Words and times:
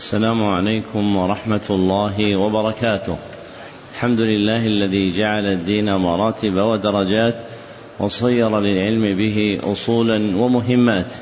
السلام 0.00 0.44
عليكم 0.44 1.16
ورحمة 1.16 1.66
الله 1.70 2.36
وبركاته. 2.36 3.16
الحمد 3.94 4.20
لله 4.20 4.66
الذي 4.66 5.18
جعل 5.18 5.46
الدين 5.46 5.94
مراتب 5.94 6.56
ودرجات 6.56 7.34
وصير 7.98 8.60
للعلم 8.60 9.16
به 9.16 9.58
أصولا 9.72 10.36
ومهمات. 10.36 11.12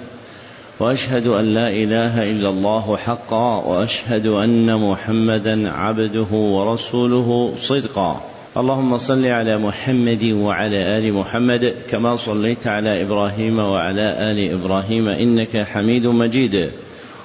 وأشهد 0.81 1.27
أن 1.27 1.45
لا 1.45 1.69
إله 1.69 2.31
إلا 2.31 2.49
الله 2.49 2.97
حقا 2.97 3.57
وأشهد 3.67 4.27
أن 4.27 4.91
محمدا 4.91 5.71
عبده 5.71 6.31
ورسوله 6.33 7.53
صدقا. 7.57 8.21
اللهم 8.57 8.99
صل 8.99 9.27
على 9.27 9.59
محمد 9.59 10.25
وعلى 10.25 10.99
آل 10.99 11.13
محمد 11.13 11.75
كما 11.91 12.17
صليت 12.17 12.67
على 12.67 13.03
إبراهيم 13.03 13.59
وعلى 13.59 14.07
آل 14.31 14.39
إبراهيم 14.55 15.09
إنك 15.09 15.67
حميد 15.67 16.07
مجيد 16.07 16.71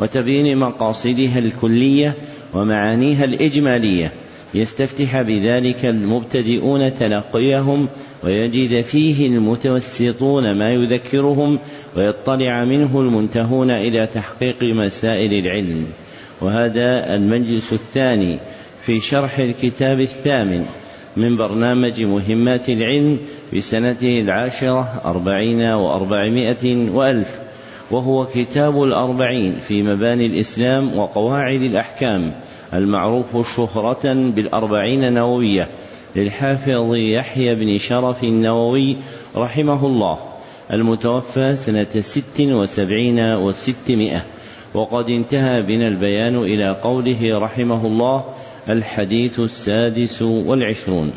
وتبيين 0.00 0.58
مقاصدها 0.58 1.38
الكلية 1.38 2.14
ومعانيها 2.54 3.24
الإجمالية. 3.24 4.12
يستفتح 4.54 5.22
بذلك 5.22 5.84
المبتدئون 5.84 6.94
تلقيهم 6.94 7.88
ويجد 8.24 8.80
فيه 8.80 9.26
المتوسطون 9.26 10.58
ما 10.58 10.70
يذكرهم 10.72 11.58
ويطلع 11.96 12.64
منه 12.64 13.00
المنتهون 13.00 13.70
إلى 13.70 14.06
تحقيق 14.06 14.62
مسائل 14.62 15.32
العلم. 15.32 15.86
وهذا 16.40 17.14
المجلس 17.14 17.72
الثاني 17.72 18.38
في 18.86 19.00
شرح 19.00 19.38
الكتاب 19.38 20.00
الثامن 20.00 20.64
من 21.16 21.36
برنامج 21.36 22.02
مهمات 22.02 22.68
العلم 22.68 23.18
في 23.50 23.60
سنته 23.60 24.20
العاشرة 24.20 25.02
أربعين 25.04 25.62
وأربعمائة 25.62 26.90
وألف. 26.90 27.47
وهو 27.90 28.26
كتاب 28.26 28.82
الأربعين 28.82 29.58
في 29.58 29.82
مباني 29.82 30.26
الإسلام 30.26 30.98
وقواعد 30.98 31.62
الأحكام 31.62 32.34
المعروف 32.74 33.56
شهرة 33.56 34.14
بالأربعين 34.14 35.04
النووية 35.04 35.68
للحافظ 36.16 36.94
يحيى 36.94 37.54
بن 37.54 37.78
شرف 37.78 38.24
النووي 38.24 38.96
رحمه 39.36 39.86
الله 39.86 40.18
المتوفى 40.72 41.56
سنة 41.56 42.00
ست 42.00 42.40
وسبعين 42.40 43.20
وستمائة 43.20 44.24
وقد 44.74 45.08
انتهى 45.08 45.62
بنا 45.62 45.88
البيان 45.88 46.36
إلى 46.36 46.70
قوله 46.70 47.38
رحمه 47.38 47.86
الله 47.86 48.24
الحديث 48.68 49.40
السادس 49.40 50.22
والعشرون. 50.22 51.12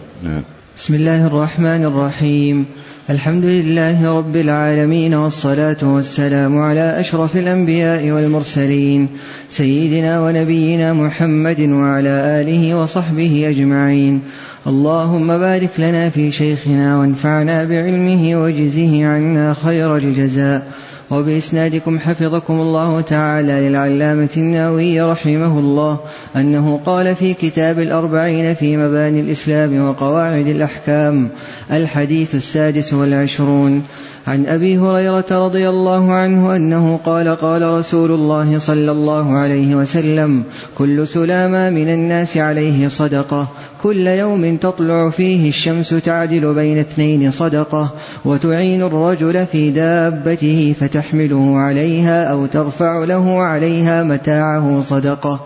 بسم 0.78 0.96
الله 0.96 1.28
الرحمن 1.28 1.86
الرحيم 1.86 2.66
الحمد 3.12 3.46
لله 3.46 4.18
رب 4.18 4.36
العالمين 4.36 5.14
والصلاة 5.14 5.78
والسلام 5.84 6.62
على 6.62 7.00
أشرف 7.00 7.38
الأنبياء 7.38 8.12
والمرسلين 8.12 9.08
سيدنا 9.50 10.22
ونبينا 10.22 10.94
محمد 10.94 11.60
وعلى 11.60 12.10
آله 12.10 12.76
وصحبه 12.76 13.50
أجمعين. 13.50 14.22
اللهم 14.68 15.28
بارك 15.28 15.70
لنا 15.80 16.10
في 16.10 16.32
شيخنا 16.32 17.00
وانفعنا 17.00 17.64
بعلمه 17.64 18.44
وجزه 18.44 19.06
عنا 19.06 19.54
خير 19.54 19.98
الجزاء. 19.98 20.68
وبإسنادكم 21.12 22.00
حفظكم 22.00 22.54
الله 22.54 23.02
تعالى 23.02 23.70
للعلامة 23.70 24.30
النووي 24.38 25.02
رحمه 25.02 25.60
الله 25.60 26.00
أنه 26.36 26.80
قال 26.86 27.16
في 27.16 27.34
كتاب 27.34 27.80
الأربعين 27.80 28.54
في 28.54 28.78
مباني 28.78 29.20
الإسلام 29.20 29.90
وقواعد 29.90 30.48
الأحكام 30.48 31.30
الحديث 31.72 32.36
السادس 32.36 32.94
والعشرون. 32.94 33.84
عن 34.28 34.46
أبي 34.46 34.78
هريرة 34.78 35.26
رضي 35.32 35.70
الله 35.70 36.14
عنه 36.14 36.56
أنه 36.56 37.00
قال 37.06 37.36
قال 37.36 37.62
رسول 37.62 38.12
الله 38.12 38.60
صلى 38.60 38.92
الله 38.92 39.38
عليه 39.38 39.76
وسلم 39.76 40.44
كل 40.78 41.08
سلامة 41.08 41.70
من 41.70 41.90
الناس 41.90 42.38
عليه 42.38 42.88
صدقة 42.88 43.48
كل 43.84 44.08
يوم 44.08 44.58
تطلع 44.58 45.10
فيه 45.10 45.50
الشمس 45.50 45.90
تعدل 45.90 46.54
بين 46.54 46.80
اثنين 46.80 47.32
صدقة 47.32 47.94
وتعين 48.26 48.82
الرجل 48.82 49.46
في 49.46 49.72
دابته 49.72 50.76
فتحمله 51.02 51.58
عليها 51.58 52.32
أو 52.32 52.46
ترفع 52.46 53.04
له 53.04 53.42
عليها 53.42 54.04
متاعه 54.04 54.82
صدقة 54.82 55.40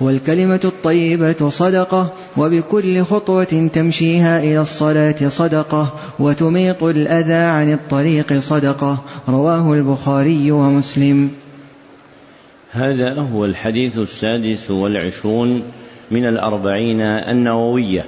والكلمة 0.00 0.60
الطيبة 0.64 1.48
صدقة 1.48 2.12
وبكل 2.36 3.02
خطوة 3.02 3.68
تمشيها 3.74 4.38
إلى 4.38 4.60
الصلاة 4.60 5.28
صدقة 5.28 5.92
وتميط 6.18 6.82
الأذى 6.82 7.32
عن 7.32 7.72
الطريق 7.72 8.32
صدقة 8.32 8.98
رواه 9.28 9.72
البخاري 9.72 10.50
ومسلم. 10.50 11.30
هذا 12.70 13.20
هو 13.20 13.44
الحديث 13.44 13.98
السادس 13.98 14.70
والعشرون 14.70 15.62
من 16.10 16.28
الأربعين 16.28 17.00
النووية 17.00 18.04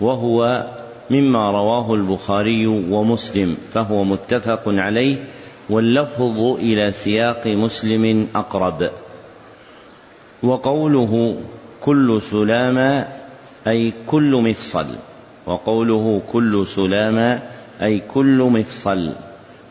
وهو 0.00 0.66
مما 1.10 1.50
رواه 1.50 1.94
البخاري 1.94 2.66
ومسلم 2.66 3.56
فهو 3.74 4.04
متفق 4.04 4.62
عليه 4.66 5.16
واللفظ 5.70 6.40
إلى 6.40 6.92
سياق 6.92 7.46
مسلم 7.46 8.28
أقرب. 8.34 8.90
وقوله 10.42 11.36
كل 11.80 12.22
سلامة 12.22 13.08
أي 13.66 13.92
كل 14.06 14.32
مفصل. 14.36 14.86
وقوله 15.46 16.22
كل 16.32 16.66
سلامة 16.66 17.42
أي 17.82 18.02
كل 18.14 18.38
مفصل. 18.38 19.12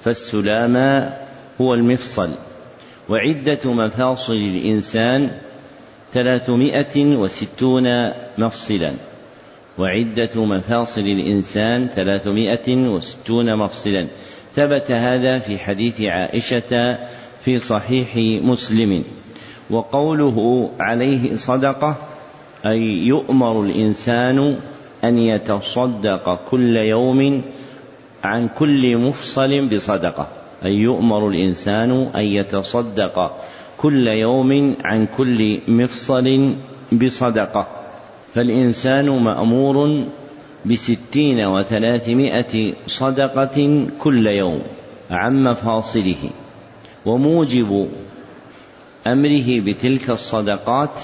فالسلامة 0.04 1.14
هو 1.62 1.74
المفصل. 1.74 2.30
وعدة 3.10 3.74
مفاصل 3.74 4.34
الإنسان 4.34 5.32
ثلاثمائة 6.14 7.16
وستون 7.16 8.10
مفصلا. 8.38 8.94
وعدة 9.78 10.46
مفاصل 10.46 11.02
الإنسان 11.02 11.88
ثلاثمائة 11.88 12.88
وستون 12.88 13.56
مفصلا. 13.56 14.08
ثبت 14.58 14.92
هذا 14.92 15.40
في 15.40 15.58
حديث 15.58 16.02
عائشة 16.02 16.98
في 17.46 17.60
صحيح 17.60 18.42
مسلم 18.44 19.04
وقوله 19.70 20.70
عليه 20.80 21.36
صدقة 21.36 21.96
أي 22.66 22.82
يؤمر 23.08 23.62
الإنسان 23.62 24.58
أن 25.04 25.18
يتصدق 25.18 26.40
كل 26.50 26.78
يوم 26.78 27.42
عن 28.24 28.48
كل 28.48 28.98
مفصل 28.98 29.68
بصدقة 29.68 30.28
أي 30.66 30.74
يؤمر 30.74 31.28
الإنسان 31.28 32.10
أن 32.16 32.24
يتصدق 32.24 33.32
كل 33.78 34.08
يوم 34.08 34.76
عن 34.84 35.08
كل 35.18 35.60
مفصل 35.68 36.56
بصدقة 36.92 37.68
فالإنسان 38.34 39.10
مأمور 39.10 40.04
بستين 40.70 41.46
وثلاثمائة 41.46 42.74
صدقة 42.88 43.88
كل 44.00 44.28
يوم 44.28 44.62
عن 45.12 45.44
مفاصله 45.44 46.30
وموجب 47.06 47.90
أمره 49.08 49.60
بتلك 49.60 50.10
الصدقات 50.10 51.00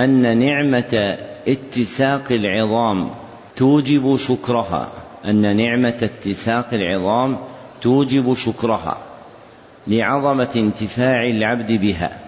أن 0.00 0.38
نعمة 0.38 1.18
اتساق 1.48 2.32
العظام 2.32 3.10
توجب 3.56 4.16
شكرها. 4.16 4.88
أن 5.24 5.56
نعمة 5.56 5.98
اتساق 6.02 6.74
العظام 6.74 7.38
توجب 7.82 8.34
شكرها 8.34 8.98
لعظمة 9.86 10.50
انتفاع 10.56 11.26
العبد 11.26 11.72
بها. 11.72 12.20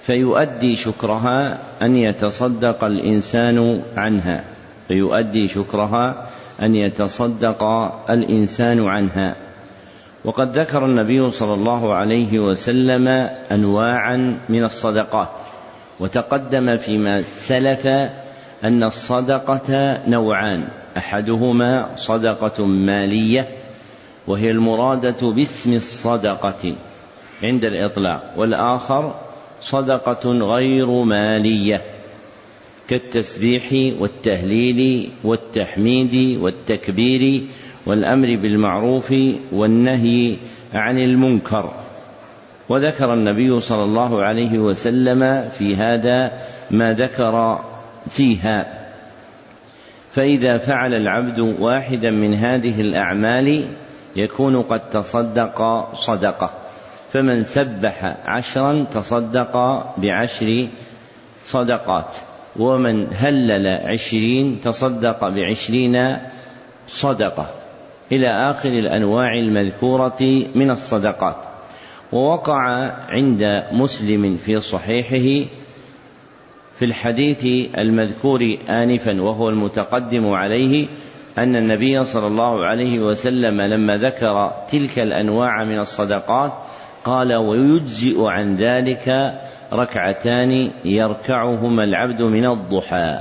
فيؤدي 0.00 0.76
شكرها 0.76 1.58
أن 1.82 1.96
يتصدق 1.96 2.84
الإنسان 2.84 3.82
عنها. 3.96 4.55
فيؤدي 4.88 5.48
شكرها 5.48 6.28
أن 6.62 6.74
يتصدق 6.74 7.62
الإنسان 8.10 8.84
عنها. 8.84 9.36
وقد 10.24 10.58
ذكر 10.58 10.84
النبي 10.84 11.30
صلى 11.30 11.54
الله 11.54 11.94
عليه 11.94 12.38
وسلم 12.38 13.08
أنواعا 13.52 14.38
من 14.48 14.64
الصدقات 14.64 15.28
وتقدم 16.00 16.76
فيما 16.76 17.22
سلف 17.22 17.86
أن 18.64 18.82
الصدقة 18.82 19.98
نوعان 20.08 20.68
أحدهما 20.96 21.88
صدقة 21.96 22.66
مالية 22.66 23.48
وهي 24.26 24.50
المرادة 24.50 25.30
باسم 25.30 25.72
الصدقة 25.72 26.76
عند 27.42 27.64
الإطلاق 27.64 28.32
والآخر 28.36 29.14
صدقة 29.60 30.32
غير 30.32 30.90
مالية. 30.90 31.95
كالتسبيح 32.88 33.94
والتهليل 34.00 35.10
والتحميد 35.24 36.38
والتكبير 36.40 37.42
والأمر 37.86 38.26
بالمعروف 38.26 39.14
والنهي 39.52 40.36
عن 40.74 40.98
المنكر. 40.98 41.72
وذكر 42.68 43.14
النبي 43.14 43.60
صلى 43.60 43.84
الله 43.84 44.22
عليه 44.22 44.58
وسلم 44.58 45.48
في 45.48 45.76
هذا 45.76 46.32
ما 46.70 46.92
ذكر 46.92 47.64
فيها. 48.10 48.86
فإذا 50.10 50.56
فعل 50.56 50.94
العبد 50.94 51.40
واحدا 51.40 52.10
من 52.10 52.34
هذه 52.34 52.80
الأعمال 52.80 53.64
يكون 54.16 54.62
قد 54.62 54.90
تصدق 54.90 55.88
صدقة. 55.94 56.50
فمن 57.12 57.44
سبح 57.44 58.16
عشرا 58.24 58.86
تصدق 58.94 59.56
بعشر 59.98 60.66
صدقات. 61.44 62.14
ومن 62.58 63.06
هلل 63.12 63.66
عشرين 63.66 64.60
تصدق 64.60 65.28
بعشرين 65.28 66.16
صدقة 66.86 67.50
إلى 68.12 68.50
آخر 68.50 68.68
الأنواع 68.68 69.34
المذكورة 69.34 70.44
من 70.54 70.70
الصدقات. 70.70 71.36
ووقع 72.12 72.92
عند 73.08 73.42
مسلم 73.72 74.36
في 74.36 74.60
صحيحه 74.60 75.48
في 76.78 76.84
الحديث 76.84 77.46
المذكور 77.78 78.56
آنفا 78.68 79.22
وهو 79.22 79.48
المتقدم 79.48 80.30
عليه 80.30 80.86
أن 81.38 81.56
النبي 81.56 82.04
صلى 82.04 82.26
الله 82.26 82.66
عليه 82.66 82.98
وسلم 82.98 83.60
لما 83.60 83.96
ذكر 83.96 84.52
تلك 84.70 84.98
الأنواع 84.98 85.64
من 85.64 85.78
الصدقات 85.78 86.52
قال 87.04 87.34
ويجزئ 87.34 88.24
عن 88.24 88.56
ذلك 88.56 89.34
ركعتان 89.72 90.70
يركعهما 90.84 91.84
العبد 91.84 92.22
من 92.22 92.46
الضحى 92.46 93.18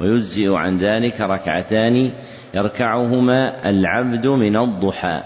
ويجزئ 0.00 0.54
عن 0.54 0.76
ذلك 0.76 1.20
ركعتان 1.20 2.10
يركعهما 2.54 3.70
العبد 3.70 4.26
من 4.26 4.56
الضحى. 4.56 5.22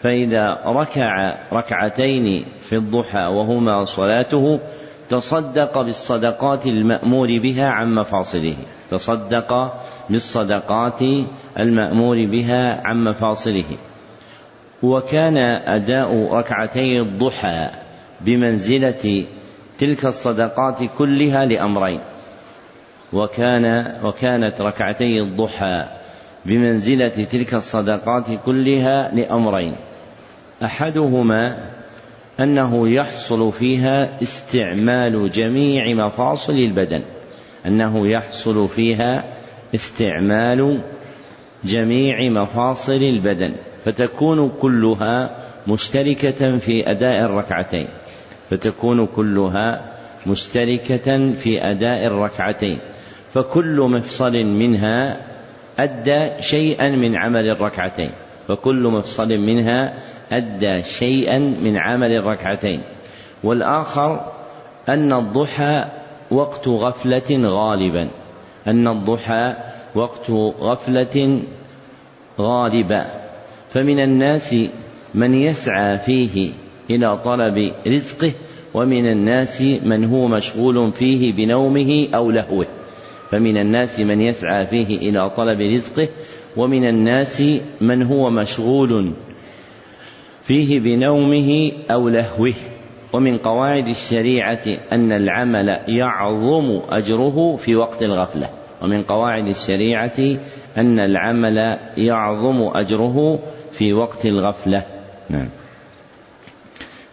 فإذا 0.00 0.58
ركع 0.66 1.36
ركعتين 1.52 2.44
في 2.60 2.76
الضحى 2.76 3.26
وهما 3.26 3.84
صلاته 3.84 4.60
تصدق 5.10 5.82
بالصدقات 5.82 6.66
المأمور 6.66 7.38
بها 7.38 7.68
عن 7.68 7.94
مفاصله. 7.94 8.56
تصدق 8.90 9.74
بالصدقات 10.10 11.02
المأمور 11.58 12.26
بها 12.26 12.80
عن 12.84 13.04
مفاصله. 13.04 13.76
وكان 14.82 15.36
أداء 15.66 16.28
ركعتي 16.32 17.00
الضحى 17.00 17.70
بمنزلة 18.20 19.26
تلك 19.80 20.06
الصدقات 20.06 20.84
كلها 20.98 21.44
لأمرين. 21.44 22.00
وكان 23.12 23.96
وكانت 24.04 24.60
ركعتي 24.60 25.20
الضحى 25.20 25.84
بمنزلة 26.46 27.08
تلك 27.08 27.54
الصدقات 27.54 28.24
كلها 28.46 29.14
لأمرين. 29.14 29.76
أحدهما 30.64 31.70
أنه 32.40 32.88
يحصل 32.88 33.52
فيها 33.52 34.22
استعمال 34.22 35.30
جميع 35.30 36.06
مفاصل 36.06 36.52
البدن. 36.52 37.02
أنه 37.66 38.08
يحصل 38.08 38.68
فيها 38.68 39.24
استعمال 39.74 40.80
جميع 41.64 42.42
مفاصل 42.42 43.02
البدن. 43.02 43.54
فتكون 43.84 44.52
كلها 44.60 45.30
مشتركة 45.68 46.58
في 46.58 46.90
أداء 46.90 47.24
الركعتين. 47.24 47.88
فتكون 48.50 49.06
كلها 49.06 49.92
مشتركة 50.26 51.32
في 51.32 51.70
أداء 51.70 52.06
الركعتين. 52.06 52.78
فكل 53.30 53.80
مفصل 53.80 54.44
منها 54.44 55.16
أدى 55.78 56.42
شيئا 56.42 56.90
من 56.90 57.16
عمل 57.16 57.48
الركعتين. 57.50 58.10
فكل 58.48 58.82
مفصل 58.82 59.38
منها 59.38 59.94
أدى 60.32 60.82
شيئا 60.82 61.38
من 61.38 61.76
عمل 61.76 62.12
الركعتين. 62.12 62.82
والآخر 63.44 64.32
أن 64.88 65.12
الضحى 65.12 65.84
وقت 66.30 66.68
غفلة 66.68 67.48
غالبا. 67.48 68.10
أن 68.66 68.88
الضحى 68.88 69.54
وقت 69.94 70.30
غفلة 70.60 71.42
غالبا. 72.40 73.06
فمن 73.70 74.00
الناس 74.00 74.54
من 75.14 75.34
يسعى 75.34 75.98
فيه 75.98 76.52
إلى 76.90 77.18
طلب 77.24 77.72
رزقه 77.86 78.32
ومن 78.74 79.06
الناس 79.06 79.62
من 79.62 80.04
هو 80.04 80.28
مشغول 80.28 80.92
فيه 80.92 81.32
بنومه 81.32 82.08
أو 82.14 82.30
لهوه. 82.30 82.66
فمن 83.30 83.56
الناس 83.56 84.00
من 84.00 84.20
يسعى 84.20 84.66
فيه 84.66 84.96
إلى 84.96 85.30
طلب 85.30 85.60
رزقه 85.60 86.08
ومن 86.56 86.88
الناس 86.88 87.42
من 87.80 88.02
هو 88.02 88.30
مشغول 88.30 89.12
فيه 90.42 90.80
بنومه 90.80 91.72
أو 91.90 92.08
لهوه. 92.08 92.54
ومن 93.12 93.38
قواعد 93.38 93.88
الشريعة 93.88 94.62
أن 94.92 95.12
العمل 95.12 95.68
يعظم 95.88 96.80
أجره 96.88 97.56
في 97.56 97.76
وقت 97.76 98.02
الغفلة. 98.02 98.50
ومن 98.82 99.02
قواعد 99.02 99.46
الشريعة 99.46 100.18
أن 100.76 100.98
العمل 100.98 101.78
يعظم 101.96 102.70
أجره 102.74 103.38
في 103.72 103.92
وقت 103.92 104.26
الغفلة. 104.26 104.84
نعم. 105.30 105.48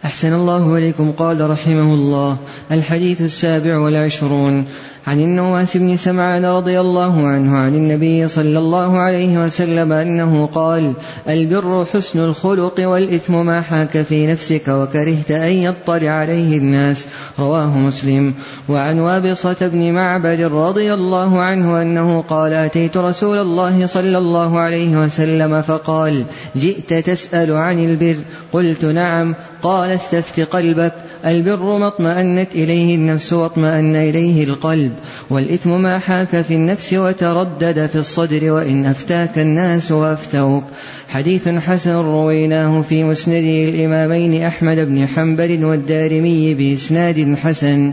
أحسن 0.04 0.32
الله 0.32 0.76
إليكم. 0.76 1.12
قال 1.12 1.50
رحمه 1.50 1.94
الله 1.94 2.36
الحديث 2.70 3.22
السابع 3.22 3.78
والعشرون. 3.78 4.66
عن 5.08 5.20
النواس 5.20 5.76
بن 5.76 5.96
سمعان 5.96 6.44
رضي 6.44 6.80
الله 6.80 7.26
عنه 7.26 7.56
عن 7.58 7.74
النبي 7.74 8.28
صلى 8.28 8.58
الله 8.58 8.98
عليه 8.98 9.44
وسلم 9.44 9.92
أنه 9.92 10.46
قال 10.46 10.92
البر 11.28 11.84
حسن 11.84 12.24
الخلق 12.24 12.88
والإثم 12.88 13.46
ما 13.46 13.60
حاك 13.60 14.02
في 14.02 14.26
نفسك 14.26 14.68
وكرهت 14.68 15.30
أن 15.30 15.52
يطلع 15.52 16.10
عليه 16.10 16.58
الناس. 16.58 17.06
رواه 17.38 17.78
مسلم. 17.78 18.34
وعن 18.68 18.98
وابصة 18.98 19.56
بن 19.60 19.92
معبد 19.92 20.40
رضي 20.40 20.94
الله 20.94 21.40
عنه 21.40 21.82
أنه 21.82 22.20
قال 22.20 22.52
أتيت 22.52 22.96
رسول 22.96 23.38
الله 23.38 23.86
صلى 23.86 24.18
الله 24.18 24.58
عليه 24.58 24.96
وسلم 24.96 25.62
فقال 25.62 26.24
جئت 26.56 26.94
تسأل 26.94 27.52
عن 27.52 27.78
البر. 27.78 28.16
قلت 28.52 28.84
نعم. 28.84 29.34
قال 29.62 29.90
استفت 29.90 30.40
قلبك. 30.40 30.94
البر 31.26 31.78
ما 31.78 31.88
اطمأنت 31.88 32.48
إليه 32.54 32.94
النفس 32.94 33.32
واطمأن 33.32 33.96
إليه 33.96 34.44
القلب. 34.44 34.92
والإثم 35.30 35.80
ما 35.80 35.98
حاك 35.98 36.42
في 36.42 36.54
النفس 36.54 36.92
وتردد 36.92 37.86
في 37.86 37.98
الصدر 37.98 38.52
وإن 38.52 38.86
أفتاك 38.86 39.38
الناس 39.38 39.92
وأفتوك. 39.92 40.64
حديث 41.08 41.48
حسن 41.48 41.94
رويناه 41.94 42.82
في 42.82 43.04
مسند 43.04 43.44
الإمامين 43.68 44.42
أحمد 44.42 44.76
بن 44.76 45.06
حنبل 45.06 45.64
والدارمي 45.64 46.54
بإسناد 46.54 47.36
حسن. 47.42 47.92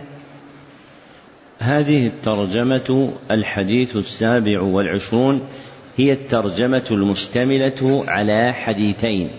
هذه 1.59 2.07
الترجمة 2.07 3.13
الحديث 3.31 3.95
السابع 3.95 4.61
والعشرون 4.61 5.41
هي 5.97 6.13
الترجمة 6.13 6.83
المشتملة 6.91 8.03
على 8.07 8.53
حديثين 8.53 9.29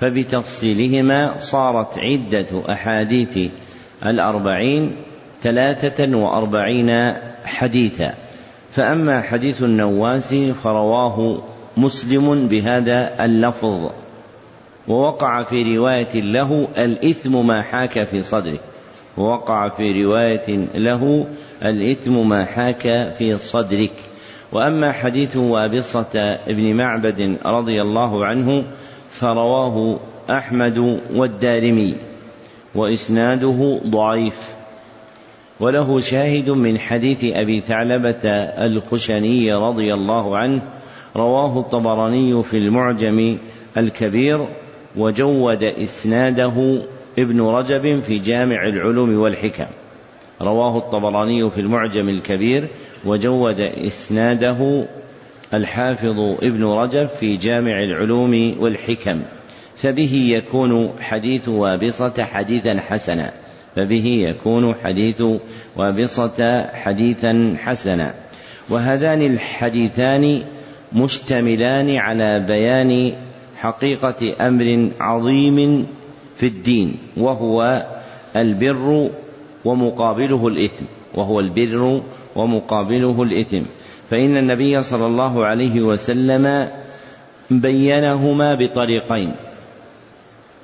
فبتفصيلهما 0.00 1.34
صارت 1.38 1.98
عدة 1.98 2.72
أحاديث 2.72 3.38
الأربعين 4.06 4.96
ثلاثة 5.46 6.16
وأربعين 6.16 7.12
حديثا. 7.44 8.14
فأما 8.72 9.20
حديث 9.20 9.62
النواس 9.62 10.34
فرواه 10.34 11.42
مسلم 11.76 12.48
بهذا 12.48 13.24
اللفظ. 13.24 13.90
ووقع 14.88 15.42
في 15.42 15.76
رواية 15.76 16.20
له 16.20 16.68
الإثم 16.78 17.46
ما 17.46 17.62
حاك 17.62 18.04
في 18.04 18.22
صدره. 18.22 18.58
ووقع 19.16 19.68
في 19.68 20.04
رواية 20.04 20.56
له 20.74 21.26
الإثم 21.62 22.28
ما 22.28 22.44
حاك 22.44 23.14
في 23.18 23.38
صدرك. 23.38 23.94
وأما 24.52 24.92
حديث 24.92 25.36
وابصة 25.36 26.38
ابن 26.48 26.74
معبد 26.74 27.38
رضي 27.46 27.82
الله 27.82 28.26
عنه 28.26 28.64
فرواه 29.10 30.00
أحمد 30.30 31.00
والدارمي. 31.14 31.96
وإسناده 32.74 33.80
ضعيف. 33.86 34.55
وله 35.60 36.00
شاهد 36.00 36.50
من 36.50 36.78
حديث 36.78 37.24
أبي 37.24 37.60
ثعلبة 37.60 38.28
الخشني 38.66 39.54
رضي 39.54 39.94
الله 39.94 40.36
عنه 40.36 40.62
رواه 41.16 41.60
الطبراني 41.60 42.42
في 42.42 42.58
المعجم 42.58 43.38
الكبير 43.76 44.46
وجود 44.96 45.64
إسناده 45.64 46.82
ابن 47.18 47.40
رجب 47.40 48.00
في 48.00 48.18
جامع 48.18 48.66
العلوم 48.66 49.18
والحكم. 49.18 49.66
رواه 50.42 50.78
الطبراني 50.78 51.50
في 51.50 51.60
المعجم 51.60 52.08
الكبير 52.08 52.68
وجود 53.04 53.60
إسناده 53.60 54.86
الحافظ 55.54 56.18
ابن 56.42 56.64
رجب 56.64 57.06
في 57.06 57.36
جامع 57.36 57.82
العلوم 57.82 58.56
والحكم. 58.58 59.22
فبه 59.76 60.14
يكون 60.14 60.92
حديث 61.00 61.48
وابصة 61.48 62.24
حديثا 62.24 62.80
حسنا. 62.80 63.45
فبه 63.76 64.06
يكون 64.28 64.74
حديث 64.74 65.22
وابصة 65.76 66.66
حديثا 66.72 67.56
حسنا. 67.58 68.14
وهذان 68.70 69.22
الحديثان 69.22 70.42
مشتملان 70.92 71.96
على 71.96 72.40
بيان 72.40 73.12
حقيقة 73.56 74.48
أمر 74.48 74.90
عظيم 75.00 75.86
في 76.36 76.46
الدين 76.46 76.96
وهو 77.16 77.86
البر 78.36 79.10
ومقابله 79.64 80.46
الإثم 80.48 80.84
وهو 81.14 81.40
البر 81.40 82.02
ومقابله 82.36 83.22
الإثم. 83.22 83.62
فإن 84.10 84.36
النبي 84.36 84.82
صلى 84.82 85.06
الله 85.06 85.44
عليه 85.44 85.80
وسلم 85.80 86.68
بينهما 87.50 88.54
بطريقين 88.54 89.34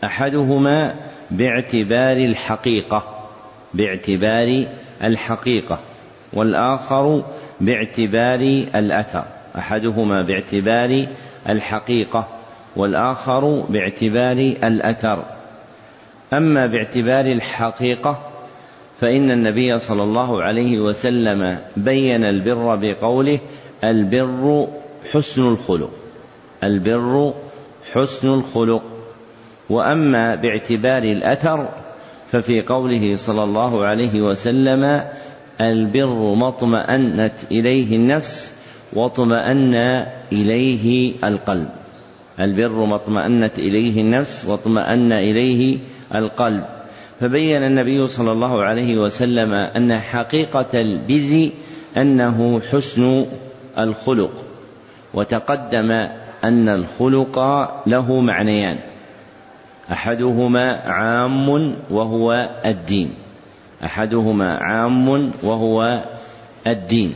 أحدهما 0.04 0.94
باعتبار 1.32 2.16
الحقيقة 2.16 3.28
باعتبار 3.74 4.64
الحقيقة 5.02 5.78
والآخر 6.32 7.24
باعتبار 7.60 8.40
الأثر 8.74 9.24
أحدهما 9.58 10.22
باعتبار 10.22 11.06
الحقيقة 11.48 12.28
والآخر 12.76 13.60
باعتبار 13.68 14.36
الأثر. 14.64 15.24
أما 16.32 16.66
باعتبار 16.66 17.26
الحقيقة 17.26 18.22
فإن 19.00 19.30
النبي 19.30 19.78
صلى 19.78 20.02
الله 20.02 20.42
عليه 20.42 20.80
وسلم 20.80 21.58
بين 21.76 22.24
البر 22.24 22.76
بقوله 22.76 23.38
البر 23.84 24.68
حسن 25.12 25.48
الخلق 25.48 25.90
البر 26.62 27.34
حسن 27.92 28.28
الخلق. 28.28 28.91
وأما 29.70 30.34
باعتبار 30.34 31.02
الأثر 31.02 31.68
ففي 32.30 32.62
قوله 32.62 33.16
صلى 33.16 33.44
الله 33.44 33.84
عليه 33.84 34.22
وسلم 34.22 35.04
البر 35.60 36.34
ما 36.34 36.48
اطمأنت 36.48 37.32
إليه 37.50 37.96
النفس 37.96 38.52
واطمأن 38.92 39.74
إليه 40.32 41.14
القلب. 41.24 41.68
البر 42.40 42.84
ما 42.84 42.94
اطمأنت 42.94 43.58
إليه 43.58 44.00
النفس 44.00 44.44
واطمأن 44.44 45.12
إليه 45.12 45.78
القلب. 46.14 46.64
فبين 47.20 47.62
النبي 47.62 48.06
صلى 48.06 48.32
الله 48.32 48.62
عليه 48.62 48.98
وسلم 48.98 49.52
أن 49.52 49.98
حقيقة 49.98 50.80
البر 50.80 51.50
أنه 51.96 52.60
حسن 52.70 53.26
الخلق 53.78 54.44
وتقدم 55.14 55.90
أن 56.44 56.68
الخلق 56.68 57.38
له 57.86 58.20
معنيان. 58.20 58.76
أحدهما 59.90 60.80
عام 60.86 61.74
وهو 61.90 62.48
الدين. 62.66 63.14
أحدهما 63.84 64.58
عام 64.58 65.32
وهو 65.42 66.04
الدين. 66.66 67.14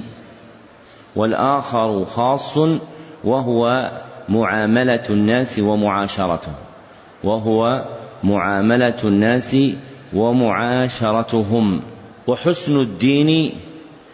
والآخر 1.17 2.05
خاص 2.05 2.59
وهو 3.25 3.91
معاملة 4.29 5.05
الناس 5.11 5.59
ومعاشرتهم 5.59 6.55
وهو 7.25 7.85
معاملة 8.25 9.01
الناس 9.05 9.57
ومعاشرتهم. 10.15 11.81
وحسن 12.27 12.81
الدين 12.81 13.53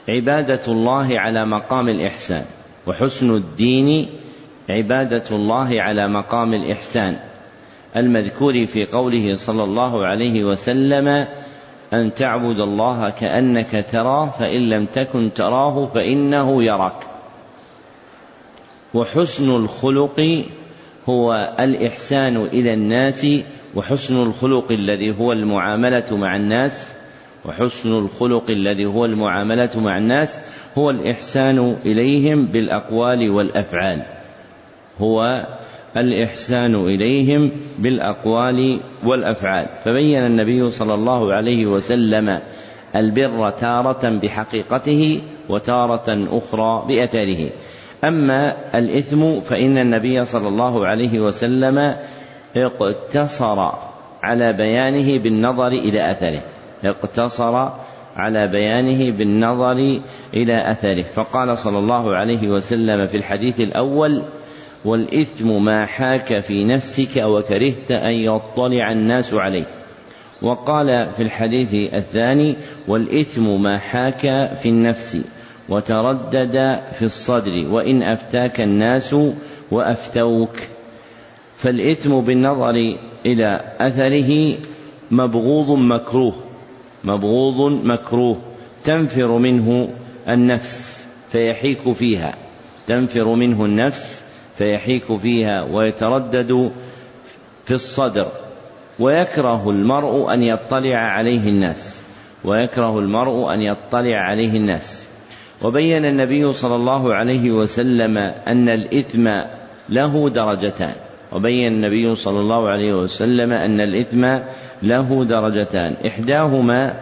عبادة 0.09 0.61
الله 0.69 1.21
على 1.21 1.47
مقام 1.47 1.89
الإحسان. 1.89 2.45
وحسن 2.87 3.37
الدين 3.37 4.07
عبادة 4.71 5.25
الله 5.31 5.83
على 5.83 6.09
مقام 6.09 6.55
الإحسان. 6.55 7.32
المذكور 7.97 8.67
في 8.67 8.87
قوله 8.87 9.37
صلى 9.37 9.65
الله 9.65 10.07
عليه 10.07 10.45
وسلم 10.45 11.27
أن 11.93 12.15
تعبد 12.15 12.61
الله 12.61 13.11
كأنك 13.11 13.87
تراه 13.93 14.31
فإن 14.31 14.69
لم 14.69 14.87
تكن 14.87 15.31
تراه 15.35 15.87
فإنه 15.87 16.63
يراك. 16.63 17.07
وحسن 18.95 19.51
الخلق 19.51 20.45
هو 21.09 21.55
الإحسان 21.61 22.37
إلى 22.37 22.75
الناس 22.75 23.27
وحسن 23.75 24.23
الخلق 24.23 24.73
الذي 24.73 25.19
هو 25.21 25.33
المعاملة 25.33 26.17
مع 26.17 26.37
الناس 26.37 26.93
وحسن 27.45 27.99
الخلق 27.99 28.51
الذي 28.51 28.87
هو 28.87 29.05
المعاملة 29.05 29.71
مع 29.77 29.99
الناس 29.99 30.39
هو 30.79 30.91
الإحسان 30.91 31.77
إليهم 31.85 32.47
بالأقوال 32.47 33.31
والأفعال. 33.31 34.03
هو 35.01 35.47
الإحسان 35.97 36.75
إليهم 36.75 37.51
بالأقوال 37.79 38.81
والأفعال. 39.05 39.67
فبين 39.85 40.27
النبي 40.27 40.71
صلى 40.71 40.95
الله 40.95 41.35
عليه 41.35 41.67
وسلم 41.67 42.41
البر 42.97 43.51
تارة 43.51 44.09
بحقيقته 44.09 45.21
وتارة 45.49 46.29
أخرى 46.31 46.85
بأثره. 46.89 47.51
أما 48.05 48.57
الإثم 48.79 49.41
فإن 49.41 49.79
النبي 49.79 50.25
صلى 50.25 50.49
الله 50.49 50.87
عليه 50.87 51.21
وسلم 51.21 51.97
اقتصر 52.57 53.73
على 54.23 54.53
بيانه 54.53 55.19
بالنظر 55.19 55.69
إلى 55.69 56.11
أثره. 56.11 56.43
اقتصر 56.85 57.69
على 58.17 58.49
بيانه 58.49 59.11
بالنظر 59.11 60.01
إلى 60.35 60.71
أثره. 60.71 61.03
فقال 61.03 61.59
صلى 61.59 61.79
الله 61.79 62.15
عليه 62.15 62.49
وسلم 62.49 63.07
في 63.07 63.17
الحديث 63.17 63.61
الأول 63.61 64.23
والإثم 64.85 65.65
ما 65.65 65.87
حاك 65.87 66.41
في 66.41 66.65
نفسك 66.65 67.17
وكرهت 67.17 67.91
أن 67.91 68.12
يطلع 68.12 68.93
الناس 68.93 69.35
عليه 69.35 69.67
وقال 70.43 71.12
في 71.17 71.23
الحديث 71.23 71.95
الثاني 71.95 72.57
والإثم 72.89 73.62
ما 73.62 73.79
حاك 73.79 74.53
في 74.62 74.69
النفس 74.69 75.19
وتردد 75.69 76.81
في 76.99 77.05
الصدر 77.05 77.67
وإن 77.71 78.03
أفتاك 78.03 78.61
الناس 78.61 79.17
وأفتوك. 79.71 80.57
فالإثم 81.57 82.21
بالنظر 82.21 82.97
إلى 83.27 83.75
أثره 83.81 84.57
مبغوض 85.11 85.79
مكروه 85.79 86.35
مبغوض 87.05 87.73
مكروه. 87.85 88.41
تنفر 88.85 89.39
منه 89.39 89.89
النفس 90.29 91.07
فيحيك 91.33 91.93
فيها. 91.93 92.35
تنفر 92.87 93.35
منه 93.35 93.65
النفس 93.65 94.22
فيحيك 94.59 95.17
فيها 95.17 95.63
ويتردد 95.63 96.73
في 97.65 97.75
الصدر. 97.75 98.33
ويكره 98.99 99.71
المرء 99.71 100.35
أن 100.35 100.43
يطلع 100.43 100.97
عليه 100.97 101.49
الناس. 101.49 102.03
ويكره 102.45 102.99
المرء 102.99 103.55
أن 103.55 103.61
يطلع 103.61 104.17
عليه 104.17 104.53
الناس. 104.53 105.09
وبين 105.63 106.05
النبي 106.05 106.53
صلى 106.53 106.75
الله 106.75 107.15
عليه 107.15 107.51
وسلم 107.51 108.19
أن 108.19 108.69
الإثم 108.69 109.31
له 109.89 110.29
درجتان. 110.29 110.95
وبين 111.33 111.73
النبي 111.73 112.15
صلى 112.15 112.39
الله 112.39 112.69
عليه 112.69 112.95
وسلم 112.95 113.53
أن 113.53 113.81
الإثم 113.81 114.39
له 114.83 115.25
درجتان. 115.25 115.97
إحداهما 116.07 117.01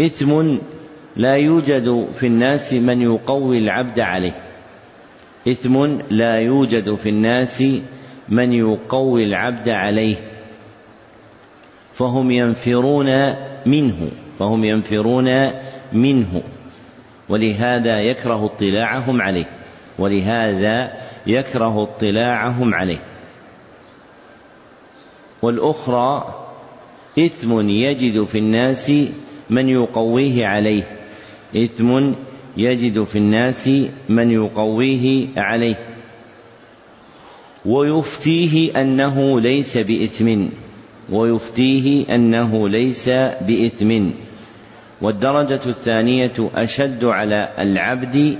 إثم 0.00 0.56
لا 1.16 1.36
يوجد 1.36 2.08
في 2.14 2.26
الناس 2.26 2.72
من 2.72 3.02
يقوي 3.02 3.58
العبد 3.58 4.00
عليه. 4.00 4.51
إثم 5.48 5.98
لا 6.10 6.34
يوجد 6.38 6.94
في 6.94 7.08
الناس 7.08 7.64
من 8.28 8.52
يقوي 8.52 9.24
العبد 9.24 9.68
عليه 9.68 10.16
فهم 11.94 12.30
ينفرون 12.30 13.34
منه 13.66 14.10
فهم 14.38 14.64
ينفرون 14.64 15.50
منه 15.92 16.42
ولهذا 17.28 18.00
يكره 18.00 18.44
اطلاعهم 18.44 19.22
عليه 19.22 19.48
ولهذا 19.98 20.92
يكره 21.26 21.82
اطلاعهم 21.82 22.74
عليه. 22.74 23.02
والأخرى 25.42 26.34
إثم 27.18 27.68
يجد 27.68 28.24
في 28.24 28.38
الناس 28.38 28.92
من 29.50 29.68
يقويه 29.68 30.46
عليه 30.46 30.82
إثم 31.56 32.12
يجد 32.56 33.04
في 33.04 33.18
الناس 33.18 33.70
من 34.08 34.30
يقويه 34.30 35.28
عليه 35.36 35.76
ويفتيه 37.66 38.80
أنه 38.80 39.40
ليس 39.40 39.78
بإثم 39.78 40.46
ويفتيه 41.10 42.14
أنه 42.14 42.68
ليس 42.68 43.08
بإثم. 43.40 44.10
والدرجة 45.02 45.60
الثانية 45.66 46.50
أشد 46.54 47.04
على 47.04 47.48
العبد 47.58 48.36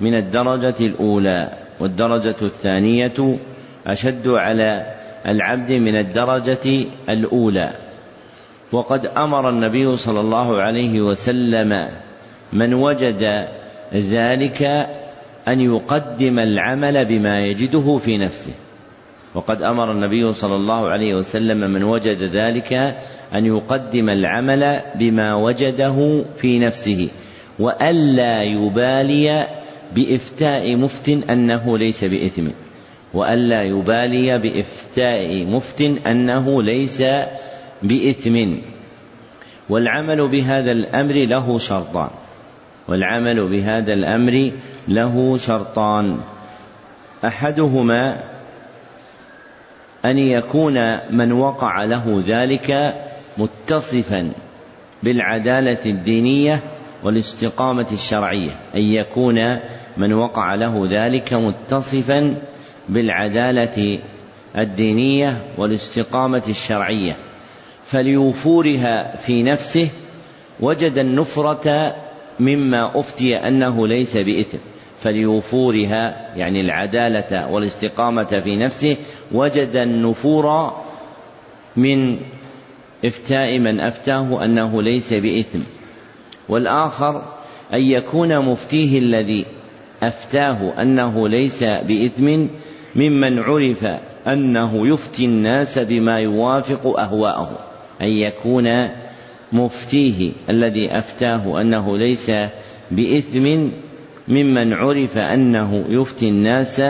من 0.00 0.14
الدرجة 0.14 0.74
الأولى 0.80 1.52
والدرجة 1.80 2.36
الثانية 2.42 3.38
أشد 3.86 4.28
على 4.28 4.94
العبد 5.26 5.72
من 5.72 5.96
الدرجة 5.96 6.86
الأولى. 7.08 7.72
وقد 8.72 9.06
أمر 9.06 9.48
النبي 9.48 9.96
صلى 9.96 10.20
الله 10.20 10.60
عليه 10.60 11.00
وسلم 11.00 11.88
من 12.52 12.74
وجد 12.74 13.48
ذلك 13.94 14.62
أن 15.48 15.60
يقدم 15.60 16.38
العمل 16.38 17.04
بما 17.04 17.46
يجده 17.46 17.98
في 17.98 18.18
نفسه. 18.18 18.52
وقد 19.34 19.62
أمر 19.62 19.92
النبي 19.92 20.32
صلى 20.32 20.56
الله 20.56 20.88
عليه 20.88 21.14
وسلم 21.14 21.70
من 21.70 21.82
وجد 21.82 22.22
ذلك 22.22 22.72
أن 23.34 23.46
يقدم 23.46 24.08
العمل 24.08 24.80
بما 24.94 25.34
وجده 25.34 26.24
في 26.36 26.58
نفسه 26.58 27.08
وألا 27.58 28.42
يبالي 28.42 29.46
بإفتاء 29.94 30.76
مفت 30.76 31.08
أنه 31.08 31.78
ليس 31.78 32.04
بإثم 32.04 32.46
وألا 33.14 33.62
يبالي 33.62 34.38
بإفتاء 34.38 35.44
مفت 35.44 35.80
أنه 36.06 36.62
ليس 36.62 37.02
بإثم. 37.82 38.56
والعمل 39.68 40.28
بهذا 40.28 40.72
الأمر 40.72 41.14
له 41.14 41.58
شرطان. 41.58 42.10
والعمل 42.88 43.48
بهذا 43.48 43.92
الأمر 43.92 44.52
له 44.88 45.36
شرطان. 45.36 46.20
أحدهما 47.24 48.24
أن 50.04 50.18
يكون 50.18 50.98
من 51.10 51.32
وقع 51.32 51.84
له 51.84 52.22
ذلك 52.26 52.94
متصفا 53.38 54.32
بالعدالة 55.02 55.78
الدينية 55.86 56.60
والاستقامة 57.04 57.86
الشرعية 57.92 58.50
أن 58.74 58.82
يكون 58.82 59.58
من 59.96 60.12
وقع 60.12 60.54
له 60.54 60.88
ذلك 60.90 61.32
متصفا 61.32 62.36
بالعدالة 62.88 63.98
الدينية 64.58 65.42
والاستقامة 65.58 66.42
الشرعية. 66.48 67.16
فليوفورها 67.84 69.16
في 69.16 69.42
نفسه 69.42 69.88
وجد 70.60 70.98
النفرة 70.98 71.94
مما 72.40 73.00
أفتي 73.00 73.36
أنه 73.36 73.86
ليس 73.86 74.16
بإثم 74.16 74.58
فليوفورها 75.00 76.34
يعني 76.36 76.60
العدالة 76.60 77.48
والاستقامة 77.50 78.40
في 78.44 78.56
نفسه 78.56 78.96
وجد 79.32 79.76
النفور 79.76 80.72
من 81.76 82.18
إفتاء 83.04 83.58
من 83.58 83.80
أفتاه 83.80 84.44
أنه 84.44 84.82
ليس 84.82 85.12
بإثم. 85.12 85.58
والآخر 86.48 87.22
أن 87.74 87.80
يكون 87.80 88.38
مفتيه 88.38 88.98
الذي 88.98 89.44
أفتاه 90.02 90.82
أنه 90.82 91.28
ليس 91.28 91.64
بإثم 91.64 92.46
ممن 92.96 93.38
عرف 93.38 93.86
أنه 94.26 94.86
يفتي 94.86 95.24
الناس 95.24 95.78
بما 95.78 96.20
يوافق 96.20 96.98
أهواءه 96.98 97.58
أن 98.02 98.08
يكون 98.08 98.88
مفتيه 99.54 100.32
الذي 100.50 100.98
أفتاه 100.98 101.60
أنه 101.60 101.98
ليس 101.98 102.30
بإثم 102.90 103.68
ممن 104.28 104.72
عرف 104.72 105.18
أنه 105.18 105.84
يفتي 105.88 106.28
الناس 106.28 106.82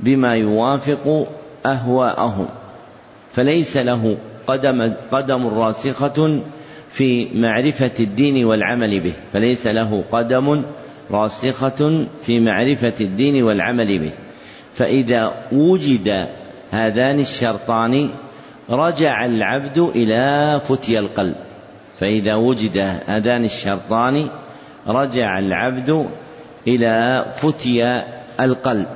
بما 0.00 0.34
يوافق 0.36 1.26
أهواءهم 1.66 2.48
فليس 3.32 3.76
له 3.76 4.16
قدم 4.46 4.94
قدم 5.12 5.46
راسخة 5.46 6.40
في 6.90 7.28
معرفة 7.34 7.92
الدين 8.00 8.44
والعمل 8.44 9.00
به 9.00 9.12
فليس 9.32 9.66
له 9.66 10.04
قدم 10.12 10.62
راسخة 11.10 12.06
في 12.22 12.40
معرفة 12.40 12.92
الدين 13.00 13.42
والعمل 13.42 13.98
به. 13.98 14.10
فإذا 14.74 15.34
وجد 15.52 16.28
هذان 16.70 17.20
الشرطان 17.20 18.08
رجع 18.70 19.24
العبد 19.24 19.78
إلى 19.78 20.60
فتي 20.60 20.98
القلب. 20.98 21.34
فإذا 22.00 22.34
وجد 22.34 22.78
هذان 23.06 23.44
الشرطان 23.44 24.28
رجع 24.86 25.38
العبد 25.38 26.06
إلى 26.68 27.24
فتي 27.36 28.02
القلب 28.40 28.86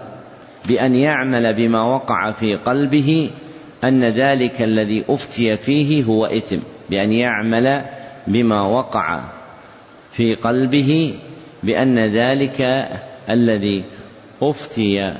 بأن 0.68 0.94
يعمل 0.94 1.54
بما 1.54 1.82
وقع 1.82 2.30
في 2.30 2.56
قلبه 2.56 3.30
أن 3.84 4.04
ذلك 4.04 4.62
الذي 4.62 5.04
أفتي 5.08 5.56
فيه 5.56 6.04
هو 6.04 6.26
إثم 6.26 6.58
بأن 6.90 7.12
يعمل 7.12 7.82
بما 8.26 8.62
وقع 8.62 9.24
في 10.10 10.34
قلبه 10.34 11.14
بأن 11.62 11.98
ذلك 11.98 12.88
الذي 13.30 13.84
أفتي 14.42 15.14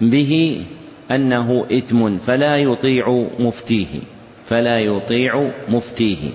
به 0.00 0.62
أنه 1.10 1.66
إثم 1.72 2.18
فلا 2.18 2.56
يطيع 2.56 3.26
مفتيه 3.38 4.00
فلا 4.46 4.78
يطيع 4.78 5.50
مفتيه. 5.68 6.30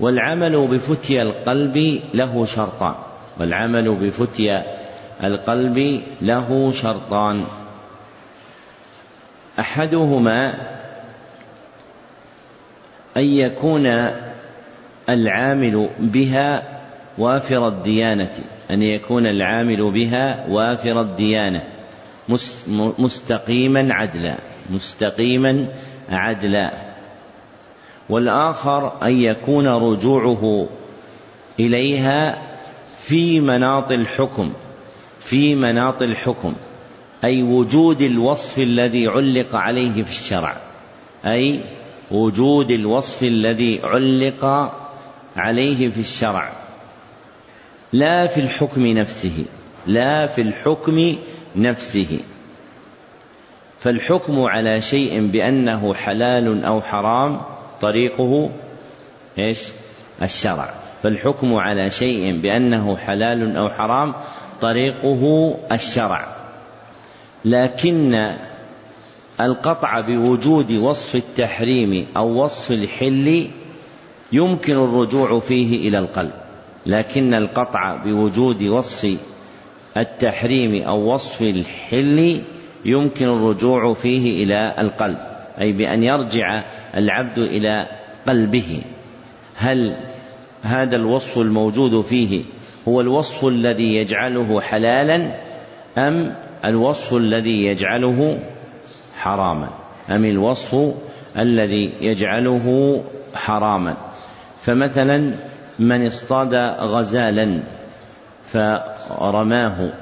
والعمل 0.00 0.68
بفتي 0.68 1.22
القلب 1.22 2.00
له 2.14 2.44
شرطان 2.44 2.94
والعمل 3.40 3.94
بفتي 3.94 4.62
القلب 5.24 6.02
له 6.22 6.72
شرطان. 6.72 7.44
أحدهما 9.58 10.54
أن 13.16 13.24
يكون 13.24 14.10
العامل 15.08 15.88
بها 15.98 16.62
وافر 17.18 17.68
الديانة 17.68 18.34
أن 18.70 18.82
يكون 18.82 19.26
العامل 19.26 19.90
بها 19.90 20.46
وافر 20.48 21.00
الديانة. 21.00 21.77
مستقيما 22.98 23.94
عدلا. 23.94 24.38
مستقيما 24.70 25.66
عدلا. 26.08 26.72
والآخر 28.08 29.02
أن 29.02 29.22
يكون 29.22 29.66
رجوعه 29.68 30.68
إليها 31.60 32.38
في 33.04 33.40
مناط 33.40 33.90
الحكم. 33.92 34.52
في 35.20 35.54
مناط 35.54 36.02
الحكم. 36.02 36.54
أي 37.24 37.42
وجود 37.42 38.02
الوصف 38.02 38.58
الذي 38.58 39.08
علق 39.08 39.56
عليه 39.56 40.02
في 40.02 40.10
الشرع. 40.10 40.60
أي 41.24 41.60
وجود 42.10 42.70
الوصف 42.70 43.22
الذي 43.22 43.80
علق 43.84 44.44
عليه 45.36 45.88
في 45.88 46.00
الشرع. 46.00 46.52
لا 47.92 48.26
في 48.26 48.40
الحكم 48.40 48.86
نفسه. 48.86 49.44
لا 49.88 50.26
في 50.26 50.42
الحكم 50.42 51.16
نفسه. 51.56 52.20
فالحكم 53.78 54.40
على 54.40 54.80
شيء 54.80 55.26
بأنه 55.26 55.94
حلال 55.94 56.64
أو 56.64 56.80
حرام 56.80 57.40
طريقه 57.80 58.50
إيش؟ 59.38 59.62
الشرع. 60.22 60.74
فالحكم 61.02 61.54
على 61.54 61.90
شيء 61.90 62.40
بأنه 62.40 62.96
حلال 62.96 63.56
أو 63.56 63.68
حرام 63.68 64.14
طريقه 64.60 65.54
الشرع. 65.72 66.36
لكن 67.44 68.32
القطع 69.40 70.00
بوجود 70.00 70.72
وصف 70.72 71.16
التحريم 71.16 72.06
أو 72.16 72.44
وصف 72.44 72.70
الحل 72.70 73.50
يمكن 74.32 74.72
الرجوع 74.72 75.40
فيه 75.40 75.88
إلى 75.88 75.98
القلب. 75.98 76.32
لكن 76.86 77.34
القطع 77.34 77.96
بوجود 78.04 78.62
وصف 78.62 79.18
التحريم 79.98 80.82
أو 80.82 81.12
وصف 81.12 81.42
الحل 81.42 82.40
يمكن 82.84 83.26
الرجوع 83.26 83.94
فيه 83.94 84.44
إلى 84.44 84.74
القلب 84.78 85.18
أي 85.60 85.72
بأن 85.72 86.02
يرجع 86.02 86.62
العبد 86.96 87.38
إلى 87.38 87.86
قلبه. 88.26 88.82
هل 89.56 89.96
هذا 90.62 90.96
الوصف 90.96 91.38
الموجود 91.38 92.04
فيه 92.04 92.44
هو 92.88 93.00
الوصف 93.00 93.44
الذي 93.44 93.96
يجعله 93.96 94.60
حلالا 94.60 95.34
أم 95.98 96.34
الوصف 96.64 97.14
الذي 97.14 97.64
يجعله 97.64 98.38
حراما؟ 99.16 99.68
أم 100.10 100.24
الوصف 100.24 100.94
الذي 101.38 101.92
يجعله 102.00 103.00
حراما؟ 103.34 103.96
فمثلا 104.60 105.34
من 105.78 106.06
اصطاد 106.06 106.54
غزالا 106.80 107.60
فرماه 108.52 109.92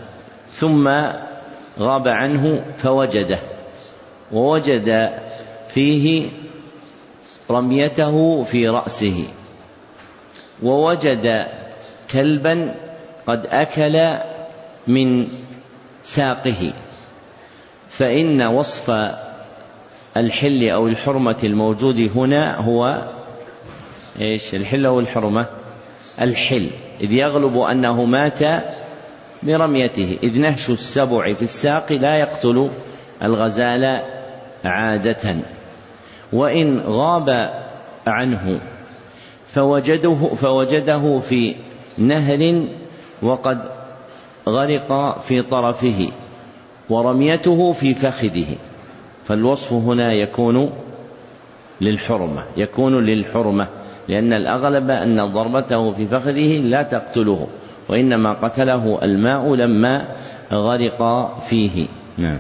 ثم 0.48 0.88
غاب 1.78 2.08
عنه 2.08 2.64
فوجده 2.78 3.38
ووجد 4.32 5.10
فيه 5.68 6.28
رميته 7.50 8.44
في 8.44 8.68
رأسه 8.68 9.24
ووجد 10.62 11.46
كلبا 12.10 12.74
قد 13.26 13.46
أكل 13.46 14.18
من 14.86 15.28
ساقه 16.02 16.72
فإن 17.90 18.42
وصف 18.42 18.90
الحل 20.16 20.70
أو 20.70 20.86
الحرمة 20.86 21.36
الموجود 21.44 22.10
هنا 22.16 22.60
هو 22.60 23.02
إيش؟ 24.20 24.54
الحل 24.54 24.86
أو 24.86 25.00
الحرمة؟ 25.00 25.46
الحل. 26.20 26.70
إذ 27.00 27.12
يغلب 27.12 27.58
أنه 27.58 28.04
مات 28.04 28.40
برميته. 29.42 30.18
إذ 30.22 30.40
نهش 30.40 30.70
السبع 30.70 31.32
في 31.32 31.42
الساق 31.42 31.92
لا 31.92 32.18
يقتل 32.18 32.68
الغزال 33.22 34.02
عادة. 34.64 35.36
وإن 36.32 36.80
غاب 36.80 37.50
عنه 38.06 38.60
فوجده 39.48 40.14
فوجده 40.14 41.18
في 41.18 41.54
نهر 41.98 42.66
وقد 43.22 43.58
غرق 44.48 45.18
في 45.18 45.42
طرفه 45.42 46.08
ورميته 46.90 47.72
في 47.72 47.94
فخذه. 47.94 48.56
فالوصف 49.24 49.72
هنا 49.72 50.12
يكون 50.12 50.72
للحرمة 51.80 52.44
يكون 52.56 53.04
للحرمة. 53.04 53.68
لأن 54.08 54.32
الأغلب 54.32 54.90
أن 54.90 55.32
ضربته 55.32 55.92
في 55.92 56.06
فخذه 56.06 56.60
لا 56.60 56.82
تقتله 56.82 57.46
وإنما 57.88 58.32
قتله 58.32 58.98
الماء 59.02 59.54
لما 59.54 60.04
غرق 60.52 61.30
فيه. 61.40 61.86
نعم. 62.18 62.38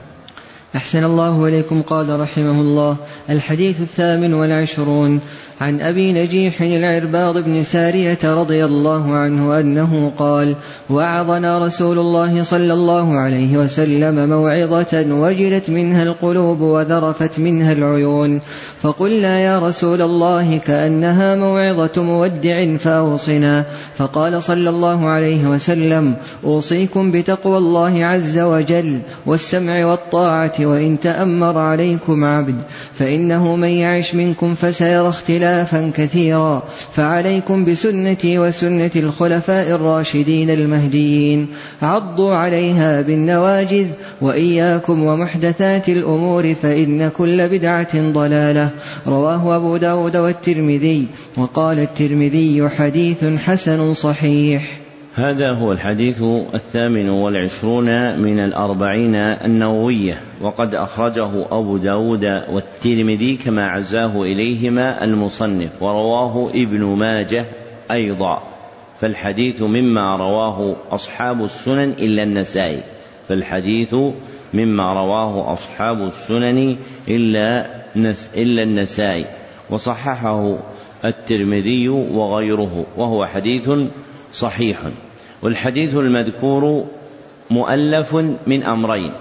أحسن 0.76 1.04
الله 1.04 1.48
إليكم 1.48 1.82
قال 1.82 2.20
رحمه 2.20 2.60
الله. 2.60 2.96
الحديث 3.30 3.80
الثامن 3.80 4.34
والعشرون 4.34 5.20
عن 5.60 5.80
أبي 5.80 6.12
نجيح 6.12 6.62
العرباض 6.62 7.38
بن 7.38 7.64
سارية 7.64 8.18
رضي 8.24 8.64
الله 8.64 9.14
عنه 9.14 9.60
أنه 9.60 10.12
قال 10.18 10.56
وعظنا 10.90 11.66
رسول 11.66 11.98
الله 11.98 12.42
صلى 12.42 12.72
الله 12.72 13.16
عليه 13.16 13.56
وسلم 13.56 14.28
موعظة 14.28 15.06
وجلت 15.10 15.70
منها 15.70 16.02
القلوب 16.02 16.60
وذرفت 16.60 17.38
منها 17.38 17.72
العيون. 17.72 18.40
فقلنا 18.82 19.40
يا 19.40 19.58
رسول 19.58 20.02
الله 20.02 20.58
كأنها 20.58 21.34
موعظة 21.34 22.02
مودع 22.02 22.76
فأوصنا. 22.76 23.64
فقال 23.98 24.42
صلى 24.42 24.70
الله 24.70 25.08
عليه 25.08 25.46
وسلم 25.46 26.14
أوصيكم 26.44 27.12
بتقوى 27.12 27.58
الله 27.58 28.04
عز 28.04 28.38
وجل 28.38 29.00
والسمع 29.26 29.86
والطاعة 29.86 30.65
وإن 30.66 31.00
تأمر 31.00 31.58
عليكم 31.58 32.24
عبد 32.24 32.56
فإنه 32.98 33.56
من 33.56 33.68
يعش 33.68 34.14
منكم 34.14 34.54
فسيرى 34.54 35.08
اختلاف 35.08 35.36
اختلافا 35.36 35.90
كثيرا. 35.94 36.62
فعليكم 36.94 37.64
بسنتي 37.64 38.38
وسنة 38.38 38.90
الخلفاء 38.96 39.74
الراشدين 39.74 40.50
المهديين. 40.50 41.46
عضوا 41.82 42.34
عليها 42.34 43.00
بالنواجذ 43.00 43.86
وإياكم 44.20 45.04
ومحدثات 45.04 45.88
الأمور 45.88 46.54
فإن 46.54 47.10
كل 47.18 47.48
بدعة 47.48 48.12
ضلالة. 48.12 48.70
رواه 49.06 49.56
أبو 49.56 49.76
داود 49.76 50.16
والترمذي 50.16 51.06
وقال 51.36 51.78
الترمذي 51.78 52.68
حديث 52.68 53.24
حسن 53.24 53.94
صحيح. 53.94 54.85
هذا 55.16 55.52
هو 55.52 55.72
الحديث 55.72 56.22
الثامن 56.54 57.08
والعشرون 57.08 58.18
من 58.18 58.38
الأربعين 58.38 59.14
النووية 59.14 60.20
وقد 60.40 60.74
أخرجه 60.74 61.46
أبو 61.50 61.76
داود 61.76 62.24
والترمذي 62.24 63.36
كما 63.36 63.66
عزاه 63.66 64.22
إليهما 64.22 65.04
المصنف 65.04 65.82
ورواه 65.82 66.50
ابن 66.50 66.84
ماجه 66.84 67.44
أيضا. 67.90 68.42
فالحديث 69.00 69.62
مما 69.62 70.16
رواه 70.16 70.76
أصحاب 70.90 71.44
السنن 71.44 71.94
إلا 71.98 72.22
النسائي 72.22 72.82
فالحديث 73.28 73.94
مما 74.54 74.92
رواه 74.92 75.52
أصحاب 75.52 76.06
السنن 76.06 76.76
إلا 77.08 77.66
إلا 78.36 78.62
النسائي 78.62 79.26
وصححه 79.70 80.58
الترمذي 81.04 81.88
وغيره 81.88 82.86
وهو 82.96 83.26
حديث 83.26 83.70
صحيح. 84.32 84.78
والحديث 85.42 85.94
المذكور 85.94 86.84
مؤلف 87.50 88.14
من 88.46 88.62
أمرين. 88.62 89.12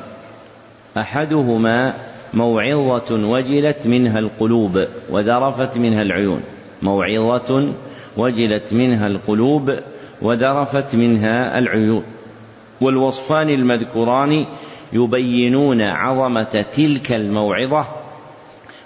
أحدهما 0.97 1.93
موعظة 2.33 3.29
وجلت 3.29 3.87
منها 3.87 4.19
القلوب 4.19 4.85
وذرفت 5.09 5.77
منها 5.77 6.01
العيون. 6.01 6.41
موعظة 6.81 7.73
وجلت 8.17 8.73
منها 8.73 9.07
القلوب 9.07 9.79
وذرفت 10.21 10.95
منها 10.95 11.59
العيون. 11.59 12.03
والوصفان 12.81 13.49
المذكوران 13.49 14.45
يبينون 14.93 15.81
عظمة 15.81 16.65
تلك 16.71 17.11
الموعظة 17.11 17.85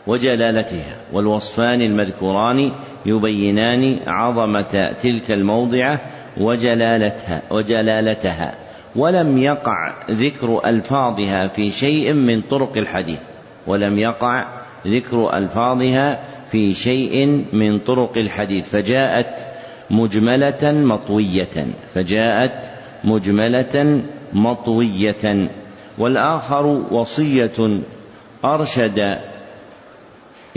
وجلالتها. 0.07 0.97
والوصفان 1.13 1.81
المذكوران 1.81 2.71
يبينان 3.05 3.99
عظمة 4.07 4.91
تلك 5.01 5.31
الموضعة 5.31 6.01
وجلالتها 6.39 7.41
وجلالتها. 7.51 8.53
ولم 8.95 9.37
يقع 9.37 9.93
ذكر 10.11 10.61
ألفاظها 10.65 11.47
في 11.47 11.71
شيء 11.71 12.13
من 12.13 12.41
طرق 12.41 12.77
الحديث. 12.77 13.19
ولم 13.67 13.99
يقع 13.99 14.47
ذكر 14.87 15.37
ألفاظها 15.37 16.19
في 16.51 16.73
شيء 16.73 17.45
من 17.53 17.79
طرق 17.79 18.17
الحديث. 18.17 18.69
فجاءت 18.69 19.47
مجملة 19.89 20.71
مطوية. 20.71 21.67
فجاءت 21.93 22.71
مجملة 23.03 24.01
مطوية. 24.33 25.49
والآخر 25.97 26.65
وصية 26.91 27.79
أرشد 28.45 29.19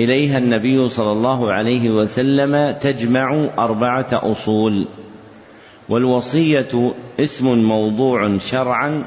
إليها 0.01 0.39
النبي 0.39 0.89
صلى 0.89 1.13
الله 1.13 1.53
عليه 1.53 1.91
وسلم 1.91 2.75
تجمع 2.81 3.47
أربعة 3.59 4.07
أصول. 4.13 4.87
والوصية 5.89 6.95
اسم 7.21 7.47
موضوع 7.59 8.39
شرعا 8.39 9.05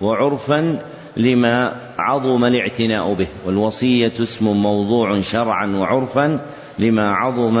وعرفا 0.00 0.78
لما 1.16 1.80
عظم 1.98 2.44
الاعتناء 2.44 3.14
به. 3.14 3.26
والوصية 3.46 4.12
اسم 4.20 4.46
موضوع 4.46 5.20
شرعا 5.20 5.66
وعرفا 5.66 6.40
لما 6.78 7.12
عظم 7.12 7.58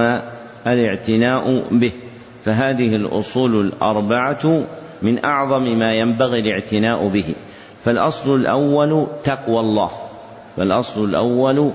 الاعتناء 0.66 1.62
به. 1.70 1.92
فهذه 2.44 2.96
الأصول 2.96 3.60
الأربعة 3.60 4.66
من 5.02 5.24
أعظم 5.24 5.78
ما 5.78 5.94
ينبغي 5.94 6.40
الاعتناء 6.40 7.08
به. 7.08 7.34
فالأصل 7.84 8.34
الأول 8.34 9.06
تقوى 9.24 9.60
الله. 9.60 9.90
فالأصل 10.56 11.04
الأول 11.04 11.70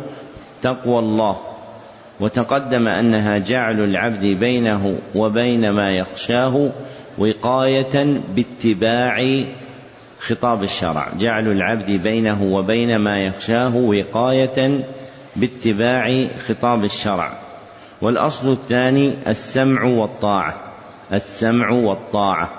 تقوى 0.61 0.99
الله. 0.99 1.48
وتقدم 2.19 2.87
أنها 2.87 3.37
جعل 3.37 3.83
العبد 3.83 4.25
بينه 4.25 4.95
وبين 5.15 5.69
ما 5.69 5.91
يخشاه 5.91 6.69
وقاية 7.17 8.21
باتباع 8.35 9.43
خطاب 10.19 10.63
الشرع. 10.63 11.11
جعل 11.17 11.47
العبد 11.47 11.91
بينه 11.91 12.43
وبين 12.43 12.97
ما 12.97 13.19
يخشاه 13.19 13.75
وقاية 13.75 14.83
باتباع 15.35 16.27
خطاب 16.47 16.83
الشرع. 16.83 17.31
والأصل 18.01 18.51
الثاني 18.51 19.13
السمع 19.27 19.83
والطاعة. 19.83 20.55
السمع 21.13 21.69
والطاعة. 21.69 22.49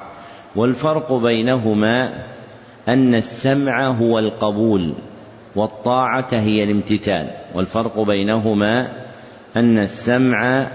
والفرق 0.56 1.12
بينهما 1.12 2.24
أن 2.88 3.14
السمع 3.14 3.86
هو 3.86 4.18
القبول 4.18 4.94
والطاعة 5.56 6.28
هي 6.30 6.64
الامتثال. 6.64 7.30
والفرق 7.54 8.00
بينهما 8.00 8.92
أن 9.56 9.78
السمع 9.78 10.66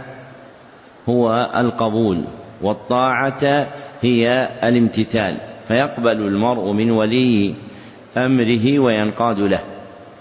هو 1.09 1.51
القبول 1.55 2.23
والطاعة 2.61 3.67
هي 4.01 4.49
الامتثال 4.63 5.37
فيقبل 5.67 6.21
المرء 6.21 6.71
من 6.71 6.91
ولي 6.91 7.53
أمره 8.17 8.79
وينقاد 8.79 9.39
له 9.39 9.61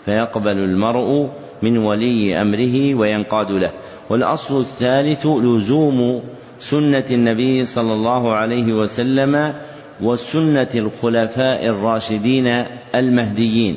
فيقبل 0.04 0.58
المرء 0.58 1.30
من 1.62 1.78
ولي 1.78 2.42
أمره 2.42 2.94
وينقاد 2.94 3.50
له. 3.50 3.70
والأصل 4.10 4.60
الثالث 4.60 5.26
لزوم 5.26 6.22
سنة 6.58 7.04
النبي 7.10 7.64
صلى 7.64 7.92
الله 7.92 8.32
عليه 8.32 8.72
وسلم 8.72 9.54
وسنة 10.00 10.68
الخلفاء 10.74 11.66
الراشدين 11.66 12.64
المهديين. 12.94 13.76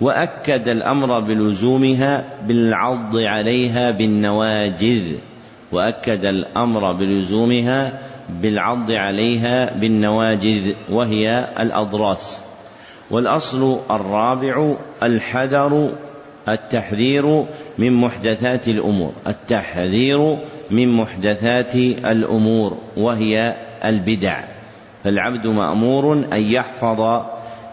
وأكد 0.00 0.68
الأمر 0.68 1.20
بلزومها 1.20 2.24
بالعض 2.46 3.16
عليها 3.16 3.90
بالنواجذ. 3.90 5.12
وأكد 5.72 6.24
الأمر 6.24 6.92
بلزومها 6.92 8.00
بالعض 8.42 8.90
عليها 8.90 9.78
بالنواجذ 9.78 10.72
وهي 10.90 11.48
الأضراس. 11.60 12.44
والأصل 13.10 13.78
الرابع 13.90 14.76
الحذر 15.02 15.90
التحذير 16.48 17.44
من 17.78 17.92
محدثات 17.92 18.68
الأمور. 18.68 19.12
التحذير 19.26 20.38
من 20.70 20.88
محدثات 20.88 21.74
الأمور 21.74 22.78
وهي 22.96 23.54
البدع. 23.84 24.44
فالعبد 25.04 25.46
مأمور 25.46 26.12
أن 26.32 26.42
يحفظ 26.42 27.22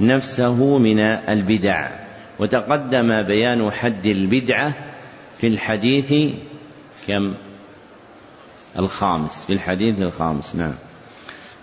نفسه 0.01 0.77
من 0.77 0.99
البدع. 0.99 2.00
وتقدم 2.39 3.21
بيان 3.21 3.71
حد 3.71 4.05
البدعة 4.05 4.73
في 5.41 5.47
الحديث 5.47 6.33
كم؟ 7.07 7.33
الخامس 8.79 9.43
في 9.47 9.53
الحديث 9.53 10.01
الخامس 10.01 10.55
نعم. 10.55 10.73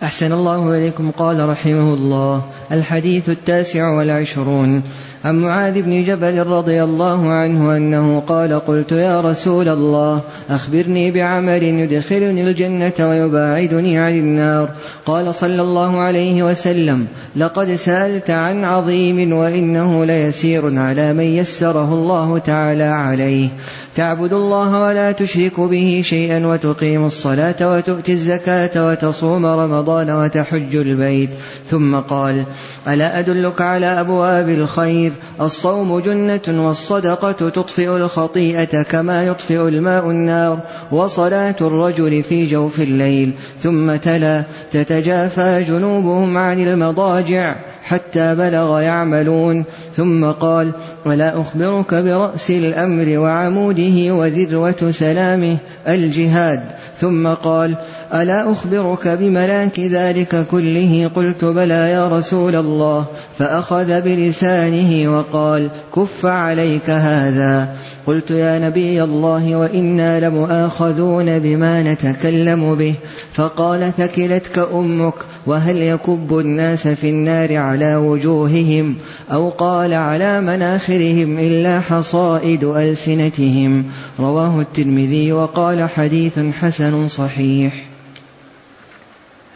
أحسن 0.02 0.32
الله 0.32 0.78
إليكم 0.78 1.10
قال 1.10 1.48
رحمه 1.48 1.94
الله 1.94 2.50
الحديث 2.72 3.28
التاسع 3.28 3.88
والعشرون. 3.88 4.82
عن 5.24 5.34
معاذ 5.34 5.82
بن 5.82 6.04
جبل 6.04 6.46
رضي 6.46 6.82
الله 6.82 7.32
عنه 7.32 7.76
أنه 7.76 8.20
قال 8.20 8.60
قلت 8.60 8.92
يا 8.92 9.20
رسول 9.20 9.68
الله 9.68 10.20
أخبرني 10.50 11.10
بعمل 11.10 11.62
يدخلني 11.62 12.42
الجنة 12.42 12.92
ويباعدني 13.00 13.98
عن 13.98 14.12
النار. 14.12 14.68
قال 15.06 15.34
صلى 15.34 15.62
الله 15.62 15.98
عليه 15.98 16.42
وسلم 16.42 17.06
لقد 17.36 17.74
سألت 17.74 18.30
عن 18.30 18.64
عظيم 18.64 19.32
وإنه 19.32 20.04
ليسير 20.04 20.78
على 20.78 21.12
من 21.12 21.24
يسره 21.24 21.94
الله 21.94 22.38
تعالى 22.38 22.84
عليه. 22.84 23.48
تعبد 23.96 24.32
الله 24.32 24.80
ولا 24.80 25.12
تشرك 25.12 25.60
به 25.60 26.00
شيئا 26.04 26.46
وتقيم 26.46 27.06
الصلاة 27.06 27.76
وتؤتي 27.76 28.12
الزكاة 28.12 28.86
وتصوم 28.86 29.46
رمضان 29.46 30.10
وتحج 30.10 30.76
البيت. 30.76 31.30
ثم 31.70 31.96
قال 31.96 32.44
ألا 32.88 33.18
أدلك 33.18 33.60
على 33.60 33.86
أبواب 33.86 34.48
الخير؟ 34.48 35.07
الصوم 35.40 35.98
جنة 35.98 36.66
والصدقة 36.66 37.32
تطفئ 37.32 37.96
الخطيئة 37.96 38.82
كما 38.82 39.26
يطفئ 39.26 39.68
الماء 39.68 40.10
النار. 40.10 40.58
وصلاة 40.92 41.54
الرجل 41.60 42.22
في 42.22 42.46
جوف 42.46 42.80
الليل. 42.80 43.32
ثم 43.62 43.96
تلا. 43.96 44.44
تتجافى 44.72 45.64
جنوبهم 45.68 46.36
عن 46.36 46.60
المضاجع 46.60 47.56
حتى 47.82 48.34
بلغ 48.34 48.80
يعملون. 48.80 49.64
ثم 49.96 50.24
قال 50.24 50.70
ولا 51.06 51.40
أخبرك 51.40 51.94
برأس 51.94 52.50
الأمر 52.50 53.18
وعموده 53.18 54.14
وذروة 54.14 54.90
سلامه 54.90 55.56
الجهاد. 55.88 56.60
ثم 57.00 57.28
قال 57.28 57.74
ألا 58.14 58.52
أخبرك 58.52 59.08
بملاك 59.08 59.80
ذلك 59.80 60.46
كله؟ 60.50 61.10
قلت 61.14 61.44
بلى 61.44 61.90
يا 61.90 62.08
رسول 62.08 62.56
الله. 62.56 63.06
فأخذ 63.38 64.00
بلسانه 64.00 64.97
وقال 65.06 65.68
كف 65.96 66.26
عليك 66.26 66.90
هذا. 66.90 67.76
قلت 68.06 68.30
يا 68.30 68.58
نبي 68.58 69.02
الله 69.02 69.56
وإنا 69.56 70.28
لمؤاخذون 70.28 71.38
بما 71.38 71.82
نتكلم 71.82 72.74
به. 72.74 72.94
فقال 73.32 73.92
ثكلتك 73.98 74.68
أمك 74.74 75.14
وهل 75.46 75.76
يكب 75.76 76.38
الناس 76.38 76.88
في 76.88 77.10
النار 77.10 77.56
على 77.56 77.96
وجوههم؟ 77.96 78.96
أو 79.32 79.48
قال 79.48 79.94
على 79.94 80.40
مناخرهم 80.40 81.38
إلا 81.38 81.80
حصائد 81.80 82.64
ألسنتهم. 82.64 83.84
رواه 84.20 84.60
الترمذي 84.60 85.32
وقال 85.32 85.88
حديث 85.88 86.38
حسن 86.38 87.08
صحيح. 87.08 87.88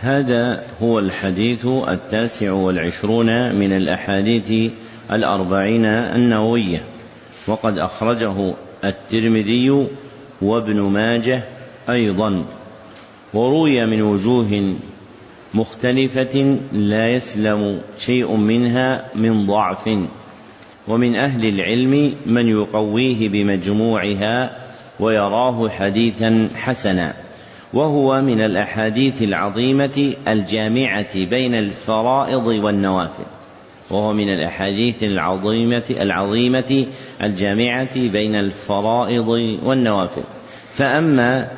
هذا 0.03 0.63
هو 0.83 0.99
الحديث 0.99 1.67
التاسع 1.67 2.53
والعشرون 2.53 3.55
من 3.55 3.73
الأحاديث 3.73 4.73
الأربعين 5.15 5.85
النووية. 5.85 6.83
وقد 7.47 7.79
أخرجه 7.79 8.55
الترمذي 8.85 9.87
وابن 10.43 10.81
ماجه 10.81 11.43
أيضا. 11.91 12.45
وروي 13.35 13.87
من 13.87 14.03
وجوه 14.03 14.75
مختلفة 15.55 16.59
لا 16.73 17.09
يسلم 17.09 17.81
شيء 17.99 18.37
منها 18.37 19.05
من 19.15 19.47
ضعف. 19.47 19.89
ومن 20.89 21.17
أهل 21.17 21.49
العلم 21.49 22.15
من 22.27 22.49
يقويه 22.49 23.29
بمجموعها 23.29 24.59
ويراه 25.01 25.69
حديثا 25.69 26.49
حسنا. 26.55 27.15
وهو 27.73 28.23
من 28.23 28.41
الأحاديث 28.41 29.23
العظيمة 29.23 30.15
الجامعة 30.29 31.15
بين 31.15 31.55
الفرائض 31.55 32.47
والنوافل. 32.47 33.42
وهو 33.93 34.13
من 34.13 34.29
الأحاديث 34.29 35.03
العظيمة 35.03 35.85
العظيمة 35.91 36.87
الجامعة 37.23 38.09
بين 38.09 38.35
الفرائض 38.35 39.29
والنوافل. 39.63 40.23
فأما 40.73 41.49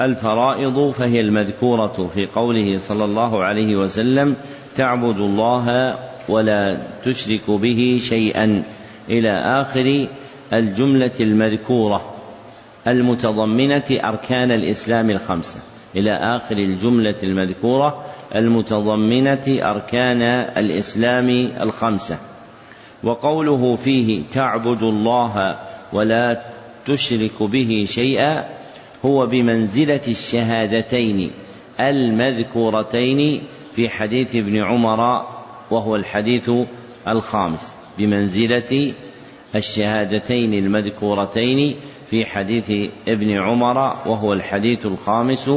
الفرائض 0.00 0.90
فهي 0.90 1.20
المذكورة 1.20 2.10
في 2.14 2.26
قوله 2.26 2.78
صلى 2.78 3.04
الله 3.04 3.42
عليه 3.44 3.76
وسلم 3.76 4.36
تعبد 4.76 5.18
الله 5.18 5.98
ولا 6.28 6.78
تشرك 7.04 7.50
به 7.50 8.00
شيئا. 8.02 8.62
إلى 9.10 9.30
آخر 9.60 10.06
الجملة 10.52 11.12
المذكورة 11.20 12.14
المتضمنة 12.86 13.98
أركان 14.04 14.50
الإسلام 14.50 15.10
الخمسة. 15.10 15.60
إلى 15.96 16.36
آخر 16.36 16.56
الجملة 16.56 17.14
المذكورة 17.22 18.04
المتضمنة 18.34 19.44
أركان 19.48 20.22
الإسلام 20.56 21.28
الخمسة 21.60 22.18
وقوله 23.04 23.76
فيه 23.76 24.22
تعبد 24.32 24.82
الله 24.82 25.58
ولا 25.92 26.42
تشرك 26.86 27.42
به 27.42 27.84
شيئا 27.88 28.44
هو 29.04 29.26
بمنزلة 29.26 30.00
الشهادتين 30.08 31.30
المذكورتين 31.80 33.42
في 33.72 33.88
حديث 33.88 34.36
ابن 34.36 34.62
عمر 34.62 35.24
وهو 35.70 35.96
الحديث 35.96 36.50
الخامس 37.08 37.74
بمنزلة 37.98 38.92
الشهادتين 39.54 40.54
المذكورتين 40.54 41.74
في 42.10 42.26
حديث 42.26 42.90
ابن 43.08 43.32
عمر 43.32 43.76
وهو 44.06 44.32
الحديث 44.32 44.86
الخامس 44.86 45.50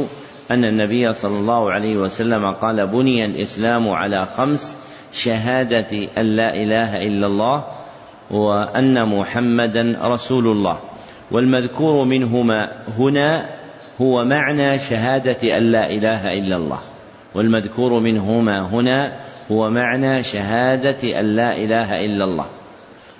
أن 0.50 0.64
النبي 0.64 1.12
صلى 1.12 1.38
الله 1.38 1.72
عليه 1.72 1.96
وسلم 1.96 2.52
قال 2.52 2.86
بني 2.86 3.24
الإسلام 3.24 3.88
على 3.88 4.26
خمس 4.26 4.76
شهادة 5.12 6.08
أن 6.18 6.36
لا 6.36 6.54
إله 6.54 7.06
إلا 7.06 7.26
الله 7.26 7.64
وأن 8.30 9.08
محمدا 9.08 9.98
رسول 10.02 10.46
الله. 10.46 10.78
والمذكور 11.30 12.04
منهما 12.04 12.72
هنا 12.98 13.48
هو 14.00 14.24
معنى 14.24 14.78
شهادة 14.78 15.56
أن 15.56 15.62
لا 15.72 15.90
إله 15.90 16.32
إلا 16.32 16.56
الله. 16.56 16.80
والمذكور 17.34 18.00
منهما 18.00 18.60
هنا 18.60 19.16
هو 19.52 19.70
معنى 19.70 20.22
شهادة 20.22 21.20
أن 21.20 21.36
لا 21.36 21.56
إله 21.56 21.92
إلا 22.04 22.24
الله. 22.24 22.46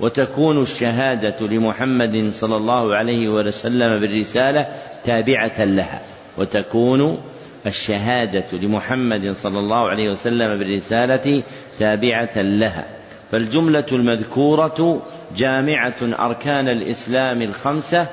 وتكون 0.00 0.62
الشهادة 0.62 1.46
لمحمد 1.46 2.30
صلى 2.32 2.56
الله 2.56 2.96
عليه 2.96 3.28
وسلم 3.28 4.00
بالرسالة 4.00 4.66
تابعة 5.04 5.64
لها. 5.64 6.00
وتكون 6.38 7.18
الشهادة 7.66 8.44
لمحمد 8.52 9.30
صلى 9.30 9.58
الله 9.58 9.88
عليه 9.88 10.10
وسلم 10.10 10.58
بالرسالة 10.58 11.42
تابعة 11.78 12.36
لها. 12.36 12.84
فالجملة 13.30 13.86
المذكورة 13.92 15.02
جامعة 15.36 15.94
أركان 16.02 16.68
الإسلام 16.68 17.42
الخمسة 17.42 18.06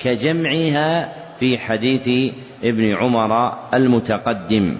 كجمعها 0.00 1.12
في 1.38 1.58
حديث 1.58 2.34
ابن 2.64 2.94
عمر 2.94 3.58
المتقدم. 3.74 4.78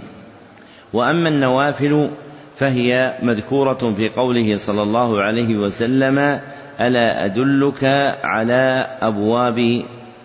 وأما 0.92 1.28
النوافل 1.28 2.10
فهي 2.54 3.18
مذكورة 3.22 3.94
في 3.96 4.08
قوله 4.08 4.56
صلى 4.56 4.82
الله 4.82 5.22
عليه 5.22 5.56
وسلم 5.56 6.40
ألا 6.80 7.24
أدلك 7.24 7.84
على 8.24 8.86
أبواب 9.00 9.82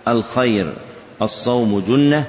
الخير 0.07 0.73
الصوم 1.21 1.79
جنة 1.79 2.25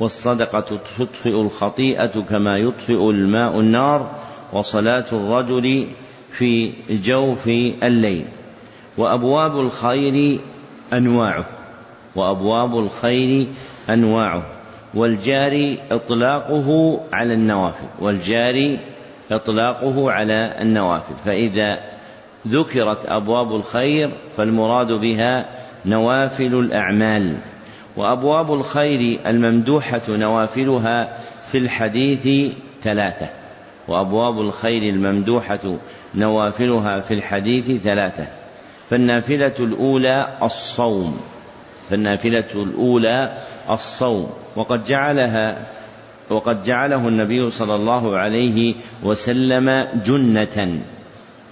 والصدقة 0.00 0.80
تطفئ 0.98 1.40
الخطيئة 1.40 2.20
كما 2.30 2.58
يطفئ 2.58 3.10
الماء 3.10 3.60
النار 3.60 4.10
وصلاة 4.52 5.04
الرجل 5.12 5.86
في 6.30 6.72
جوف 6.90 7.48
الليل. 7.82 8.24
وأبواب 8.98 9.60
الخير 9.60 10.38
أنواعه. 10.92 11.46
وأبواب 12.16 12.78
الخير 12.78 13.46
أنواعه. 13.90 14.42
والجاري 14.94 15.78
إطلاقه 15.90 17.00
على 17.12 17.34
النوافل. 17.34 17.86
والجاري 18.00 18.78
إطلاقه 19.32 20.10
على 20.10 20.56
النوافل. 20.60 21.14
فإذا 21.24 21.78
ذكرت 22.48 23.06
أبواب 23.06 23.56
الخير 23.56 24.10
فالمراد 24.36 24.92
بها 24.92 25.44
نوافل 25.86 26.54
الأعمال. 26.54 27.36
وأبواب 27.98 28.54
الخير 28.54 29.20
الممدوحة 29.26 30.02
نوافلها 30.08 31.18
في 31.52 31.58
الحديث 31.58 32.52
ثلاثة. 32.82 33.28
وأبواب 33.88 34.40
الخير 34.40 34.82
الممدوحة 34.82 35.76
نوافلها 36.14 37.00
في 37.00 37.14
الحديث 37.14 37.82
ثلاثة. 37.82 38.26
فالنافلة 38.90 39.54
الأولى 39.60 40.28
الصوم. 40.42 41.20
فالنافلة 41.90 42.44
الأولى 42.54 43.38
الصوم. 43.70 44.30
وقد 44.56 44.84
جعلها 44.84 45.66
وقد 46.30 46.62
جعله 46.62 47.08
النبي 47.08 47.50
صلى 47.50 47.74
الله 47.74 48.16
عليه 48.16 48.74
وسلم 49.02 49.88
جنة. 50.04 50.80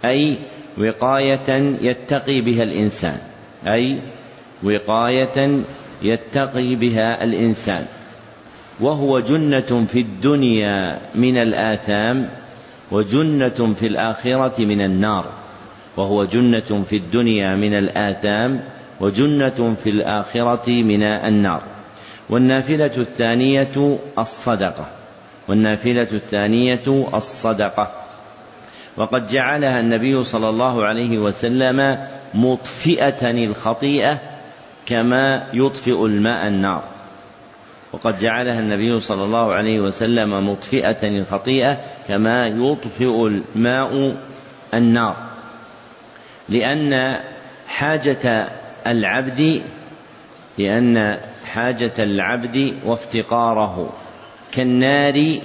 أي 0.04 0.38
وقاية 0.78 1.76
يتقي 1.82 2.40
بها 2.40 2.62
الإنسان. 2.62 3.18
أي 3.66 4.00
وقاية 4.62 5.64
يتقي 6.02 6.74
بها 6.74 7.24
الإنسان. 7.24 7.84
وهو 8.80 9.20
جنة 9.20 9.86
في 9.92 10.00
الدنيا 10.00 10.98
من 11.14 11.36
الآثام 11.36 12.28
وجنة 12.92 13.74
في 13.74 13.86
الآخرة 13.86 14.64
من 14.64 14.80
النار. 14.80 15.24
وهو 15.96 16.24
جنة 16.24 16.84
في 16.90 16.96
الدنيا 16.96 17.56
من 17.56 17.74
الآثام 17.74 18.60
وجنة 19.00 19.76
في 19.84 19.90
الآخرة 19.90 20.82
من 20.82 21.02
النار. 21.02 21.62
والنافلة 22.30 22.96
الثانية 22.98 23.98
الصدقة. 24.18 24.86
والنافلة 25.48 26.08
الثانية 26.12 27.06
الصدقة. 27.14 27.92
وقد 28.96 29.26
جعلها 29.26 29.80
النبي 29.80 30.24
صلى 30.24 30.48
الله 30.48 30.84
عليه 30.84 31.18
وسلم 31.18 31.98
مطفئة 32.34 33.30
الخطيئة 33.30 34.18
كما 34.86 35.46
يطفئ 35.52 36.06
الماء 36.06 36.48
النار. 36.48 36.84
وقد 37.92 38.18
جعلها 38.18 38.60
النبي 38.60 39.00
صلى 39.00 39.24
الله 39.24 39.52
عليه 39.52 39.80
وسلم 39.80 40.50
مطفئة 40.50 41.08
الخطيئة 41.08 41.80
كما 42.08 42.46
يطفئ 42.46 43.26
الماء 43.26 44.16
النار. 44.74 45.16
لأن 46.48 47.16
حاجة 47.68 48.46
العبد 48.86 49.62
لأن 50.58 51.18
حاجة 51.52 51.92
العبد 51.98 52.74
وافتقاره 52.84 53.92
كالنار 54.52 55.38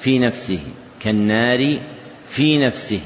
في 0.00 0.18
نفسه 0.18 0.60
كالنار 1.00 1.78
في 2.28 2.58
نفسه. 2.58 3.00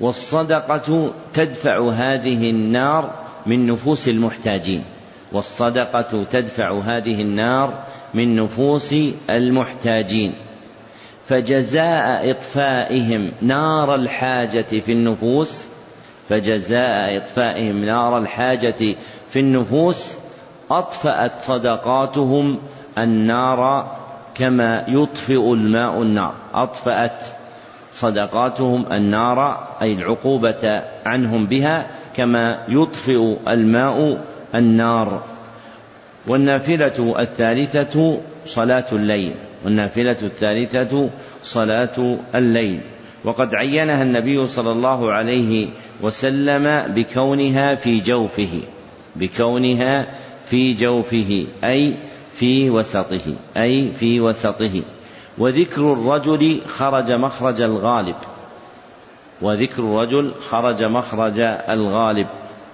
والصدقة 0.00 1.14
تدفع 1.34 1.90
هذه 1.90 2.50
النار 2.50 3.25
من 3.46 3.66
نفوس 3.66 4.08
المحتاجين 4.08 4.84
والصدقة 5.32 6.24
تدفع 6.24 6.80
هذه 6.80 7.22
النار 7.22 7.74
من 8.14 8.36
نفوس 8.36 8.94
المحتاجين. 9.30 10.32
فجزاء 11.26 12.30
إطفائهم 12.30 13.32
نار 13.42 13.94
الحاجة 13.94 14.80
في 14.80 14.92
النفوس 14.92 15.68
فجزاء 16.28 17.16
إطفائهم 17.16 17.84
نار 17.84 18.18
الحاجة 18.18 18.94
في 19.30 19.40
النفوس 19.40 20.16
أطفأت 20.70 21.32
صدقاتهم 21.42 22.58
النار 22.98 23.92
كما 24.34 24.84
يطفئ 24.88 25.52
الماء 25.52 26.02
النار. 26.02 26.34
أطفأت 26.54 27.22
صدقاتهم 27.92 28.92
النار 28.92 29.68
أي 29.82 29.92
العقوبة 29.92 30.82
عنهم 31.06 31.46
بها 31.46 31.86
كما 32.16 32.64
يطفئ 32.68 33.36
الماء 33.48 34.24
النار. 34.54 35.22
والنافلة 36.26 37.14
الثالثة 37.18 38.20
صلاة 38.46 38.86
الليل. 38.92 39.34
والنافلة 39.64 40.16
الثالثة 40.22 41.10
صلاة 41.42 42.16
الليل. 42.34 42.80
وقد 43.24 43.54
عينها 43.54 44.02
النبي 44.02 44.46
صلى 44.46 44.72
الله 44.72 45.12
عليه 45.12 45.68
وسلم 46.02 46.94
بكونها 46.94 47.74
في 47.74 48.00
جوفه. 48.00 48.60
بكونها 49.16 50.06
في 50.44 50.72
جوفه 50.72 51.46
أي 51.64 51.94
في 52.34 52.70
وسطه 52.70 53.34
أي 53.56 53.90
في 53.92 54.20
وسطه. 54.20 54.82
وذكر 55.38 55.92
الرجل 55.92 56.60
خرج 56.68 57.12
مخرج 57.12 57.60
الغالب. 57.60 58.16
وذكر 59.42 59.82
الرجل 59.82 60.34
خرج 60.34 60.84
مخرج 60.84 61.40
الغالب. 61.68 62.26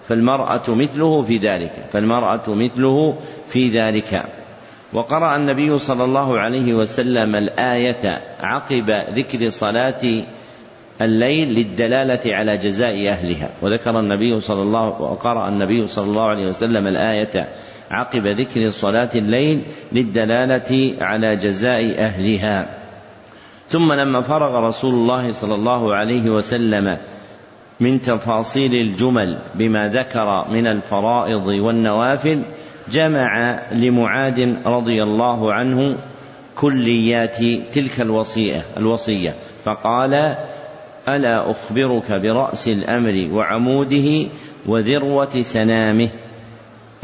فالمرأة 0.08 0.62
مثله 0.68 1.22
في 1.22 1.38
ذلك. 1.38 1.86
فالمرأة 1.92 2.42
مثله 2.48 3.18
في 3.48 3.80
ذلك. 3.80 4.24
وقرأ 4.92 5.36
النبي 5.36 5.78
صلى 5.78 6.04
الله 6.04 6.38
عليه 6.38 6.74
وسلم 6.74 7.36
الآية 7.36 8.22
عقب 8.40 8.90
ذكر 8.90 9.50
صلاة 9.50 10.22
الليل 11.04 11.48
للدلالة 11.48 12.34
على 12.34 12.56
جزاء 12.56 13.08
أهلها. 13.08 13.50
وذكر 13.62 14.00
النبي 14.00 14.40
صلى 14.40 14.62
الله 14.62 14.86
وقرأ 15.02 15.48
النبي 15.48 15.86
صلى 15.86 16.04
الله 16.04 16.22
عليه 16.22 16.46
وسلم 16.46 16.86
الآية 16.86 17.48
عقب 17.90 18.26
ذكر 18.26 18.68
صلاة 18.68 19.10
الليل 19.14 19.62
للدلالة 19.92 20.96
على 21.00 21.36
جزاء 21.36 21.94
أهلها. 21.98 22.78
ثم 23.68 23.92
لما 23.92 24.20
فرغ 24.20 24.68
رسول 24.68 24.94
الله 24.94 25.32
صلى 25.32 25.54
الله 25.54 25.94
عليه 25.94 26.30
وسلم 26.30 26.98
من 27.80 28.00
تفاصيل 28.00 28.74
الجمل 28.74 29.38
بما 29.54 29.88
ذكر 29.88 30.48
من 30.50 30.66
الفرائض 30.66 31.46
والنوافل 31.46 32.42
جمع 32.90 33.60
لمعاذ 33.72 34.54
رضي 34.66 35.02
الله 35.02 35.52
عنه 35.52 35.96
كليات 36.56 37.36
تلك 37.74 38.00
الوصية 38.00 38.62
الوصية. 38.76 39.34
فقال 39.64 40.36
ألا 41.08 41.50
أخبرك 41.50 42.12
برأس 42.12 42.68
الأمر 42.68 43.28
وعموده 43.32 44.26
وذروة 44.66 45.42
سنامه. 45.42 46.08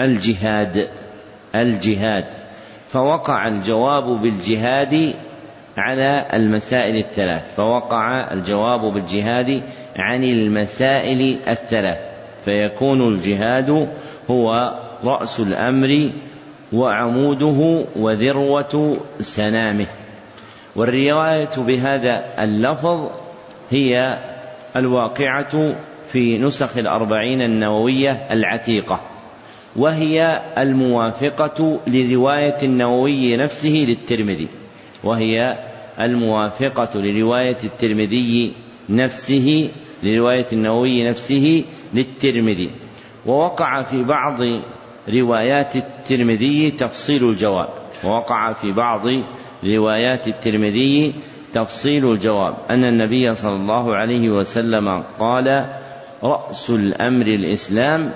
الجهاد 0.00 0.88
الجهاد. 1.54 2.24
فوقع 2.88 3.48
الجواب 3.48 4.04
بالجهاد 4.22 5.14
على 5.76 6.26
المسائل 6.32 6.96
الثلاث. 6.96 7.42
فوقع 7.56 8.32
الجواب 8.32 8.80
بالجهاد 8.94 9.62
عن 9.96 10.24
المسائل 10.24 11.36
الثلاث. 11.48 11.98
فيكون 12.44 13.14
الجهاد 13.14 13.88
هو 14.30 14.74
رأس 15.04 15.40
الأمر 15.40 16.10
وعموده 16.72 17.84
وذروة 17.96 18.96
سنامه. 19.20 19.86
والرواية 20.76 21.56
بهذا 21.56 22.24
اللفظ 22.38 23.27
هي 23.70 24.18
الواقعة 24.76 25.76
في 26.12 26.38
نسخ 26.38 26.78
الأربعين 26.78 27.42
النووية 27.42 28.10
العتيقة 28.10 29.00
وهي 29.76 30.42
الموافقة 30.58 31.80
لرواية 31.86 32.56
النووي 32.62 33.36
نفسه 33.36 33.84
للترمذي 33.88 34.48
وهي 35.04 35.58
الموافقة 36.00 37.00
لرواية 37.00 37.56
الترمذي 37.64 38.52
نفسه 38.88 39.70
لرواية 40.02 40.46
النووي 40.52 41.08
نفسه 41.08 41.64
للترمذي. 41.94 42.70
ووقع 43.26 43.82
في 43.82 44.02
بعض 44.02 44.40
روايات 45.08 45.76
الترمذي 45.76 46.70
تفصيل 46.70 47.28
الجواب 47.28 47.68
ووقع 48.04 48.52
في 48.52 48.72
بعض 48.72 49.06
روايات 49.64 50.28
الترمذي 50.28 51.14
تفصيل 51.54 52.12
الجواب. 52.12 52.54
أن 52.70 52.84
النبي 52.84 53.34
صلى 53.34 53.56
الله 53.56 53.96
عليه 53.96 54.30
وسلم 54.30 55.02
قال 55.18 55.66
رأس 56.22 56.70
الأمر 56.70 57.26
الإسلام 57.26 58.10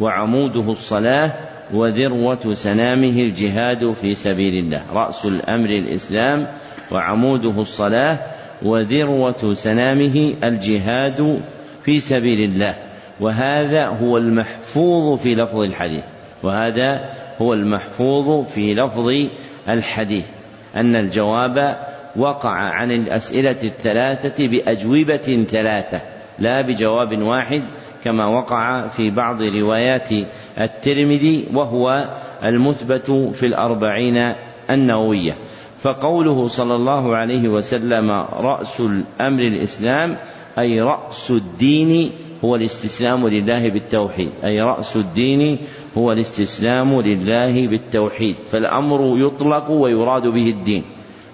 وعموده 0.00 0.72
الصلاة 0.72 1.32
وذروة 1.74 2.54
سنامه 2.54 3.20
الجهاد 3.20 3.92
في 3.92 4.14
سبيل 4.14 4.64
الله. 4.64 4.82
رأس 4.92 5.26
الأمر 5.26 5.68
الإسلام 5.68 6.46
وعموده 6.92 7.60
الصلاة 7.60 8.18
وذروة 8.62 9.54
سنامه 9.54 10.34
الجهاد 10.44 11.40
في 11.84 12.00
سبيل 12.00 12.50
الله. 12.50 12.74
وهذا 13.20 13.86
هو 13.86 14.16
المحفوظ 14.18 15.18
في 15.18 15.34
لفظ 15.34 15.56
الحديث. 15.58 16.02
وهذا 16.42 17.10
هو 17.42 17.54
المحفوظ 17.54 18.46
في 18.46 18.74
لفظ 18.74 19.08
الحديث. 19.68 20.26
أن 20.76 20.96
الجواب 20.96 21.76
وقع 22.16 22.50
عن 22.50 22.90
الأسئلة 22.90 23.56
الثلاثة 23.62 24.48
بأجوبة 24.48 25.46
ثلاثة 25.50 26.00
لا 26.38 26.60
بجواب 26.60 27.22
واحد 27.22 27.62
كما 28.04 28.26
وقع 28.26 28.88
في 28.88 29.10
بعض 29.10 29.42
روايات 29.42 30.08
الترمذي 30.60 31.46
وهو 31.54 32.08
المثبت 32.44 33.10
في 33.10 33.46
الأربعين 33.46 34.32
النووية. 34.70 35.36
فقوله 35.82 36.48
صلى 36.48 36.74
الله 36.74 37.16
عليه 37.16 37.48
وسلم 37.48 38.10
رأس 38.32 38.80
الأمر 38.80 39.42
الإسلام 39.42 40.16
أي 40.58 40.80
رأس 40.80 41.30
الدين 41.30 42.10
هو 42.44 42.56
الاستسلام 42.56 43.28
لله 43.28 43.68
بالتوحيد 43.68 44.30
أي 44.44 44.60
رأس 44.60 44.96
الدين 44.96 45.58
هو 45.98 46.12
الاستسلام 46.12 47.00
لله 47.00 47.66
بالتوحيد. 47.68 48.36
فالأمر 48.50 49.18
يطلق 49.18 49.70
ويراد 49.70 50.26
به 50.26 50.50
الدين. 50.50 50.84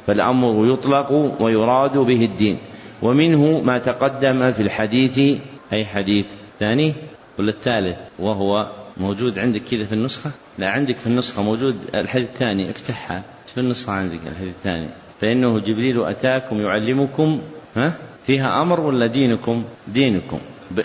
فالأمر 0.06 0.72
يطلق 0.72 1.12
ويراد 1.42 1.98
به 1.98 2.24
الدين. 2.24 2.58
ومنه 3.02 3.60
ما 3.60 3.78
تقدم 3.78 4.52
في 4.52 4.62
الحديث 4.62 5.38
أي 5.72 5.84
حديث 5.84 6.26
الثاني 6.54 6.92
ولا 7.38 7.50
الثالث؟ 7.50 7.96
وهو 8.18 8.66
موجود 8.96 9.38
عندك 9.38 9.62
كذا 9.70 9.84
في 9.84 9.92
النسخة؟ 9.92 10.30
لا 10.58 10.68
عندك 10.68 10.96
في 10.96 11.06
النسخة 11.06 11.42
موجود 11.42 11.76
الحديث 11.94 12.28
الثاني 12.28 12.70
افتحها. 12.70 13.22
في 13.54 13.60
النسخة 13.60 13.92
عندك 13.92 14.20
الحديث 14.26 14.54
الثاني. 14.54 14.88
فإنه 15.20 15.58
جبريل 15.58 16.04
أتاكم 16.04 16.60
يعلمكم 16.60 17.40
ها؟ 17.76 17.92
فيها 18.26 18.62
أمر 18.62 18.80
ولا 18.80 19.06
دينكم؟ 19.06 19.64
دينكم. 19.88 20.38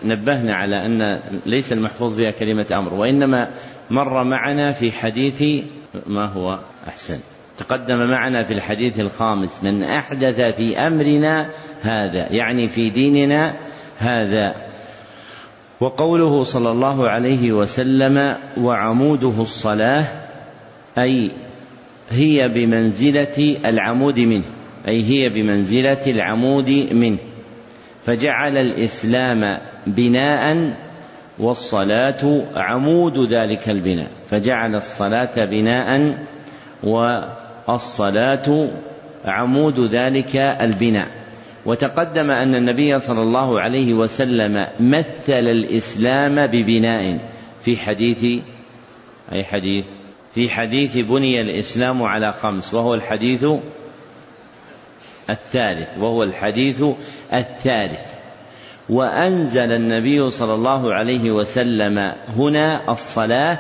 نبهنا 0.03 0.55
على 0.55 0.86
أن 0.86 1.19
ليس 1.45 1.74
المحفوظ 1.74 2.17
بها 2.17 2.32
كلمة 2.32 2.65
أمر 2.72 2.93
وإنما 2.93 3.51
مر 3.89 4.24
معنا 4.24 4.72
في 4.72 4.91
حديث 4.91 5.63
ما 6.07 6.26
هو 6.26 6.59
أحسن. 6.88 7.19
تقدم 7.62 8.09
معنا 8.09 8.43
في 8.43 8.53
الحديث 8.53 8.99
الخامس 8.99 9.64
من 9.64 9.84
أحدث 9.84 10.41
في 10.41 10.78
أمرنا 10.78 11.49
هذا 11.82 12.32
يعني 12.32 12.68
في 12.68 12.89
ديننا 12.89 13.53
هذا. 13.97 14.55
وقوله 15.80 16.43
صلى 16.43 16.72
الله 16.72 17.09
عليه 17.09 17.51
وسلم 17.51 18.36
وعموده 18.57 19.41
الصلاة 19.41 20.07
أي 20.97 21.32
هي 22.09 22.47
بمنزلة 22.47 23.57
العمود 23.66 24.20
منه 24.20 24.45
أي 24.88 25.03
هي 25.03 25.30
بمنزلة 25.30 26.05
العمود 26.07 26.70
منه. 26.91 27.20
فجعل 28.05 28.57
الإسلام 28.57 29.57
بناء 29.88 30.74
والصلاة 31.39 32.43
عمود 32.55 33.18
ذلك 33.34 33.70
البناء. 33.70 34.12
فجعل 34.28 34.76
الصلاة 34.76 35.45
بناء 35.45 36.18
والصلاة 37.68 38.70
عمود 39.26 39.80
ذلك 39.80 40.36
البناء. 40.36 41.22
وتقدم 41.66 42.32
أن 42.32 42.55
النبي 42.55 42.99
صلى 42.99 43.22
الله 43.22 43.62
عليه 43.62 43.93
وسلم 43.93 44.68
مثل 44.80 45.49
الإسلام 45.49 46.47
ببناء 46.47 47.20
في 47.62 47.78
حديث 47.78 48.43
أي 49.32 49.43
حديث 49.43 49.86
في 50.36 50.49
حديث 50.49 50.97
بني 50.97 51.41
الإسلام 51.41 52.03
على 52.03 52.34
خمس 52.34 52.74
وهو 52.74 52.93
الحديث 52.93 53.45
الثالث 55.30 55.97
وهو 55.97 56.24
الحديث 56.24 56.84
الثالث. 57.34 57.99
وأنزل 58.89 59.72
النبي 59.72 60.30
صلى 60.30 60.53
الله 60.53 60.93
عليه 60.93 61.32
وسلم 61.32 62.14
هنا 62.38 62.91
الصلاة 62.91 63.59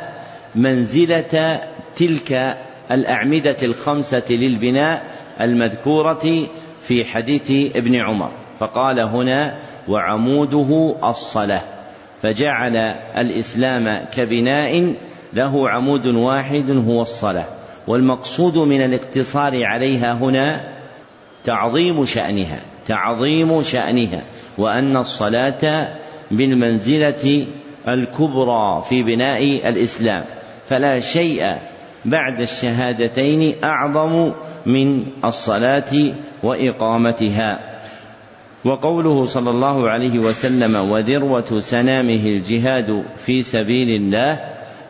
منزلة 0.55 1.61
تلك 1.95 2.57
الأعمدة 2.91 3.55
الخمسة 3.63 4.23
للبناء 4.29 5.03
المذكورة 5.41 6.47
في 6.83 7.05
حديث 7.05 7.75
ابن 7.75 7.95
عمر. 7.95 8.31
فقال 8.59 8.99
هنا 8.99 9.59
وعموده 9.87 10.95
الصلاة. 11.03 11.61
فجعل 12.21 12.75
الإسلام 13.17 14.05
كبناء 14.13 14.95
له 15.33 15.69
عمود 15.69 16.07
واحد 16.07 16.85
هو 16.87 17.01
الصلاة. 17.01 17.45
والمقصود 17.87 18.57
من 18.57 18.81
الاقتصار 18.81 19.65
عليها 19.65 20.13
هنا 20.13 20.61
تعظيم 21.43 22.05
شأنها 22.05 22.61
تعظيم 22.87 23.61
شأنها 23.61 24.23
وأن 24.57 24.97
الصلاة 24.97 25.87
بالمنزلة 26.31 27.45
الكبرى 27.87 28.81
في 28.89 29.03
بناء 29.03 29.69
الإسلام. 29.69 30.23
فلا 30.67 30.99
شيء 30.99 31.55
بعد 32.05 32.41
الشهادتين 32.41 33.63
أعظم 33.63 34.31
من 34.65 35.05
الصلاة 35.25 36.13
وإقامتها. 36.43 37.59
وقوله 38.65 39.25
صلى 39.25 39.49
الله 39.49 39.89
عليه 39.89 40.19
وسلم 40.19 40.75
وذروة 40.75 41.59
سنامه 41.59 42.25
الجهاد 42.25 43.03
في 43.25 43.43
سبيل 43.43 43.89
الله 44.01 44.39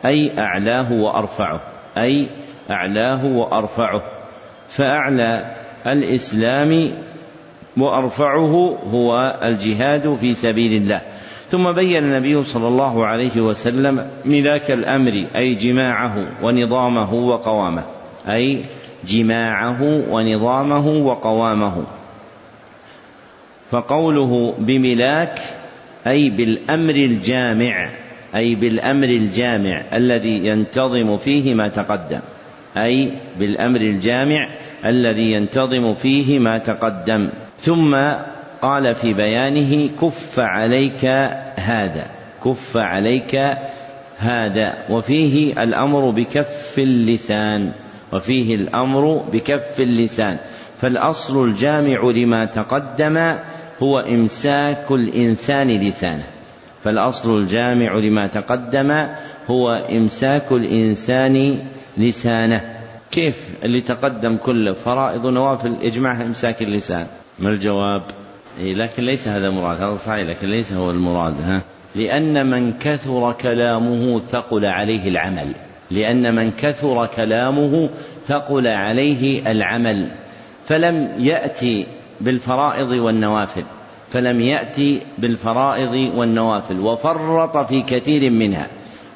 أي 0.04 0.38
أعلاه 0.38 0.92
وأرفعه 0.92 1.60
أي 1.98 2.28
أعلاه 2.70 3.26
وأرفعه. 3.26 4.02
فأعلى 4.68 5.56
الإسلام 5.86 6.92
وأرفعه 7.76 8.78
هو 8.90 9.40
الجهاد 9.42 10.14
في 10.14 10.34
سبيل 10.34 10.82
الله. 10.82 11.00
ثم 11.52 11.72
بين 11.72 12.04
النبي 12.04 12.42
صلى 12.42 12.68
الله 12.68 13.06
عليه 13.06 13.40
وسلم 13.40 14.10
ملاك 14.24 14.70
الأمر 14.70 15.26
أي 15.36 15.54
جماعة 15.54 16.26
ونظامه 16.42 17.14
وقوامه 17.14 17.84
أي 18.28 18.62
جماعة 19.08 19.82
ونظامه 20.10 20.88
وقوامه. 20.88 21.84
فقوله 23.70 24.54
بملاك 24.58 25.42
أي 26.06 26.30
بالأمر 26.30 26.94
الجامع 26.94 27.90
أي 28.34 28.54
بالأمر 28.54 29.08
الجامع 29.08 29.84
الذي 29.92 30.46
ينتظم 30.46 31.16
فيه 31.16 31.54
ما 31.54 31.68
تقدم 31.68 32.20
أي 32.76 33.12
بالأمر 33.38 33.80
الجامع 33.80 34.48
الذي 34.84 35.32
ينتظم 35.32 35.94
فيه 35.94 36.38
ما 36.38 36.58
تقدم. 36.58 37.28
ثم 37.58 37.94
قال 38.62 38.94
في 38.94 39.14
بيانه 39.14 39.90
كف 40.00 40.40
عليك 40.40 41.04
هذا 41.56 42.06
كف 42.44 42.76
عليك 42.76 43.56
هذا 44.18 44.74
وفيه 44.90 45.62
الأمر 45.62 46.10
بكف 46.10 46.78
اللسان 46.78 47.72
وفيه 48.12 48.54
الأمر 48.54 49.16
بكف 49.32 49.80
اللسان 49.80 50.36
فالأصل 50.78 51.44
الجامع 51.44 52.02
لما 52.04 52.44
تقدم 52.44 53.36
هو 53.82 53.98
إمساك 53.98 54.90
الإنسان 54.90 55.68
لسانه 55.68 56.24
فالأصل 56.84 57.38
الجامع 57.38 57.94
لما 57.94 58.26
تقدم 58.26 59.06
هو 59.46 59.70
إمساك 59.92 60.52
الإنسان 60.52 61.58
لسانه. 61.98 62.78
كيف 63.10 63.54
اللي 63.64 63.80
تقدم 63.80 64.36
كله 64.36 64.72
فرائض 64.72 65.24
ونوافل 65.24 65.76
يجمعها 65.82 66.22
إمساك 66.22 66.62
اللسان؟ 66.62 67.06
ما 67.38 67.50
الجواب؟ 67.50 68.21
لكن 68.60 69.02
ليس 69.04 69.28
هذا 69.28 69.46
المراد 69.46 69.82
هذا 69.82 69.94
صحيح 69.94 70.28
لكن 70.28 70.48
ليس 70.48 70.72
هو 70.72 70.90
المراد 70.90 71.34
ها. 71.44 71.62
لأن 71.94 72.50
من 72.50 72.72
كثر 72.72 73.32
كلامه 73.32 74.20
ثقل 74.20 74.64
عليه 74.64 75.08
العمل 75.08 75.52
لأن 75.90 76.34
من 76.34 76.50
كثر 76.50 77.06
كلامه 77.06 77.90
ثقل 78.26 78.66
عليه 78.66 79.50
العمل. 79.50 80.10
فلم 80.64 81.14
يأتي 81.18 81.86
بالفرائض 82.20 82.88
والنوافل 82.90 83.64
فلم 84.10 84.40
يأتي 84.40 85.00
بالفرائض 85.18 86.14
والنوافل 86.16 86.80
وفرط 86.80 87.56
في 87.56 87.82
كثير 87.82 88.30
منها 88.30 88.66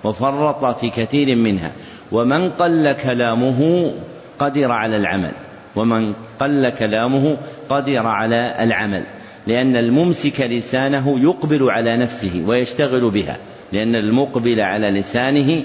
وفرط 0.05 0.79
في 0.79 0.91
كثير 0.91 1.37
منها. 1.37 1.73
ومن 2.13 2.51
قل 2.51 2.93
كلامه 2.93 3.93
قدر 4.39 4.73
على 4.73 4.97
العمل 4.97 5.33
ومن 5.77 6.15
قل 6.41 6.69
كلامه 6.69 7.37
قدر 7.69 8.07
على 8.07 8.57
العمل. 8.61 9.03
لأن 9.47 9.77
الممسك 9.77 10.41
لسانه 10.41 11.21
يقبل 11.21 11.71
على 11.71 11.97
نفسه 11.97 12.45
ويشتغل 12.47 13.11
بها 13.11 13.39
لأن 13.73 13.95
المقبل 13.95 14.61
على 14.61 14.91
لسانه 14.91 15.65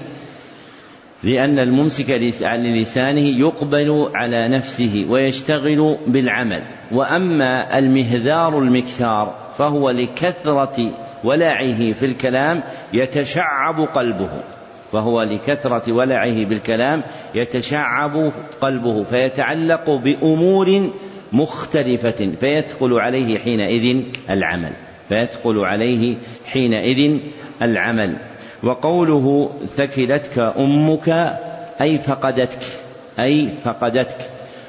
لأن 1.24 1.60
الممسك 1.60 2.10
لسانه 2.80 3.40
يقبل 3.40 4.10
على 4.16 4.50
نفسه 4.50 5.06
ويشتغل 5.10 5.98
بالعمل. 6.08 6.62
وأما 6.92 7.80
المهذار 7.80 8.60
المكثار 8.60 9.36
فهو 9.58 9.90
لكثرة 9.90 10.92
ولعه 11.24 11.94
في 11.94 12.06
الكلام 12.06 12.64
يتشعب 12.94 13.80
قلبه 13.80 14.30
فهو 14.92 15.22
لكثرة 15.22 15.92
ولعه 15.92 16.46
بالكلام 16.46 17.04
يتشعب 17.36 18.32
قلبه 18.62 19.04
فيتعلق 19.04 19.90
بأمور 19.90 20.90
مختلفة 21.34 22.32
فيثقل 22.40 23.00
عليه 23.00 23.38
حينئذ 23.38 24.02
العمل. 24.30 24.72
فيثقل 25.10 25.66
عليه 25.66 26.16
حينئذ 26.46 27.18
العمل. 27.62 28.18
وقوله 28.64 29.50
ثكلتك 29.76 30.40
أمك 30.40 31.38
أي 31.82 31.98
فقدتك 31.98 32.60
أي 33.20 33.48
فقدتك. 33.64 34.18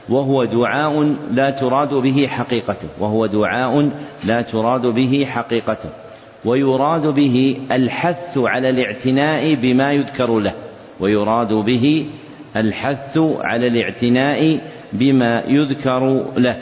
وهو 0.08 0.44
دعاء 0.44 1.14
لا 1.30 1.50
تراد 1.50 1.94
به 1.94 2.26
حقيقته. 2.26 2.88
وهو 3.00 3.26
دعاء 3.26 3.90
لا 4.24 4.42
تراد 4.42 4.86
به 4.86 5.26
حقيقته. 5.30 5.90
ويراد 6.44 7.06
به 7.06 7.56
الحث 7.72 8.38
على 8.38 8.70
الاعتناء 8.70 9.54
بما 9.54 9.92
يذكر 9.92 10.38
له. 10.38 10.54
ويراد 11.00 11.52
به 11.52 12.06
الحث 12.56 13.18
على 13.18 13.66
الاعتناء 13.66 14.60
بما 14.92 15.42
يذكر 15.46 16.24
له. 16.36 16.56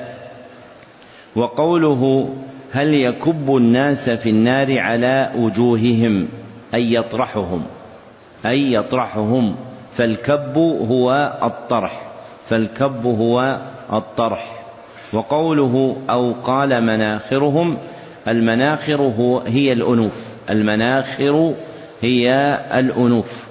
وقوله 1.36 2.34
هل 2.72 2.94
يكب 2.94 3.56
الناس 3.56 4.10
في 4.10 4.30
النار 4.30 4.78
على 4.78 5.30
وجوههم 5.36 6.28
أي 6.74 6.94
يطرحهم 6.94 7.62
أي 8.46 8.72
يطرحهم. 8.72 9.56
فالكب 9.96 10.58
هو 10.88 11.32
الطرح 11.42 12.02
فالكب 12.46 13.06
هو 13.06 13.58
الطرح. 13.92 14.60
وقوله 15.12 15.96
أو 16.10 16.32
قال 16.32 16.84
مناخرهم 16.84 17.76
المناخر 18.28 19.00
هو 19.02 19.38
هي 19.38 19.72
الأنوف 19.72 20.26
المناخر 20.50 21.54
هي 22.02 22.58
الأنوف. 22.74 23.49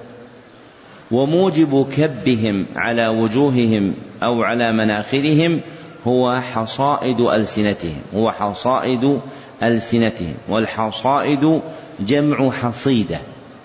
وموجب 1.10 1.86
كبهم 1.96 2.66
على 2.76 3.08
وجوههم 3.08 3.94
أو 4.22 4.42
على 4.42 4.72
مناخرهم 4.72 5.60
هو 6.06 6.40
حصائد 6.40 7.20
ألسنتهم 7.20 8.00
هو 8.14 8.32
حصائد 8.32 9.20
ألسنتهم 9.62 10.34
والحصائد 10.48 11.60
جمع 12.00 12.50
حصيدة 12.50 13.20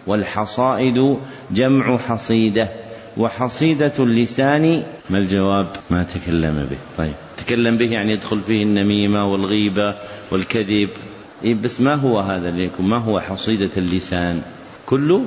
والحصائد 0.07 1.17
جمع 1.51 1.97
حصيدة 1.97 2.69
وحصيدة 3.17 3.93
اللسان 3.99 4.83
ما 5.09 5.17
الجواب؟ 5.17 5.67
ما 5.89 6.03
تكلم 6.03 6.67
به. 6.69 6.77
طيب. 6.97 7.13
تكلم 7.37 7.77
به 7.77 7.85
يعني 7.85 8.13
يدخل 8.13 8.41
فيه 8.41 8.63
النميمة 8.63 9.31
والغيبة 9.31 9.95
والكذب. 10.31 10.89
إيه 11.43 11.55
بس 11.55 11.81
ما 11.81 11.95
هو 11.95 12.19
هذا 12.19 12.49
يكون؟ 12.49 12.85
ما 12.85 12.97
هو 12.97 13.19
حصيدة 13.19 13.69
اللسان؟ 13.77 14.41
كله 14.85 15.25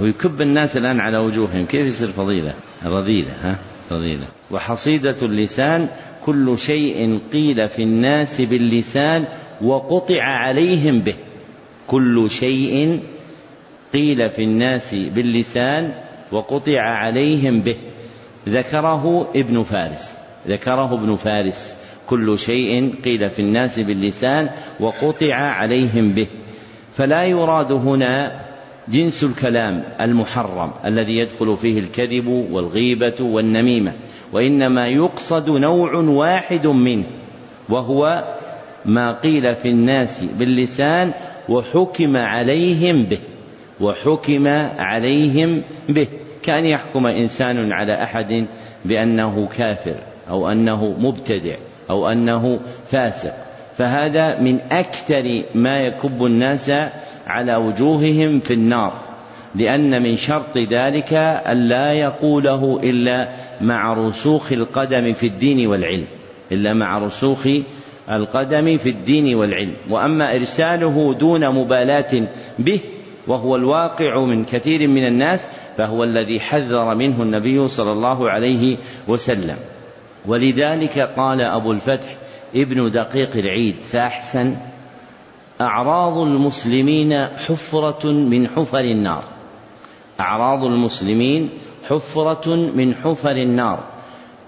هو 0.00 0.04
يكب 0.04 0.42
الناس 0.42 0.76
الآن 0.76 1.00
على 1.00 1.18
وجوههم. 1.18 1.66
كيف 1.66 1.86
يصير 1.86 2.08
فضيلة؟ 2.08 2.54
رذيلة 2.86 3.32
ها؟ 3.42 3.58
فضيلة. 3.90 4.24
وحصيدة 4.50 5.16
اللسان 5.22 5.88
كل 6.24 6.58
شيء 6.58 7.20
قيل 7.32 7.68
في 7.68 7.82
الناس 7.82 8.40
باللسان 8.40 9.24
وقطع 9.62 10.22
عليهم 10.22 11.00
به. 11.00 11.14
كل 11.86 12.30
شيء 12.30 13.00
قيل 13.92 14.30
في 14.30 14.42
الناس 14.42 14.94
باللسان 14.94 15.92
وقطع 16.32 16.80
عليهم 16.80 17.60
به. 17.60 17.76
ذكره 18.48 19.28
ابن 19.36 19.62
فارس. 19.62 20.14
ذكره 20.48 20.94
ابن 20.94 21.14
فارس. 21.14 21.76
كل 22.06 22.38
شيء 22.38 22.94
قيل 23.04 23.30
في 23.30 23.38
الناس 23.38 23.78
باللسان 23.78 24.50
وقطع 24.80 25.34
عليهم 25.34 26.12
به. 26.12 26.26
فلا 26.92 27.24
يراد 27.24 27.72
هنا 27.72 28.45
جنس 28.88 29.24
الكلام 29.24 29.82
المحرم 30.00 30.70
الذي 30.84 31.18
يدخل 31.18 31.56
فيه 31.56 31.78
الكذب 31.78 32.26
والغيبة 32.26 33.14
والنميمة 33.20 33.92
وإنما 34.32 34.88
يقصد 34.88 35.50
نوع 35.50 35.94
واحد 35.94 36.66
منه 36.66 37.04
وهو 37.68 38.24
ما 38.84 39.12
قيل 39.12 39.54
في 39.56 39.68
الناس 39.68 40.24
باللسان 40.24 41.12
وحكم 41.48 42.16
عليهم 42.16 43.02
به 43.02 43.18
وحكم 43.80 44.46
عليهم 44.78 45.62
به. 45.88 46.06
كأن 46.42 46.64
يحكم 46.64 47.06
إنسان 47.06 47.72
على 47.72 48.02
أحد 48.02 48.46
بأنه 48.84 49.46
كافر 49.46 49.96
أو 50.28 50.48
أنه 50.48 50.96
مبتدع 50.98 51.56
أو 51.90 52.08
أنه 52.08 52.60
فاسق. 52.86 53.32
فهذا 53.76 54.40
من 54.40 54.60
أكثر 54.60 55.42
ما 55.54 55.80
يكب 55.80 56.24
الناس 56.24 56.70
على 57.26 57.56
وجوههم 57.56 58.40
في 58.40 58.54
النار 58.54 58.92
لأن 59.54 60.02
من 60.02 60.16
شرط 60.16 60.58
ذلك 60.58 61.12
الا 61.46 61.92
يقوله 61.92 62.80
إلا 62.82 63.28
مع 63.60 63.92
رسوخ 63.92 64.52
القدم 64.52 65.12
في 65.12 65.26
الدين 65.26 65.66
والعلم 65.66 66.06
إلا 66.52 66.74
مع 66.74 66.98
رسوخ 66.98 67.46
القدم 68.10 68.76
في 68.76 68.88
الدين 68.88 69.34
والعلم. 69.34 69.74
وأما 69.90 70.34
إرساله 70.34 71.14
دون 71.14 71.50
مبالاة 71.50 72.28
به 72.58 72.80
وهو 73.26 73.56
الواقع 73.56 74.24
من 74.24 74.44
كثير 74.44 74.88
من 74.88 75.06
الناس 75.06 75.46
فهو 75.76 76.04
الذي 76.04 76.40
حذر 76.40 76.94
منه 76.94 77.22
النبي 77.22 77.68
صلى 77.68 77.92
الله 77.92 78.30
عليه 78.30 78.76
وسلم. 79.08 79.56
ولذلك 80.26 80.98
قال 80.98 81.40
أبو 81.40 81.72
الفتح 81.72 82.16
ابن 82.54 82.90
دقيق 82.90 83.36
العيد 83.36 83.76
فأحسن 83.76 84.56
أعراض 85.60 86.18
المسلمين 86.18 87.24
حفرة 87.24 88.12
من 88.12 88.48
حفر 88.48 88.80
النار. 88.80 89.24
أعراض 90.20 90.64
المسلمين 90.64 91.50
حفرة 91.88 92.56
من 92.56 92.94
حفر 92.94 93.30
النار. 93.30 93.84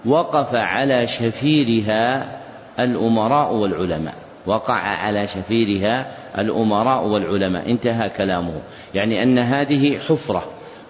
وقف 0.05 0.55
على 0.55 1.07
شفيرها 1.07 2.37
الأمراء 2.79 3.53
والعلماء. 3.53 4.15
وقع 4.45 4.73
على 4.73 5.25
شفيرها 5.25 6.07
الأمراء 6.37 7.07
والعلماء. 7.07 7.71
انتهى 7.71 8.09
كلامه. 8.09 8.61
يعني 8.93 9.23
أن 9.23 9.39
هذه 9.39 9.97
حفرة. 9.97 10.43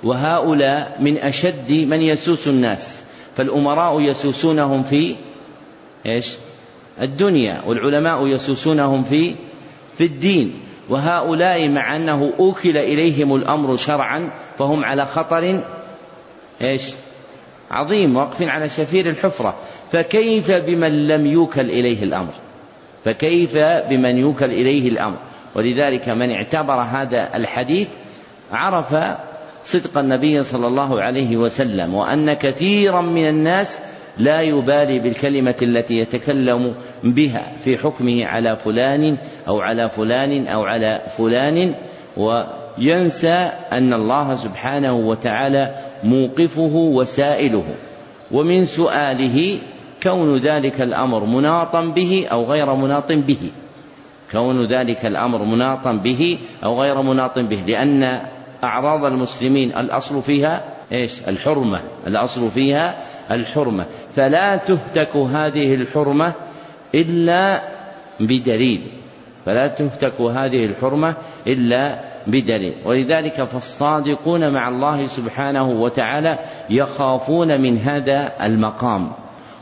وهؤلاء 0.03 1.01
من 1.01 1.17
أشد 1.17 1.71
من 1.71 2.01
يسوس 2.01 2.47
الناس. 2.47 3.05
فالأمراء 3.35 4.01
يسوسونهم 4.01 4.81
في 4.81 5.15
إيش؟ 6.05 6.37
الدنيا. 7.01 7.63
والعلماء 7.67 8.27
يسوسونهم 8.27 9.01
في 9.01 9.35
في 9.99 10.05
الدين 10.05 10.53
وهؤلاء 10.89 11.69
مع 11.69 11.95
أنه 11.95 12.33
أوكل 12.39 12.77
إليهم 12.77 13.35
الأمر 13.35 13.75
شرعا 13.75 14.31
فهم 14.57 14.83
على 14.85 15.05
خطر 15.05 15.63
إيش؟ 16.61 16.93
عظيم 17.71 18.15
واقفين 18.15 18.49
على 18.49 18.69
شفير 18.69 19.09
الحفرة. 19.09 19.55
فكيف 19.91 20.51
بمن 20.51 21.07
لم 21.07 21.25
يوكل 21.25 21.61
إليه 21.61 22.03
الأمر؟ 22.03 22.33
فكيف 23.05 23.57
بمن 23.89 24.17
يوكل 24.17 24.45
إليه 24.45 24.89
الأمر؟ 24.89 25.17
ولذلك 25.55 26.09
من 26.09 26.31
اعتبر 26.31 26.81
هذا 26.81 27.35
الحديث 27.35 27.87
عرف 28.51 28.95
صدق 29.63 29.97
النبي 29.97 30.43
صلى 30.43 30.67
الله 30.67 31.01
عليه 31.01 31.37
وسلم 31.37 31.93
وأن 31.93 32.33
كثيرا 32.33 33.01
من 33.01 33.27
الناس 33.27 33.79
لا 34.19 34.41
يبالي 34.41 34.99
بالكلمة 34.99 35.55
التي 35.61 35.93
يتكلم 35.93 36.73
بها 37.03 37.51
في 37.59 37.77
حكمه 37.77 38.25
على 38.25 38.55
فلان 38.55 39.17
أو 39.47 39.59
على 39.61 39.89
فلان 39.89 40.47
أو 40.47 40.63
على 40.63 41.01
فلان 41.17 41.75
وينسى 42.17 43.35
أن 43.71 43.93
الله 43.93 44.33
سبحانه 44.33 44.93
وتعالى 44.93 45.75
موقفه 46.03 46.75
وسائله. 46.75 47.65
ومن 48.31 48.65
سؤاله 48.65 49.59
كون 50.03 50.37
ذلك 50.37 50.81
الأمر 50.81 51.25
مناطا 51.25 51.81
به 51.95 52.27
أو 52.31 52.43
غير 52.43 52.75
مناط 52.75 53.11
به. 53.11 53.51
كون 54.31 54.65
ذلك 54.65 55.05
الأمر 55.05 55.43
مناطا 55.43 55.91
به 56.03 56.37
أو 56.63 56.81
غير 56.81 57.01
مناط 57.01 57.39
به 57.39 57.63
لأن 57.67 58.21
أعراض 58.63 59.11
المسلمين 59.11 59.77
الأصل 59.77 60.21
فيها 60.21 60.63
إيش؟ 60.91 61.27
الحرمة. 61.27 61.79
الأصل 62.07 62.49
فيها 62.49 62.95
الحرمة. 63.31 63.85
فلا 64.11 64.55
تهتك 64.55 65.15
هذه 65.15 65.73
الحرمة 65.73 66.33
إلا 66.95 67.61
بدليل. 68.19 68.91
فلا 69.45 69.67
تهتك 69.67 70.21
هذه 70.21 70.65
الحرمة 70.65 71.15
إلا 71.47 71.99
بدليل. 72.27 72.75
ولذلك 72.85 73.43
فالصادقون 73.43 74.53
مع 74.53 74.69
الله 74.69 75.07
سبحانه 75.07 75.69
وتعالى 75.69 76.39
يخافون 76.69 77.61
من 77.61 77.77
هذا 77.77 78.31
المقام 78.41 79.11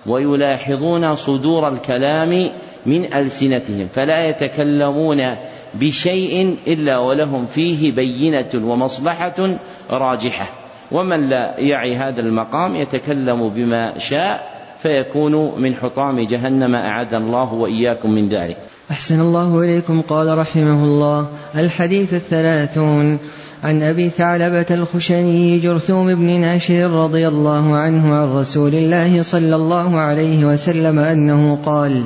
ويلاحظون 0.08 1.16
صدور 1.16 1.68
الكلام 1.68 2.50
من 2.86 3.14
ألسنتهم. 3.14 3.88
فلا 3.88 4.28
يتكلمون 4.30 5.36
بشيء 5.74 6.58
إلا 6.68 6.98
ولهم 6.98 7.46
فيه 7.46 7.92
بينة 7.92 8.50
ومصلحة 8.56 9.60
راجحة. 9.90 10.57
ومن 10.92 11.30
لا 11.30 11.60
يعي 11.60 11.96
هذا 11.96 12.22
المقام 12.22 12.76
يتكلم 12.76 13.50
بما 13.50 14.00
شاء 14.00 14.58
فيكون 14.82 15.62
من 15.62 15.76
حطام 15.76 16.20
جهنم 16.20 16.76
أعاد 16.76 17.14
الله 17.14 17.54
وإياكم 17.54 18.12
من 18.12 18.30
ذلك. 18.30 18.58
أحسن 18.92 19.22
الله 19.22 19.60
إليكم 19.64 20.02
قال 20.02 20.38
رحمه 20.38 20.84
الله. 20.84 21.28
الحديث 21.56 22.14
الثلاثون. 22.14 23.20
عن 23.64 23.84
أبي 23.84 24.10
ثعلبة 24.10 24.66
الخشني 24.72 25.60
جرثوم 25.60 26.16
بن 26.16 26.40
ناشر 26.40 26.92
رضي 26.92 27.28
الله 27.28 27.76
عنه 27.76 28.16
عن 28.16 28.28
رسول 28.28 28.76
الله 28.76 29.22
صلى 29.22 29.56
الله 29.56 30.00
عليه 30.00 30.46
وسلم 30.46 31.00
أنه 31.00 31.60
قال 31.66 32.04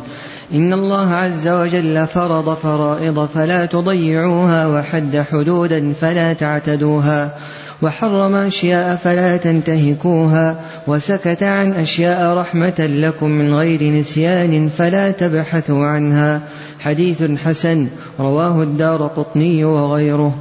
إن 0.53 0.73
الله 0.73 1.09
عز 1.13 1.47
وجل 1.47 2.07
فرض 2.07 2.53
فرائض 2.53 3.25
فلا 3.25 3.65
تضيعوها 3.65 4.67
وحد 4.67 5.25
حدودا 5.31 5.93
فلا 5.93 6.33
تعتدوها. 6.33 7.35
وحرم 7.81 8.35
أشياء 8.35 8.95
فلا 8.95 9.37
تنتهكوها 9.37 10.59
وسكت 10.87 11.43
عن 11.43 11.71
أشياء 11.71 12.37
رحمة 12.37 12.79
لكم 12.79 13.29
من 13.29 13.53
غير 13.53 13.83
نسيان 13.83 14.69
فلا 14.69 15.11
تبحثوا 15.11 15.85
عنها. 15.85 16.41
حديث 16.79 17.23
حسن 17.23 17.87
رواه 18.19 18.63
الدار 18.63 19.07
قطني 19.07 19.65
وغيره. 19.65 20.35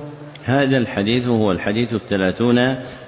هذا 0.44 0.76
الحديث 0.76 1.26
هو 1.26 1.52
الحديث 1.52 1.94
الثلاثون 1.94 2.56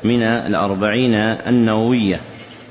من 0.05 0.22
الأربعين 0.22 1.14
النووية. 1.14 2.20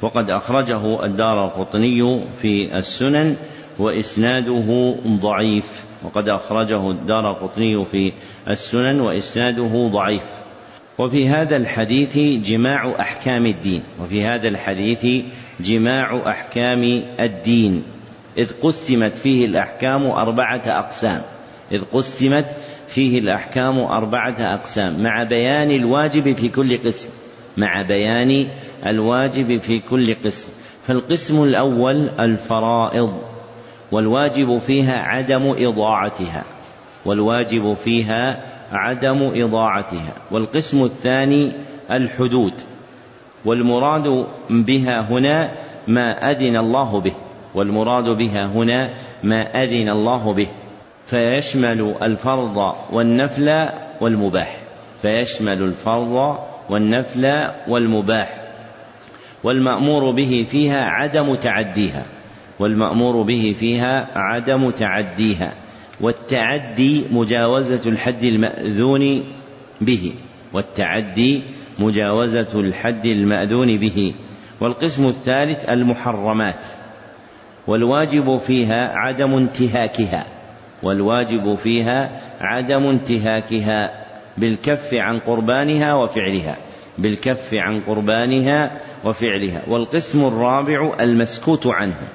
وقد 0.01 0.29
أخرجه 0.29 1.05
الدار 1.05 1.45
القطني 1.45 2.21
في 2.41 2.77
السنن 2.77 3.35
وإسناده 3.79 4.95
ضعيف. 5.07 5.83
وقد 6.03 6.29
أخرجه 6.29 6.91
الدار 6.91 7.31
القطني 7.31 7.85
في 7.85 8.13
السنن 8.49 9.01
وإسناده 9.01 9.89
ضعيف. 9.93 10.40
وفي 10.97 11.29
هذا 11.29 11.57
الحديث 11.57 12.17
جماع 12.47 12.93
أحكام 12.99 13.45
الدين. 13.45 13.83
وفي 14.01 14.25
هذا 14.25 14.47
الحديث 14.47 15.25
جماع 15.59 16.29
أحكام 16.29 17.03
الدين. 17.19 17.83
إذ 18.37 18.51
قسمت 18.61 19.11
فيه 19.17 19.45
الأحكام 19.45 20.05
أربعة 20.05 20.61
أقسام. 20.65 21.21
إذ 21.71 21.81
قسمت 21.93 22.55
فيه 22.87 23.19
الأحكام 23.19 23.79
أربعة 23.79 24.35
أقسام. 24.39 25.03
مع 25.03 25.23
بيان 25.23 25.71
الواجب 25.71 26.35
في 26.35 26.49
كل 26.49 26.77
قسم. 26.77 27.09
مع 27.57 27.81
بيان 27.81 28.47
الواجب 28.85 29.57
في 29.57 29.79
كل 29.79 30.13
قسم. 30.13 30.49
فالقسم 30.87 31.43
الأول 31.43 32.09
الفرائض. 32.19 33.21
والواجب 33.91 34.57
فيها 34.57 34.99
عدم 34.99 35.55
إضاعتها. 35.57 36.43
والواجب 37.05 37.73
فيها 37.73 38.50
عدم 38.71 39.31
إضاعتها 39.35 40.13
والقسم 40.31 40.83
الثاني 40.83 41.51
الحدود 41.91 42.53
والمراد 43.45 44.25
بها 44.49 45.01
هنا 45.01 45.51
ما 45.87 46.31
أذن 46.31 46.57
الله 46.57 46.99
به 46.99 47.13
والمراد 47.55 48.17
بها 48.17 48.45
هنا 48.45 48.89
ما 49.23 49.63
أذن 49.63 49.89
الله 49.89 50.33
به 50.33 50.47
فيشمل 51.05 51.95
الفرض 52.01 52.73
والنفل 52.91 53.67
والمباح 54.01 54.57
فيشمل 55.01 55.61
الفرض 55.61 56.37
والنفل 56.69 57.47
والمباح 57.67 58.41
والمأمور 59.43 60.11
به 60.11 60.45
فيها 60.49 60.85
عدم 60.85 61.35
تعديها 61.35 62.03
والمأمور 62.59 63.21
به 63.21 63.55
فيها 63.59 64.07
عدم 64.15 64.69
تعديها. 64.69 65.53
والتعدي 66.01 67.03
مجاوزة 67.11 67.89
الحد 67.89 68.23
المأذون 68.23 69.23
به. 69.81 70.13
والتعدي 70.53 71.43
مجاوزة 71.79 72.59
الحد 72.59 73.05
المأذون 73.05 73.77
به. 73.77 74.13
والقسم 74.61 75.07
الثالث 75.07 75.69
المحرمات. 75.69 76.65
والواجب 77.67 78.37
فيها 78.37 78.91
عدم 78.95 79.33
انتهاكها. 79.33 80.25
والواجب 80.83 81.55
فيها 81.55 82.21
عدم 82.41 82.85
انتهاكها 82.85 84.05
بالكف 84.37 84.93
عن 84.93 85.19
قربانها 85.19 85.93
وفعلها. 85.93 86.57
بالكف 86.97 87.53
عن 87.53 87.81
قربانها 87.81 88.81
وفعلها. 89.05 89.61
والقسم 89.67 90.25
الرابع 90.25 90.93
المسكوت 90.99 91.67
عنه. 91.67 92.07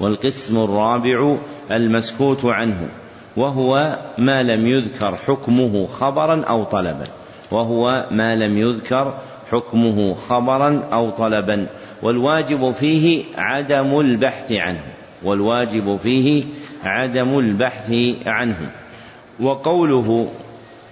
والقسم 0.00 0.58
الرابع 0.58 1.36
المسكوت 1.72 2.44
عنه. 2.44 2.88
وهو 3.36 3.98
ما 4.18 4.42
لم 4.42 4.66
يذكر 4.66 5.16
حكمه 5.16 5.86
خبرا 5.86 6.44
أو 6.44 6.64
طلبا. 6.64 7.04
وهو 7.50 8.06
ما 8.10 8.34
لم 8.34 8.58
يذكر 8.58 9.18
حكمه 9.50 10.14
خبرا 10.14 10.82
أو 10.92 11.10
طلبا. 11.10 11.66
والواجب 12.02 12.70
فيه 12.70 13.24
عدم 13.36 14.00
البحث 14.00 14.52
عنه. 14.52 14.82
والواجب 15.24 15.96
فيه 15.96 16.44
عدم 16.84 17.38
البحث 17.38 17.92
عنه. 18.26 18.70
وقوله 19.40 20.28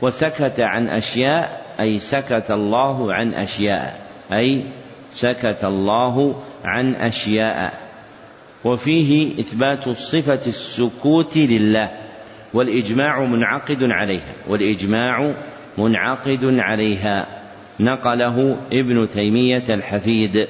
وسكت 0.02 0.60
عن 0.60 0.88
أشياء 0.88 1.62
أي 1.80 1.98
سكت 1.98 2.50
الله 2.50 3.14
عن 3.14 3.34
أشياء. 3.34 4.00
أي 4.32 4.62
سكت 5.14 5.64
الله 5.64 6.42
عن 6.64 6.94
أشياء. 6.94 7.80
وفيه 8.64 9.40
إثبات 9.40 9.88
صفه 9.88 10.40
السكوت 10.46 11.36
لله. 11.36 12.01
والإجماع 12.54 13.24
منعقد 13.24 13.82
عليها 13.82 14.34
والإجماع 14.48 15.34
منعقد 15.78 16.58
عليها. 16.58 17.26
نقله 17.80 18.56
ابن 18.72 19.08
تيمية 19.08 19.64
الحفيد. 19.68 20.48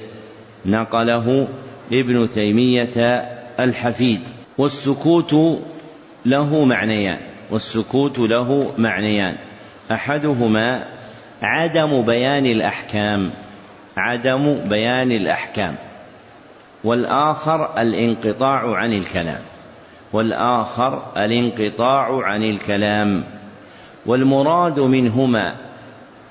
نقله 0.66 1.48
ابن 1.92 2.28
تيمية 2.30 3.22
الحفيد. 3.61 4.20
والسكوت 4.59 5.34
له 6.26 6.64
معنيان 6.64 7.18
والسكوت 7.50 8.18
له 8.18 8.72
معنيان. 8.78 9.36
أحدهما 9.92 10.86
عدم 11.42 12.03
بيان 12.03 12.46
الأحكام 12.46 13.30
عدم 13.96 14.55
بيان 14.68 15.12
الأحكام. 15.12 15.74
والآخر 16.84 17.80
الانقطاع 17.82 18.74
عن 18.74 18.92
الكلام. 18.92 19.51
والآخر 20.12 21.12
الانقطاع 21.16 22.22
عن 22.22 22.42
الكلام 22.42 23.24
والمراد 24.06 24.80
منهما 24.80 25.54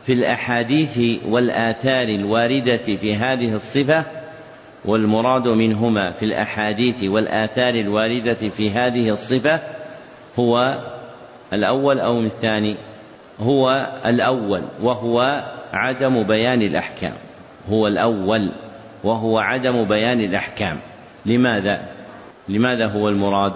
في 0.05 0.13
الأحاديث 0.13 0.99
والآثار 1.25 2.07
الواردة 2.07 2.77
في 2.77 3.15
هذه 3.15 3.55
الصفة 3.55 4.05
والمراد 4.85 5.47
منهما 5.47 6.11
في 6.11 6.25
الأحاديث 6.25 7.03
والآثار 7.03 7.73
الواردة 7.73 8.33
في 8.49 8.69
هذه 8.69 9.09
الصفة 9.09 9.61
هو 10.39 10.79
الأول 11.53 11.99
أو 11.99 12.19
الثاني 12.19 12.75
هو 13.39 13.89
الأول 14.05 14.61
وهو 14.81 15.43
عدم 15.73 16.23
بيان 16.23 16.61
الأحكام 16.61 17.13
هو 17.69 17.87
الأول 17.87 18.51
وهو 19.03 19.39
عدم 19.39 19.83
بيان 19.83 20.21
الأحكام 20.21 20.79
لماذا؟ 21.25 21.85
لماذا 22.49 22.87
هو 22.87 23.09
المراد؟ 23.09 23.53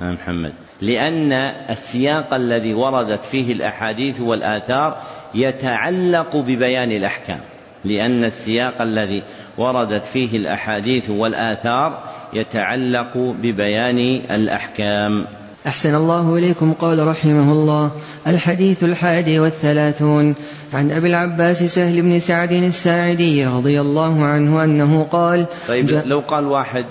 يا 0.00 0.10
محمد. 0.10 0.52
لأن 0.80 1.32
السياق 1.70 2.34
الذي 2.34 2.74
وردت 2.74 3.24
فيه 3.24 3.52
الأحاديث 3.52 4.20
والآثار 4.20 4.96
يتعلق 5.34 6.36
ببيان 6.36 6.92
الأحكام. 6.92 7.40
لأن 7.84 8.24
السياق 8.24 8.82
الذي 8.82 9.22
وردت 9.58 10.04
فيه 10.04 10.36
الأحاديث 10.36 11.10
والآثار 11.10 11.98
يتعلق 12.32 13.16
ببيان 13.16 14.20
الأحكام. 14.30 15.26
أحسن 15.66 15.94
الله 15.94 16.38
إليكم 16.38 16.72
قال 16.72 17.06
رحمه 17.06 17.52
الله. 17.52 17.90
الحديث 18.26 18.84
الحادي 18.84 19.38
والثلاثون. 19.38 20.34
عن 20.74 20.90
أبي 20.90 21.08
العباس 21.08 21.62
سهل 21.62 22.02
بن 22.02 22.18
سعد 22.18 22.52
الساعدي 22.52 23.46
رضي 23.46 23.80
الله 23.80 24.24
عنه 24.24 24.64
أنه 24.64 25.06
قال 25.12 25.46
طيب 25.68 26.02
لو 26.04 26.20
قال 26.20 26.46
واحد 26.46 26.84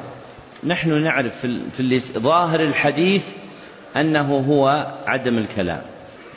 نحن 0.63 1.03
نعرف 1.03 1.45
في, 1.77 1.99
ظاهر 2.19 2.59
الحديث 2.59 3.23
أنه 3.95 4.37
هو 4.39 4.93
عدم 5.05 5.37
الكلام. 5.37 5.81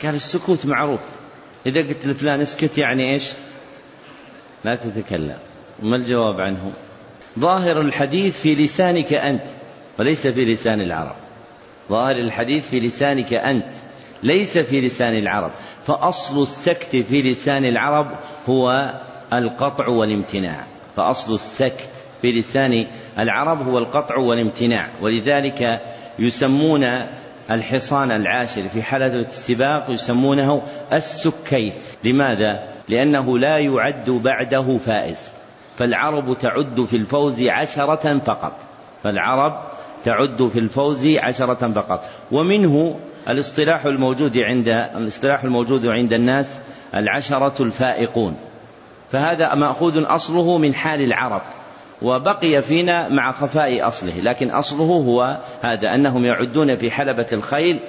قال 0.03 0.15
السكوت 0.15 0.65
معروف. 0.65 0.99
إذا 1.65 1.81
قلت 1.81 2.05
لفلان 2.05 2.41
اسكت 2.41 2.77
يعني 2.77 3.13
إيش؟ 3.13 3.31
لا 4.63 4.75
تتكلم. 4.75 5.37
ما 5.79 5.95
الجواب 5.95 6.41
عنه؟ 6.41 6.71
ظاهر 7.39 7.81
الحديث 7.81 8.41
في 8.41 8.55
لسانك 8.55 9.13
أنت 9.13 9.43
وليس 9.99 10.27
في 10.27 10.45
لسان 10.45 10.81
العرب. 10.81 11.15
ظاهر 11.89 12.15
الحديث 12.15 12.69
في 12.69 12.79
لسانك 12.79 13.33
أنت 13.33 13.71
ليس 14.23 14.57
في 14.57 14.81
لسان 14.81 15.17
العرب. 15.17 15.51
فأصل 15.85 16.41
السكت 16.41 16.95
في 16.95 17.21
لسان 17.21 17.65
العرب 17.65 18.11
هو 18.49 18.93
القطع 19.33 19.87
والامتناع. 19.87 20.65
فأصل 20.97 21.35
السكت 21.35 21.89
في 22.23 22.31
لسان 22.31 22.85
العرب 23.19 23.67
هو 23.67 23.77
القطع 23.77 24.17
والامتناع 24.17 24.89
ولذلك 25.01 25.81
يسمون 26.19 26.83
الحصان 27.51 28.11
العاشر 28.11 28.69
في 28.69 28.83
حلبة 28.83 29.19
السباق 29.19 29.89
يسمونه 29.89 30.61
السكيت. 30.93 31.73
لماذا؟ 32.03 32.63
لأنه 32.89 33.37
لا 33.37 33.57
يعد 33.57 34.09
بعده 34.09 34.77
فائز. 34.77 35.33
فالعرب 35.75 36.37
تعد 36.37 36.83
في 36.83 36.97
الفوز 36.97 37.47
عشرة 37.47 38.17
فقط. 38.17 38.53
فالعرب 39.03 39.61
تعد 40.05 40.47
في 40.53 40.59
الفوز 40.59 41.07
عشرة 41.17 41.71
فقط. 41.71 42.03
ومنه 42.31 42.99
الاصطلاح 43.29 43.85
الموجود 43.85 44.37
عند 44.37 44.67
الاصطلاح 44.95 45.43
الموجود 45.43 45.85
عند 45.85 46.13
الناس 46.13 46.59
العشرة 46.95 47.63
الفائقون. 47.63 48.35
فهذا 49.11 49.55
مأخوذ 49.55 50.03
أصله 50.05 50.57
من 50.57 50.75
حال 50.75 51.01
العرب. 51.01 51.41
وبقي 52.03 52.61
فينا 52.61 53.09
مع 53.09 53.31
خفاء 53.31 53.87
أصله 53.87 54.19
لكن 54.19 54.49
أصله 54.49 54.85
هو 54.85 55.39
هذا 55.61 55.95
أنهم 55.95 56.25
يعدون 56.25 56.75
في 56.75 56.91
حلبة 56.91 57.27
الخيل 57.33 57.79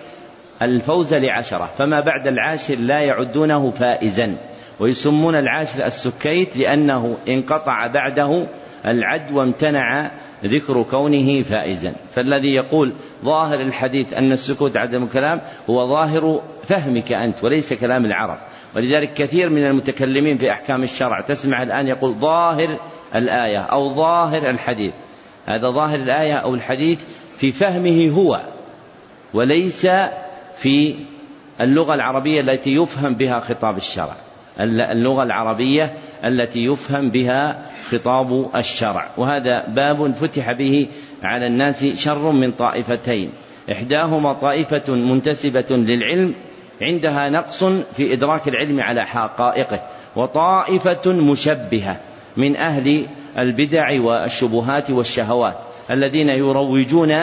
الفوز 0.62 1.14
لعشرة 1.14 1.70
فما 1.78 2.00
بعد 2.00 2.26
العاشر 2.26 2.74
لا 2.74 3.00
يعدونه 3.00 3.70
فائزا 3.70 4.36
ويسمون 4.80 5.34
العاشر 5.34 5.86
السكيت 5.86 6.56
لأنه 6.56 7.16
انقطع 7.28 7.86
بعده 7.86 8.46
العد 8.86 9.32
وامتنع 9.32 10.10
ذكر 10.44 10.82
كونه 10.82 11.42
فائزا. 11.42 11.94
فالذي 12.14 12.54
يقول 12.54 12.92
ظاهر 13.24 13.60
الحديث 13.60 14.12
أن 14.12 14.32
السكوت 14.32 14.76
عدم 14.76 15.02
الكلام 15.02 15.40
هو 15.70 15.88
ظاهر 15.88 16.42
فهمك 16.64 17.12
أنت 17.12 17.44
وليس 17.44 17.72
كلام 17.72 18.04
العرب. 18.04 18.38
ولذلك 18.76 19.14
كثير 19.14 19.50
من 19.50 19.66
المتكلمين 19.66 20.38
في 20.38 20.50
أحكام 20.50 20.82
الشرع 20.82 21.20
تسمع 21.20 21.62
الآن 21.62 21.88
يقول 21.88 22.14
ظاهر 22.14 22.78
الآية 23.14 23.58
أو 23.58 23.94
ظاهر 23.94 24.50
الحديث. 24.50 24.92
هذا 25.46 25.70
ظاهر 25.70 25.98
الآية 25.98 26.34
أو 26.34 26.54
الحديث 26.54 27.04
في 27.36 27.52
فهمه 27.52 28.10
هو 28.10 28.40
وليس 29.34 29.86
في 30.56 30.94
اللغة 31.60 31.94
العربية 31.94 32.40
التي 32.40 32.74
يفهم 32.74 33.14
بها 33.14 33.38
خطاب 33.38 33.76
الشرع. 33.76 34.16
اللغة 34.60 35.22
العربية 35.22 35.92
التي 36.24 36.64
يفهم 36.64 37.10
بها 37.10 37.70
خطاب 37.88 38.50
الشرع. 38.56 39.08
وهذا 39.16 39.66
باب 39.66 40.14
فتح 40.14 40.52
به 40.52 40.86
على 41.22 41.46
الناس 41.46 41.84
شر 41.84 42.32
من 42.32 42.52
طائفتين. 42.52 43.30
إحداهما 43.72 44.32
طائفة 44.32 44.94
منتسبة 44.94 45.66
للعلم 45.70 46.34
عندها 46.82 47.28
نقص 47.28 47.64
في 47.64 48.12
إدراك 48.12 48.48
العلم 48.48 48.80
على 48.80 49.06
حقائقه 49.06 49.80
وطائفة 50.16 51.12
مشبهة 51.12 52.00
من 52.36 52.56
أهل 52.56 53.06
البدع 53.38 54.00
والشبهات 54.00 54.90
والشهوات 54.90 55.58
الذين 55.90 56.28
يروجون 56.28 57.14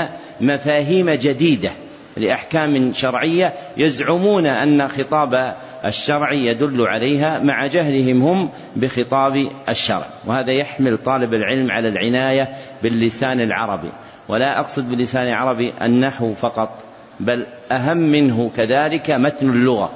مفاهيم 0.41 1.09
جديدة 1.09 1.71
لأحكام 2.17 2.93
شرعية 2.93 3.53
يزعمون 3.77 4.45
أن 4.45 4.87
خطاب 4.87 5.55
الشرع 5.85 6.31
يدل 6.33 6.87
عليها 6.87 7.39
مع 7.39 7.67
جهلهم 7.67 8.21
هم 8.21 8.49
بخطاب 8.75 9.47
الشرع. 9.69 10.07
وهذا 10.25 10.51
يحمل 10.51 10.97
طالب 10.97 11.33
العلم 11.33 11.71
على 11.71 11.87
العناية 11.87 12.49
باللسان 12.83 13.41
العربي. 13.41 13.91
ولا 14.29 14.59
أقصد 14.59 14.89
باللسان 14.89 15.27
العربي 15.27 15.73
النحو 15.81 16.33
فقط 16.33 16.69
بل 17.19 17.45
أهم 17.71 17.97
منه 17.97 18.51
كذلك 18.57 19.11
متن 19.11 19.49
اللغة. 19.49 19.91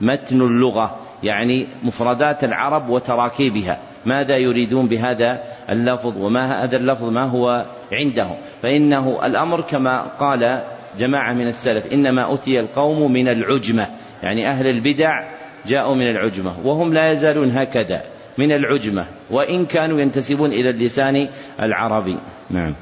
متن 0.00 0.42
اللغة 0.42 0.96
يعني 1.22 1.66
مفردات 1.82 2.44
العرب 2.44 2.88
وتراكيبها. 2.88 3.78
ماذا 4.06 4.36
يريدون 4.36 4.86
بهذا 4.86 5.42
اللفظ؟ 5.70 6.16
وما 6.16 6.64
هذا 6.64 6.76
اللفظ 6.76 7.04
ما 7.04 7.24
هو 7.24 7.64
عندهم؟ 7.92 8.36
فإنه 8.62 9.26
الأمر 9.26 9.60
كما 9.60 10.00
قال 10.00 10.62
جماعة 10.98 11.32
من 11.32 11.48
السلف 11.48 11.92
إنما 11.92 12.34
أتي 12.34 12.60
القوم 12.60 13.12
من 13.12 13.28
العجمة 13.28 13.86
يعني 14.22 14.48
أهل 14.48 14.66
البدع 14.66 15.32
جاءوا 15.66 15.94
من 15.94 16.10
العجمة 16.10 16.54
وهم 16.64 16.94
لا 16.94 17.12
يزالون 17.12 17.50
هكذا 17.50 18.02
من 18.38 18.52
العجمة 18.52 19.06
وإن 19.30 19.66
كانوا 19.66 20.00
ينتسبون 20.00 20.52
إلى 20.52 20.70
اللسان 20.70 21.28
العربي. 21.60 22.18
نعم. 22.50 22.74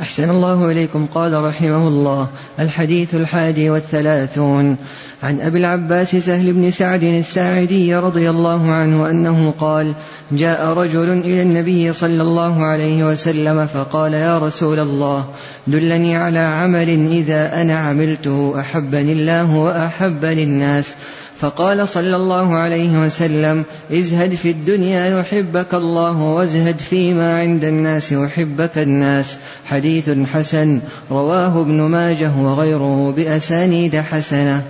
أحسن 0.00 0.30
الله 0.30 0.70
إليكم. 0.70 1.06
قال 1.14 1.44
رحمه 1.44 1.88
الله 1.88 2.28
الحديث 2.58 3.14
الحادي 3.14 3.70
والثلاثون 3.70 4.76
عن 5.22 5.40
أبي 5.40 5.58
العباس 5.58 6.16
سهل 6.16 6.52
بن 6.52 6.70
سعد 6.70 7.02
الساعدي 7.02 7.94
رضي 7.94 8.30
الله 8.30 8.72
عنه 8.72 9.10
أنه 9.10 9.54
قال 9.60 9.92
جاء 10.32 10.66
رجل 10.66 11.10
إلى 11.10 11.42
النبي 11.42 11.92
صلى 11.92 12.22
الله 12.22 12.64
عليه 12.64 13.10
وسلم 13.10 13.66
فقال 13.66 14.14
يا 14.14 14.38
رسول 14.38 14.80
الله 14.80 15.24
دلني 15.66 16.16
على 16.16 16.38
عمل 16.38 16.88
إذا 16.88 17.62
أنا 17.62 17.78
عملته 17.78 18.60
أحبني 18.60 19.12
الله 19.12 19.54
وأحبني 19.54 20.42
الناس 20.42 20.94
فقال 21.38 21.88
صلى 21.88 22.16
الله 22.16 22.54
عليه 22.54 23.06
وسلم 23.06 23.64
ازهد 23.92 24.34
في 24.34 24.50
الدنيا 24.50 25.20
يحبك 25.20 25.74
الله 25.74 26.22
وازهد 26.22 26.78
فيما 26.78 27.38
عند 27.38 27.64
الناس 27.64 28.12
يحبك 28.12 28.78
الناس. 28.78 29.38
حديث 29.66 30.10
حسن 30.34 30.80
رواه 31.10 31.60
ابن 31.60 31.80
ماجه 31.80 32.30
وغيره 32.38 33.14
بأسانيد 33.16 33.96
حسنة. 33.96 34.62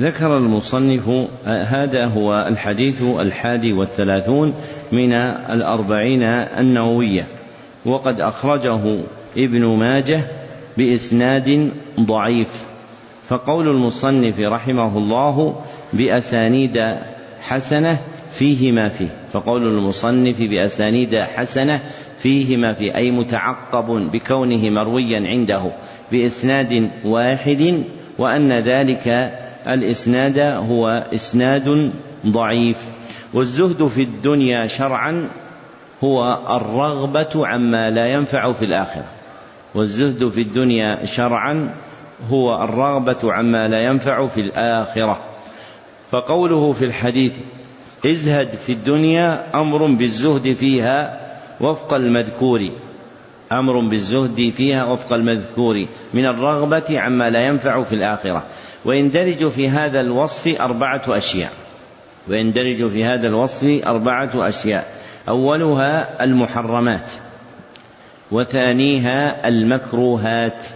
ذكر 0.00 0.36
المصنف 0.36 1.08
هذا 1.46 2.06
هو 2.06 2.46
الحديث 2.48 3.02
الحادي 3.02 3.72
والثلاثون 3.72 4.54
من 4.92 5.12
الأربعين 5.12 6.22
النووية. 6.22 7.26
وقد 7.86 8.20
أخرجه 8.20 8.80
ابن 9.36 9.64
ماجه 9.66 10.22
بإسناد 10.76 11.70
ضعيف. 12.00 12.69
فقول 13.30 13.68
المصنف 13.68 14.40
رحمه 14.40 14.98
الله 14.98 15.60
بأسانيد 15.92 16.96
حسنة 17.40 18.00
فيه 18.32 18.72
ما 18.72 18.88
فيه. 18.88 19.08
فقول 19.32 19.68
المصنف 19.68 20.40
بأسانيد 20.40 21.16
حسنة 21.16 21.80
فيه 22.18 22.56
ما 22.56 22.72
فيه 22.72 22.94
أي 22.94 23.10
متعقب 23.10 24.10
بكونه 24.12 24.70
مرويا 24.70 25.28
عنده 25.28 25.72
بإسناد 26.12 26.90
واحد 27.04 27.82
وأن 28.18 28.52
ذلك 28.52 29.32
الإسناد 29.68 30.38
هو 30.38 31.06
إسناد 31.14 31.92
ضعيف. 32.26 32.88
والزهد 33.34 33.86
في 33.86 34.02
الدنيا 34.02 34.66
شرعا 34.66 35.28
هو 36.04 36.38
الرغبة 36.50 37.46
عما 37.46 37.90
لا 37.90 38.06
ينفع 38.06 38.52
في 38.52 38.64
الآخرة. 38.64 39.08
والزهد 39.74 40.28
في 40.28 40.40
الدنيا 40.40 41.04
شرعا 41.04 41.74
هو 42.28 42.64
الرغبة 42.64 43.32
عما 43.32 43.68
لا 43.68 43.82
ينفع 43.82 44.26
في 44.26 44.40
الآخرة. 44.40 45.20
فقوله 46.10 46.72
في 46.72 46.84
الحديث 46.84 47.32
ازهد 48.06 48.50
في 48.50 48.72
الدنيا 48.72 49.46
أمر 49.54 49.86
بالزهد 49.86 50.52
فيها 50.52 51.20
وفق 51.60 51.94
المذكور. 51.94 52.60
أمر 53.52 53.88
بالزهد 53.88 54.50
فيها 54.56 54.84
وفق 54.84 55.12
المذكور. 55.12 55.86
من 56.14 56.26
الرغبة 56.26 57.00
عما 57.00 57.30
لا 57.30 57.46
ينفع 57.46 57.82
في 57.82 57.94
الآخرة. 57.94 58.44
ويندرج 58.84 59.48
في 59.48 59.68
هذا 59.68 60.00
الوصف 60.00 60.48
أربعة 60.60 61.02
أشياء. 61.08 61.52
ويندرج 62.28 62.90
في 62.90 63.04
هذا 63.04 63.28
الوصف 63.28 63.64
أربعة 63.86 64.30
أشياء. 64.34 64.94
أولها 65.28 66.24
المحرمات 66.24 67.10
وثانيها 68.32 69.48
المكروهات. 69.48 70.66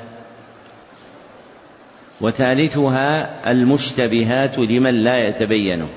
وثالثها 2.20 3.30
المشتبهات 3.50 4.58
لمن 4.58 4.94
لا 4.94 5.28
يتبينه. 5.28 5.88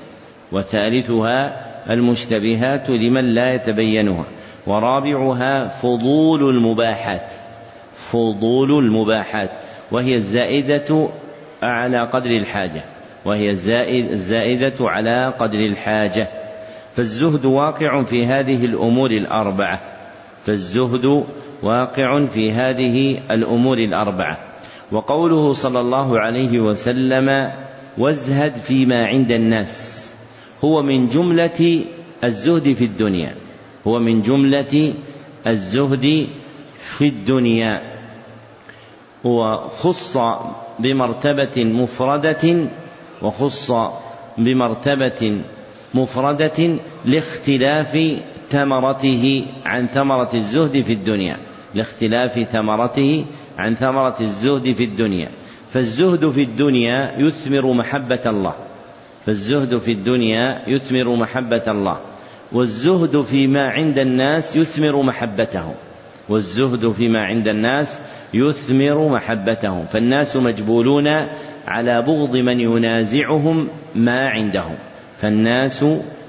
وثالثها 0.52 1.66
المشتبهات 1.90 2.90
لمن 2.90 3.24
لا 3.34 3.54
يتبينها. 3.54 4.24
ورابعها 4.66 5.68
فضول 5.68 6.56
المباحات. 6.56 7.30
فضول 7.94 8.84
المباحات. 8.84 9.50
وهي 9.92 10.14
الزائدة 10.14 11.08
على 11.62 11.98
قدر 11.98 12.30
الحاجة. 12.30 12.84
وهي 13.24 13.50
الزائد 13.50 14.10
الزائدة 14.10 14.74
على 14.80 15.34
قدر 15.38 15.58
الحاجة. 15.58 16.28
فالزهد 16.92 17.44
واقع 17.44 18.02
في 18.02 18.26
هذه 18.26 18.64
الأمور 18.64 19.10
الأربعة. 19.10 19.80
فالزهد 20.42 21.24
واقع 21.62 22.26
في 22.26 22.52
هذه 22.52 23.18
الأمور 23.30 23.78
الأربعة. 23.78 24.47
وقوله 24.92 25.52
صلى 25.52 25.80
الله 25.80 26.20
عليه 26.20 26.60
وسلم 26.60 27.52
وازهد 27.98 28.56
فيما 28.56 29.06
عند 29.06 29.32
الناس 29.32 29.98
هو 30.64 30.82
من 30.82 31.08
جملة 31.08 31.84
الزهد 32.24 32.72
في 32.72 32.84
الدنيا. 32.84 33.34
هو 33.86 33.98
من 33.98 34.22
جملة 34.22 34.94
الزهد 35.46 36.28
في 36.78 37.08
الدنيا. 37.08 37.82
وخص 39.24 40.18
بمرتبة 40.78 41.64
مفردة 41.64 42.66
وخص 43.22 43.72
بمرتبة 44.38 45.40
مفردة 45.94 46.78
لاختلاف 47.04 48.16
ثمرته 48.50 49.46
عن 49.64 49.86
ثمرة 49.86 50.30
الزهد 50.34 50.82
في 50.82 50.92
الدنيا. 50.92 51.36
لاختلاف 51.74 52.38
ثمرته 52.52 53.24
عن 53.58 53.74
ثمرة 53.74 54.16
الزهد 54.20 54.72
في 54.72 54.84
الدنيا. 54.84 55.28
فالزهد 55.72 56.30
في 56.30 56.42
الدنيا 56.42 57.18
يثمر 57.18 57.72
محبة 57.72 58.20
الله. 58.26 58.54
فالزهد 59.26 59.78
في 59.78 59.92
الدنيا 59.92 60.62
يثمر 60.66 61.16
محبة 61.16 61.62
الله. 61.68 61.96
والزهد 62.52 63.22
فيما 63.22 63.68
عند 63.68 63.98
الناس 63.98 64.56
يثمر 64.56 65.02
محبته 65.02 65.74
والزهد 66.28 66.92
فيما 66.92 67.20
عند 67.20 67.48
الناس 67.48 68.00
يثمر 68.34 69.08
محبتهم. 69.08 69.86
فالناس 69.86 70.36
مجبولون 70.36 71.08
على 71.66 72.02
بغض 72.02 72.36
من 72.36 72.60
ينازعهم 72.60 73.68
ما 73.94 74.28
عندهم. 74.28 74.76
فالناس 75.16 75.84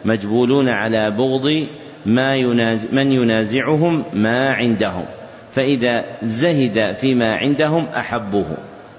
مجبولون 0.06 0.70
على 0.70 1.12
بغض 1.12 1.68
ما 2.06 2.36
ينازع 2.36 2.90
من 2.92 3.12
ينازعهم 3.12 4.04
ما 4.14 4.50
عندهم. 4.50 5.06
فإذا 5.52 6.06
زهد 6.24 6.96
فيما 6.96 7.36
عندهم 7.36 7.86
أحبوه. 7.86 8.58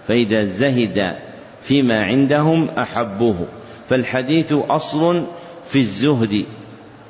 فإذا 0.09 0.45
زهد 0.45 1.17
فيما 1.63 2.05
عندهم 2.05 2.69
أحبوه. 2.69 3.47
فالحديث 3.89 4.53
أصل 4.53 5.27
في 5.65 5.79
الزهد 5.79 6.45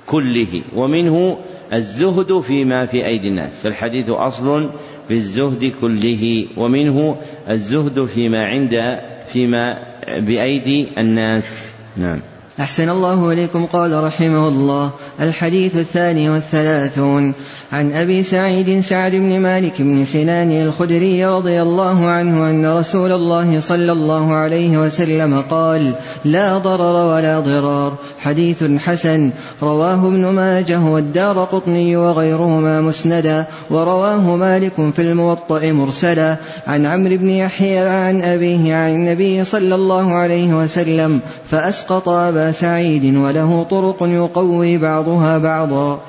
كله 0.06 0.62
ومنه 0.74 1.38
الزهد 1.72 2.40
فيما 2.40 2.86
في 2.86 3.06
أيدي 3.06 3.28
الناس. 3.28 3.62
فالحديث 3.62 4.10
أصل 4.10 4.70
في 5.08 5.14
الزهد 5.14 5.72
كله 5.80 6.46
ومنه 6.56 7.16
الزهد 7.50 8.04
فيما 8.04 8.46
عند 8.46 8.98
فيما 9.26 9.78
بأيدي 10.18 10.86
الناس. 10.98 11.70
نعم. 11.96 12.20
أحسن 12.58 12.90
الله 12.90 13.32
إليكم 13.32 13.66
قال 13.66 14.04
رحمه 14.04 14.48
الله. 14.48 14.90
الحديث 15.20 15.76
الثاني 15.76 16.30
والثلاثون. 16.30 17.34
عن 17.72 17.92
أبي 17.92 18.22
سعيد 18.22 18.80
سعد 18.80 19.12
بن 19.12 19.40
مالك 19.40 19.82
بن 19.82 20.04
سنان 20.04 20.50
الخدري 20.50 21.26
رضي 21.26 21.62
الله 21.62 22.06
عنه 22.06 22.50
أن 22.50 22.66
رسول 22.78 23.12
الله 23.12 23.60
صلى 23.60 23.92
الله 23.92 24.34
عليه 24.34 24.78
وسلم 24.78 25.44
قال 25.50 25.92
لا 26.24 26.58
ضرر 26.58 27.14
ولا 27.14 27.40
ضرار. 27.40 27.92
حديث 28.18 28.64
حسن. 28.78 29.30
رواه 29.62 30.08
ابن 30.08 30.26
ماجه 30.26 30.80
والدار 30.80 31.44
قطني 31.44 31.96
وغيرهما 31.96 32.80
مسندا. 32.80 33.44
ورواه 33.70 34.36
مالك 34.36 34.72
في 34.96 35.02
الموطأ 35.02 35.72
مرسلا. 35.72 36.36
عن 36.66 36.86
عمرو 36.86 37.16
بن 37.16 37.30
يحيى 37.30 37.78
عن 37.78 38.22
أبيه 38.22 38.74
عن 38.74 38.90
النبي 38.90 39.44
صلى 39.44 39.74
الله 39.74 40.14
عليه 40.14 40.54
وسلم 40.54 41.20
فأسقط 41.50 42.08
أبا 42.08 42.39
سعيد 42.50 43.16
وله 43.16 43.62
طرق 43.62 44.02
يقوي 44.02 44.78
بعضها 44.78 45.38
بعضا. 45.38 46.00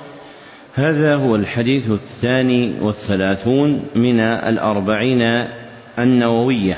هذا 0.74 1.16
هو 1.16 1.36
الحديث 1.36 1.92
الثاني 1.92 2.74
والثلاثون 2.82 3.82
من 3.96 4.20
الأربعين 4.20 5.22
النووية 6.00 6.78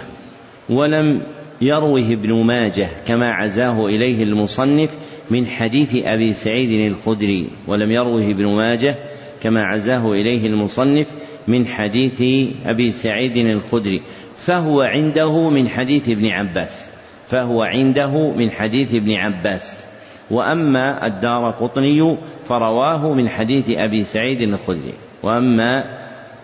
ولم 0.70 1.22
يروه 1.62 2.00
ابن 2.00 2.34
ماجه 2.34 2.90
كما 3.08 3.34
عزاه 3.34 3.86
إليه 3.86 4.24
المصنف 4.24 4.90
من 5.30 5.48
حديث 5.48 5.96
أبي 6.06 6.34
سعيد 6.34 6.92
الخدري 6.92 7.48
ولم 7.68 7.92
يروه 7.92 8.24
ابن 8.24 8.46
ماجه 8.46 8.96
كما 9.44 9.64
عزاه 9.64 10.12
إليه 10.12 10.48
المصنف 10.48 11.08
من 11.48 11.68
حديث 11.68 12.50
أبي 12.66 12.92
سعيد 12.92 13.38
الخدري 13.38 14.02
فهو 14.38 14.82
عنده 14.82 15.50
من 15.50 15.68
حديث 15.70 16.10
ابن 16.10 16.28
عباس. 16.28 16.93
فهو 17.28 17.62
عنده 17.62 18.32
من 18.32 18.52
حديث 18.52 18.96
ابن 18.96 19.14
عباس. 19.14 19.86
وأما 20.32 21.08
الدار 21.08 21.52
قطني 21.52 22.18
فرواه 22.46 23.14
من 23.14 23.30
حديث 23.30 23.70
أبي 23.70 24.04
سعيد 24.04 24.42
الخدري. 24.42 24.94
وأما 25.24 25.84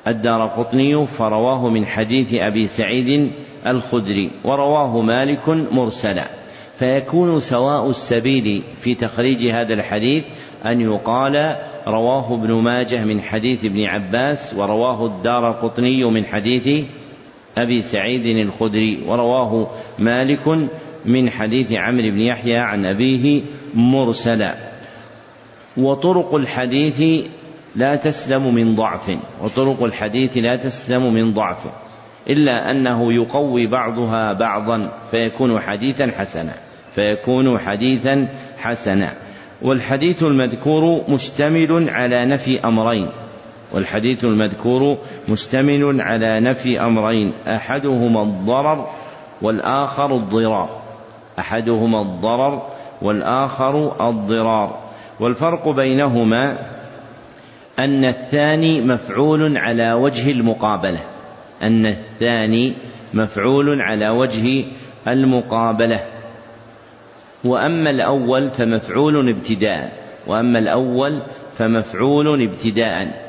الدار 0.07 0.47
قطني 0.47 1.07
فرواه 1.07 1.69
من 1.69 1.85
حديث 1.85 2.33
أبي 2.33 2.67
سعيد 2.67 3.31
الخدري. 3.67 4.31
ورواه 4.43 5.01
مالك 5.01 5.49
مرسلا. 5.49 6.39
فيكون 6.79 7.39
سواء 7.39 7.89
السبيل 7.89 8.63
في 8.75 8.95
تخريج 8.95 9.47
هذا 9.47 9.73
الحديث 9.73 10.23
أن 10.65 10.81
يقال 10.81 11.55
رواه 11.87 12.33
ابن 12.33 12.53
ماجه 12.53 13.05
من 13.05 13.21
حديث 13.21 13.65
ابن 13.65 13.85
عباس 13.85 14.53
ورواه 14.53 15.05
الدار 15.05 15.51
قطني 15.51 16.05
من 16.05 16.25
حديث 16.25 16.85
أبي 17.63 17.81
سعيد 17.81 18.25
الخدري 18.25 19.03
ورواه 19.05 19.67
مالك 19.99 20.69
من 21.05 21.29
حديث 21.29 21.71
عمرو 21.71 22.09
بن 22.09 22.19
يحيى 22.19 22.57
عن 22.57 22.85
أبيه 22.85 23.41
مرسلا. 23.73 24.55
وطرق 25.77 26.35
الحديث 26.35 27.25
لا 27.75 27.95
تسلم 27.95 28.55
من 28.55 28.75
ضعف 28.75 29.17
وطرق 29.43 29.83
الحديث 29.83 30.37
لا 30.37 30.55
تسلم 30.55 31.13
من 31.13 31.33
ضعف 31.33 31.65
إلا 32.29 32.71
أنه 32.71 33.13
يقوي 33.13 33.67
بعضها 33.67 34.33
بعضا 34.33 34.91
فيكون 35.11 35.59
حديثا 35.59 36.11
حسنا 36.17 36.53
فيكون 36.95 37.59
حديثا 37.59 38.27
حسنا. 38.57 39.13
والحديث 39.61 40.23
المذكور 40.23 41.03
مشتمل 41.09 41.89
على 41.89 42.25
نفي 42.25 42.59
أمرين 42.59 43.09
والحديث 43.73 44.23
المذكور 44.23 44.97
مشتمل 45.29 46.01
على 46.01 46.39
نفي 46.39 46.81
أمرين 46.81 47.33
أحدهما 47.47 48.23
الضرر 48.23 48.87
والآخر 49.41 50.15
الضرار. 50.15 50.69
أحدهما 51.39 52.01
الضرر 52.01 52.61
والآخر 53.01 54.09
الضرار. 54.09 54.79
والفرق 55.19 55.69
بينهما 55.69 56.57
أن 57.79 58.05
الثاني 58.05 58.81
مفعول 58.81 59.57
على 59.57 59.93
وجه 59.93 60.31
المقابلة. 60.31 60.99
أن 61.63 61.85
الثاني 61.85 62.73
مفعول 63.13 63.81
على 63.81 64.09
وجه 64.09 64.65
المقابلة. 65.07 65.99
وأما 67.43 67.89
الأول 67.89 68.51
فمفعول 68.51 69.29
ابتداء 69.29 69.91
وأما 70.27 70.59
الأول 70.59 71.21
فمفعول 71.57 72.41
ابتداء. 72.41 73.28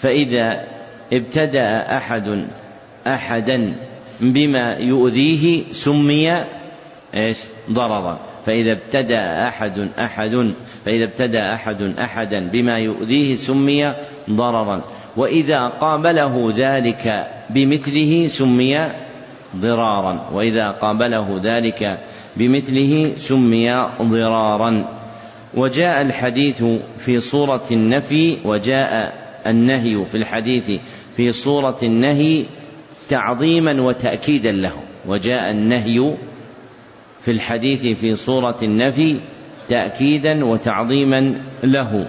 فإذا 0.00 0.64
ابتدأ 1.12 1.96
أحد 1.96 2.46
أحدا 3.06 3.76
بما 4.20 4.74
يؤذيه 4.74 5.72
سمي 5.72 6.44
إيش؟ 7.14 7.38
ضررا. 7.70 8.18
فإذا 8.46 8.72
ابتدأ 8.72 9.48
أحد 9.48 9.88
أحد 9.98 10.52
فإذا 10.86 11.04
ابتدأ 11.04 11.54
أحد 11.54 11.82
أحدا 11.98 12.48
بما 12.48 12.78
يؤذيه 12.78 13.34
سمي 13.34 13.94
ضررا. 14.30 14.84
وإذا 15.16 15.68
قابله 15.68 16.52
ذلك 16.56 17.26
بمثله 17.50 18.28
سمي 18.28 18.88
ضرارا. 19.56 20.30
وإذا 20.32 20.70
قابله 20.70 21.40
ذلك 21.42 21.98
بمثله 22.36 23.12
سمي 23.16 23.86
ضرارا. 24.02 24.84
وجاء 25.54 26.02
الحديث 26.02 26.64
في 26.98 27.20
صورة 27.20 27.64
النفي 27.70 28.36
وجاء 28.44 29.25
النهي 29.50 30.04
في 30.04 30.14
الحديث 30.14 30.80
في 31.16 31.32
صورة 31.32 31.78
النهي 31.82 32.44
تعظيما 33.08 33.82
وتأكيدا 33.82 34.52
له. 34.52 34.72
وجاء 35.06 35.50
النهي 35.50 36.16
في 37.22 37.30
الحديث 37.30 37.98
في 37.98 38.14
صورة 38.14 38.56
النفي 38.62 39.16
تأكيدا 39.68 40.44
وتعظيما 40.44 41.34
له. 41.64 42.08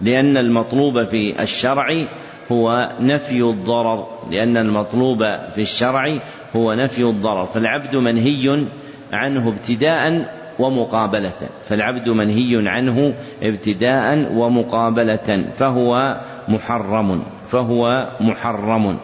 لأن 0.00 0.36
المطلوب 0.36 1.04
في 1.04 1.42
الشرع 1.42 2.06
هو 2.52 2.92
نفي 3.00 3.42
الضرر. 3.42 4.06
لأن 4.30 4.56
المطلوب 4.56 5.18
في 5.54 5.60
الشرع 5.60 6.18
هو 6.56 6.74
نفي 6.74 7.02
الضرر. 7.02 7.46
فالعبد 7.46 7.96
منهي 7.96 8.66
عنه 9.12 9.48
ابتداء 9.48 10.34
ومقابلة 10.58 11.48
فالعبد 11.62 12.08
منهي 12.08 12.68
عنه 12.68 13.14
ابتداء 13.42 14.32
ومقابلة 14.32 15.44
فهو 15.54 16.20
محرم 16.48 17.22
فهو 17.48 18.08
محرم. 18.20 18.98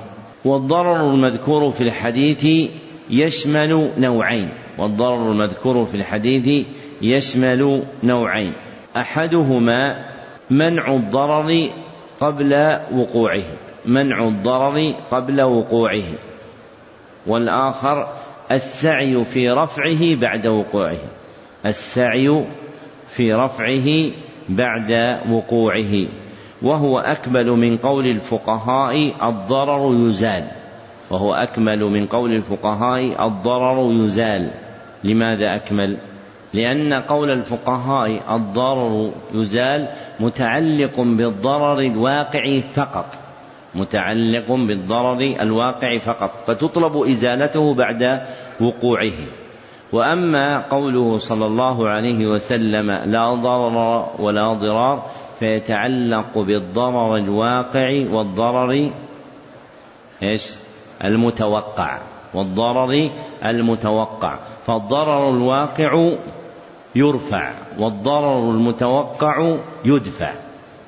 والضرر 0.45 1.11
المذكور 1.11 1.71
في 1.71 1.81
الحديث 1.81 2.71
يشمل 3.11 3.91
نوعين 3.99 4.49
والضرر 4.79 5.33
المذكور 5.33 5.85
في 5.85 5.97
الحديث 5.97 6.67
يشمل 7.03 7.83
نوعين. 8.03 8.53
أحدهما 8.97 10.05
منع 10.51 10.95
الضرر 10.95 11.69
قبل 12.21 12.79
وقوعه 12.93 13.45
منع 13.87 14.29
الضرر 14.29 14.95
قبل 15.11 15.43
وقوعه. 15.43 16.03
والآخر 17.27 18.09
السعي 18.53 19.25
في 19.25 19.51
رفعه 19.51 20.15
بعد 20.15 20.47
وقوعه. 20.47 20.99
السعي 21.67 22.45
في 23.09 23.33
رفعه 23.33 24.11
بعد 24.49 25.21
وقوعه 25.31 26.09
وهو 26.63 26.99
أكمل 26.99 27.47
من 27.47 27.77
قول 27.77 28.07
الفقهاء 28.07 29.15
الضرر 29.29 30.09
يزال 30.09 30.45
وهو 31.11 31.35
أكمل 31.35 31.85
من 31.85 32.07
قول 32.07 32.33
الفقهاء 32.33 33.27
الضرر 33.27 33.93
يزال. 33.93 34.51
لماذا 35.05 35.55
أكمل؟ 35.55 35.99
لأن 36.55 36.93
قول 36.93 37.31
الفقهاء 37.31 38.21
الضرر 38.37 39.13
يزال 39.35 39.89
متعلق 40.21 41.01
بالضرر 41.01 41.79
الواقع 41.79 42.61
فقط 42.61 43.07
متعلق 43.75 44.53
بالضرر 44.53 45.21
الواقع 45.41 45.99
فقط 45.99 46.31
فتطلب 46.47 46.97
إزالته 46.97 47.75
بعد 47.75 48.21
وقوعه. 48.61 49.44
وأما 49.95 50.59
قوله 50.59 51.19
صلى 51.19 51.47
الله 51.47 51.89
عليه 51.89 52.27
وسلم 52.27 52.91
لا 52.91 53.35
ضرر 53.35 54.07
ولا 54.19 54.53
ضرار 54.53 55.03
فيتعلق 55.39 56.39
بالضرر 56.39 57.17
الواقع 57.17 58.05
والضرر 58.11 58.91
إيش؟ 60.23 60.51
المتوقع 61.05 61.99
والضرر 62.35 63.11
المتوقع. 63.45 64.39
فالضرر 64.67 65.31
الواقع 65.31 66.13
يرفع 66.95 67.53
والضرر 67.79 68.51
المتوقع 68.51 69.57
يدفع. 69.85 70.33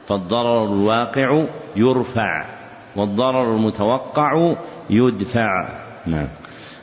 فالضرر 0.07 0.65
الواقع 0.65 1.45
يرفع 1.77 2.45
والضرر 2.97 3.55
المتوقع 3.55 4.55
يدفع. 4.91 5.69
نعم. 6.07 6.29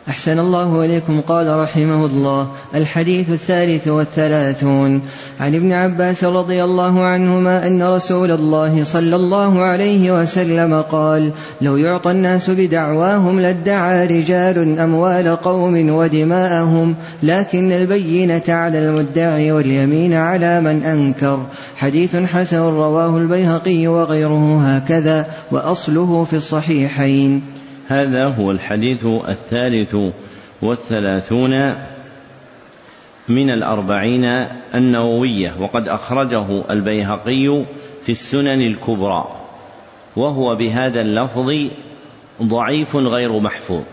أحسن 0.10 0.40
الله 0.40 0.86
إليكم 0.86 1.22
قال 1.22 1.60
رحمه 1.60 2.06
الله. 2.06 2.48
الحديث 2.76 3.30
الثالث 3.30 3.88
والثلاثون. 3.88 5.02
عن 5.40 5.56
ابن 5.56 5.72
عباس 5.72 6.24
رضي 6.24 6.64
الله 6.64 7.04
عنهما 7.04 7.68
أن 7.68 7.84
رسول 7.84 8.32
الله 8.32 8.84
صلى 8.84 9.16
الله 9.16 9.62
عليه 9.62 10.22
وسلم 10.22 10.82
قال 10.82 11.32
لو 11.62 11.78
يعطى 11.78 12.12
الناس 12.12 12.50
بدعواهم 12.50 13.40
لادعى 13.40 14.06
رجال 14.08 14.80
أموال 14.80 15.36
قوم 15.36 15.90
ودماءهم 15.90 16.96
لكن 17.24 17.72
البينة 17.72 18.44
على 18.48 18.80
المدعي 18.80 19.52
واليمين 19.52 20.14
على 20.14 20.62
من 20.62 20.84
أنكر 20.84 21.40
حديث 21.76 22.16
حسن 22.16 22.60
رواه 22.60 23.18
البيهقي 23.18 23.88
وغيره 23.88 24.62
هكذا 24.66 25.28
وأصله 25.52 26.24
في 26.24 26.36
الصحيحين. 26.36 27.63
هذا 27.88 28.26
هو 28.26 28.52
الحديث 28.52 29.06
الثالث 29.06 29.96
والثلاثون 30.62 31.76
من 33.30 33.50
الأربعين 33.50 34.26
النووية 34.76 35.54
وقد 35.60 35.88
أخرجه 35.88 36.64
البيهقي 36.70 37.64
في 38.04 38.12
السنن 38.12 38.62
الكبرى 38.62 39.28
وهو 40.16 40.56
بهذا 40.56 41.02
اللفظ 41.02 41.54
ضعيف 42.44 42.96
غير 42.96 43.40
محفوظ 43.40 43.84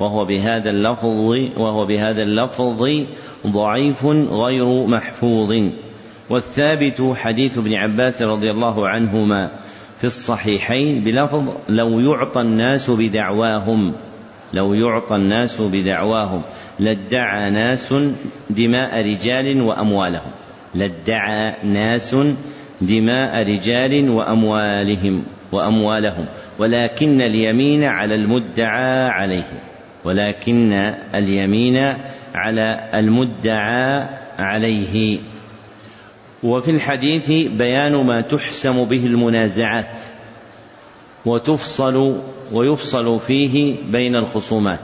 وهو 0.00 0.24
بهذا 0.24 0.70
اللفظ 0.70 1.04
وهو 1.56 1.86
بهذا 1.86 2.22
اللفظ 2.22 2.88
ضعيف 3.46 4.06
غير 4.30 4.86
محفوظ. 4.86 5.70
والثابت 6.30 7.12
حديث 7.14 7.58
ابن 7.58 7.74
عباس 7.74 8.22
رضي 8.22 8.50
الله 8.50 8.88
عنهما 8.88 9.50
في 10.00 10.06
الصحيحين 10.06 11.04
بلفظ 11.04 11.48
لو 11.68 12.00
يعطى 12.00 12.40
الناس 12.40 12.90
بدعواهم 12.90 13.94
لو 14.52 14.74
يعطى 14.74 15.16
الناس 15.16 15.60
بدعواهم 15.60 16.42
لادعى 16.78 17.50
ناس 17.50 17.94
دماء 18.50 19.06
رجال 19.06 19.60
وأموالهم 19.62 20.30
لادعى 20.74 21.54
ناس 21.64 22.16
دماء 22.80 23.42
رجال 23.42 24.10
وأموالهم 24.10 25.22
وأموالهم 25.52 26.26
ولكن 26.58 27.20
اليمين 27.20 27.84
على 27.84 28.14
المدعى 28.14 29.08
عليه 29.08 29.60
ولكن 30.04 30.72
اليمين 31.14 31.76
على 32.34 32.90
المدعى 32.94 34.08
عليه. 34.38 35.18
وفي 36.42 36.70
الحديث 36.70 37.30
بيان 37.48 37.92
ما 37.92 38.20
تحسم 38.20 38.84
به 38.84 39.06
المنازعات 39.06 39.96
وتفصل 41.26 42.20
ويفصل 42.52 43.20
فيه 43.20 43.76
بين 43.92 44.16
الخصومات. 44.16 44.78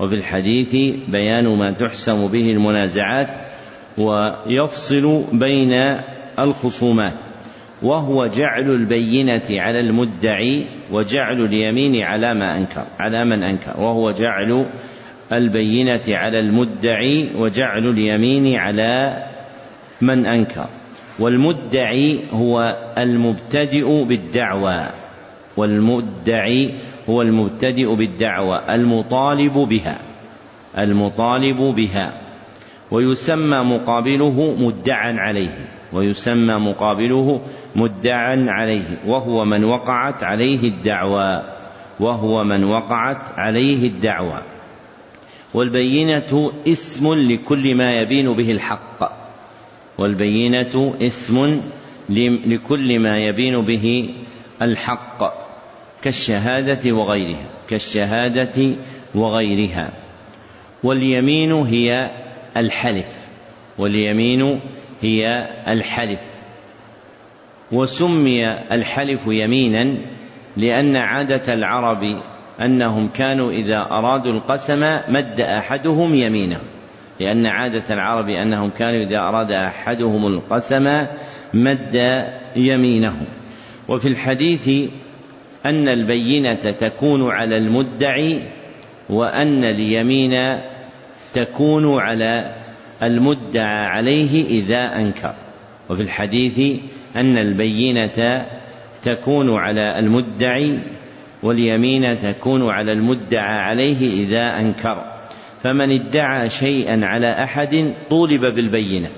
وفي 0.00 0.14
الحديث 0.14 0.94
بيان 1.08 1.46
ما 1.46 1.70
تحسم 1.70 2.26
به 2.26 2.50
المنازعات 2.50 3.28
ويفصل 3.98 5.24
بين 5.32 5.72
الخصومات. 6.38 7.14
وهو 7.82 8.26
جعل 8.26 8.70
البينة 8.70 9.42
على 9.50 9.80
المدعي 9.80 10.64
وجعل 10.90 11.44
اليمين 11.44 12.02
على 12.02 12.34
ما 12.34 12.56
أنكر 12.58 12.84
على 12.98 13.24
من 13.24 13.42
أنكر. 13.42 13.80
وهو 13.80 14.10
جعل 14.10 14.66
البينة 15.32 16.04
على 16.08 16.38
المدعي 16.38 17.28
وجعل 17.36 17.90
اليمين 17.90 18.56
على 18.56 19.22
من 20.00 20.26
أنكر. 20.26 20.68
والمدعي 21.18 22.20
هو 22.32 22.76
المبتدئ 22.98 24.04
بالدعوى. 24.04 24.86
والمدعي 25.56 26.74
هو 27.08 27.22
المبتدئ 27.22 27.94
بالدعوى 27.94 28.74
المطالب 28.74 29.52
بها 29.52 29.98
المطالب 30.78 31.56
بها. 31.56 32.12
ويسمى 32.90 33.58
مقابله 33.64 34.54
مدعا 34.58 35.12
عليه 35.18 35.68
ويسمى 35.92 36.54
مقابله 36.54 37.40
مدعا 37.76 38.46
عليه. 38.48 38.98
وهو 39.06 39.44
من 39.44 39.64
وقعت 39.64 40.22
عليه 40.22 40.68
الدعوى 40.68 41.42
وهو 42.00 42.44
من 42.44 42.64
وقعت 42.64 43.38
عليه 43.38 43.88
الدعوى. 43.88 44.42
والبينة 45.54 46.52
اسم 46.68 47.14
لكل 47.14 47.74
ما 47.74 48.00
يبين 48.00 48.32
به 48.32 48.52
الحق. 48.52 49.17
والبينة 49.98 50.94
اسم 51.02 51.60
لكل 52.46 52.98
ما 52.98 53.18
يبين 53.18 53.60
به 53.60 54.14
الحق 54.62 55.34
كالشهادة 56.02 56.92
وغيرها 56.92 57.46
كالشهادة 57.68 58.74
وغيرها. 59.14 59.90
واليمين 60.82 61.52
هي 61.52 62.10
الحلف 62.56 63.28
واليمين 63.78 64.60
هي 65.02 65.48
الحلف. 65.68 66.20
وسمي 67.72 68.48
الحلف 68.52 69.20
يمينا 69.26 69.94
لأن 70.56 70.96
عادة 70.96 71.54
العرب 71.54 72.22
أنهم 72.60 73.08
كانوا 73.08 73.52
إذا 73.52 73.80
أرادوا 73.90 74.32
القسم 74.32 74.98
مد 75.08 75.40
أحدهم 75.40 76.14
يمينه. 76.14 76.60
لأن 77.20 77.46
عادة 77.46 77.94
العرب 77.94 78.28
أنهم 78.28 78.70
كانوا 78.70 79.02
إذا 79.02 79.18
أراد 79.18 79.52
أحدهم 79.52 80.26
القسم 80.26 81.06
مد 81.54 82.24
يمينه. 82.56 83.16
وفي 83.88 84.08
الحديث 84.08 84.90
أن 85.66 85.88
البينة 85.88 86.72
تكون 86.80 87.30
على 87.30 87.56
المدعي 87.56 88.42
وأن 89.10 89.64
اليمين 89.64 90.58
تكون 91.34 92.00
على 92.00 92.54
المدعى 93.02 93.86
عليه 93.86 94.46
إذا 94.46 94.96
أنكر. 94.96 95.34
وفي 95.90 96.02
الحديث 96.02 96.78
أن 97.16 97.38
البينة 97.38 98.46
تكون 99.04 99.56
على 99.56 99.98
المدعي 99.98 100.78
واليمين 101.42 102.18
تكون 102.18 102.70
على 102.70 102.92
المدعى 102.92 103.58
عليه 103.60 104.24
إذا 104.24 104.60
أنكر. 104.60 105.17
فمن 105.62 105.92
ادعى 105.92 106.50
شيئا 106.50 107.06
على 107.06 107.42
أحد 107.42 107.94
طولب 108.10 108.40
بالبينة. 108.40 109.10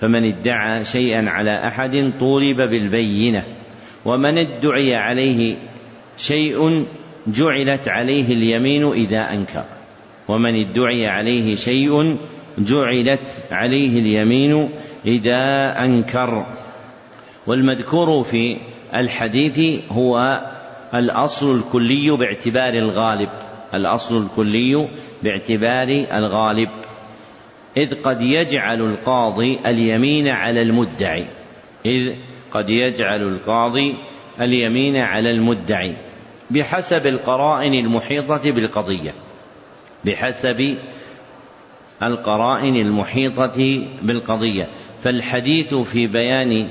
فمن 0.00 0.24
ادعى 0.24 0.84
شيئا 0.84 1.30
على 1.30 1.66
أحد 1.66 2.12
طولب 2.20 2.56
بالبينة. 2.56 3.44
ومن 4.04 4.38
ادعي 4.38 4.94
عليه 4.94 5.56
شيء 6.16 6.86
جعلت 7.26 7.88
عليه 7.88 8.24
اليمين 8.24 8.92
إذا 8.92 9.32
أنكر. 9.32 9.64
ومن 10.28 10.60
ادعي 10.60 11.06
عليه 11.06 11.54
شيء 11.54 12.16
جعلت 12.58 13.38
عليه 13.50 14.00
اليمين 14.00 14.70
إذا 15.06 15.74
أنكر. 15.84 16.46
والمذكور 17.46 18.22
في 18.24 18.56
الحديث 18.94 19.80
هو 19.90 20.40
الأصل 20.94 21.56
الكلي 21.56 22.16
باعتبار 22.16 22.74
الغالب. 22.74 23.28
الأصل 23.74 24.22
الكلي 24.22 24.88
باعتبار 25.22 25.88
الغالب. 26.12 26.68
إذ 27.76 28.02
قد 28.02 28.22
يجعل 28.22 28.82
القاضي 28.82 29.58
اليمين 29.66 30.28
على 30.28 30.62
المدعي. 30.62 31.26
إذ 31.86 32.14
قد 32.50 32.70
يجعل 32.70 33.22
القاضي 33.22 33.94
اليمين 34.40 34.96
على 34.96 35.30
المدعي. 35.30 35.96
بحسب 36.50 37.06
القرائن 37.06 37.74
المحيطة 37.74 38.50
بالقضية. 38.50 39.14
بحسب 40.04 40.76
القرائن 42.02 42.76
المحيطة 42.76 43.82
بالقضية. 44.02 44.68
فالحديث 45.00 45.74
في 45.74 46.06
بيان 46.06 46.70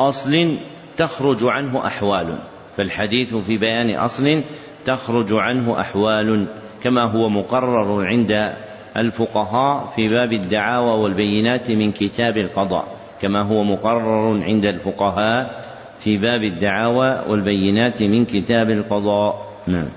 أصل 0.00 0.56
تخرج 0.96 1.44
عنه 1.44 1.86
أحوال. 1.86 2.38
فالحديث 2.76 3.34
في 3.34 3.58
بيان 3.58 3.90
أصل 3.90 4.42
تخرج 4.86 5.32
عنه 5.32 5.80
أحوال 5.80 6.46
كما 6.82 7.04
هو 7.04 7.28
مقرر 7.28 8.06
عند 8.06 8.52
الفقهاء 8.96 9.92
في 9.96 10.08
باب 10.08 10.32
الدعاوى 10.32 11.02
والبينات 11.02 11.70
من 11.70 11.92
كتاب 11.92 12.36
القضاء 12.36 12.84
كما 13.22 13.42
هو 13.42 13.64
مقرر 13.64 14.42
عند 14.42 14.64
الفقهاء 14.64 15.64
في 15.98 16.18
باب 16.18 16.42
الدعاوى 16.42 17.22
والبينات 17.28 18.02
من 18.02 18.24
كتاب 18.24 18.70
القضاء. 18.70 19.46
نعم. 19.66 19.88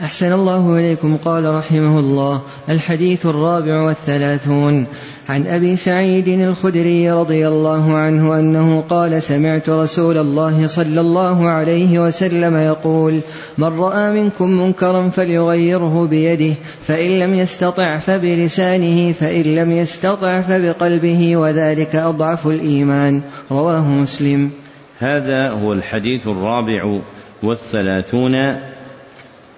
أحسن 0.00 0.32
الله 0.32 0.78
إليكم. 0.78 1.16
قال 1.24 1.54
رحمه 1.54 1.98
الله 2.00 2.40
الحديث 2.68 3.26
الرابع 3.26 3.82
والثلاثون. 3.82 4.86
عن 5.28 5.46
أبي 5.46 5.76
سعيد 5.76 6.28
الخدري 6.28 7.10
رضي 7.10 7.48
الله 7.48 7.92
عنه 7.92 8.38
أنه 8.38 8.80
قال 8.80 9.22
سمعت 9.22 9.70
رسول 9.70 10.18
الله 10.18 10.66
صلى 10.66 11.00
الله 11.00 11.48
عليه 11.48 11.98
وسلم 11.98 12.56
يقول 12.56 13.20
من 13.58 13.80
رأى 13.80 14.10
منكم 14.10 14.50
منكرا 14.50 15.08
فليغيره 15.08 16.06
بيده 16.06 16.54
فإن 16.82 17.18
لم 17.18 17.34
يستطع 17.34 17.98
فبلسانه 17.98 19.12
فإن 19.12 19.42
لم 19.42 19.72
يستطع 19.72 20.40
فبقلبه 20.40 21.36
وذلك 21.36 21.96
أضعف 21.96 22.46
الإيمان. 22.46 23.22
رواه 23.50 23.88
مسلم. 23.88 24.50
هذا 24.98 25.50
هو 25.50 25.72
الحديث 25.72 26.26
الرابع 26.26 27.00
والثلاثون. 27.42 28.34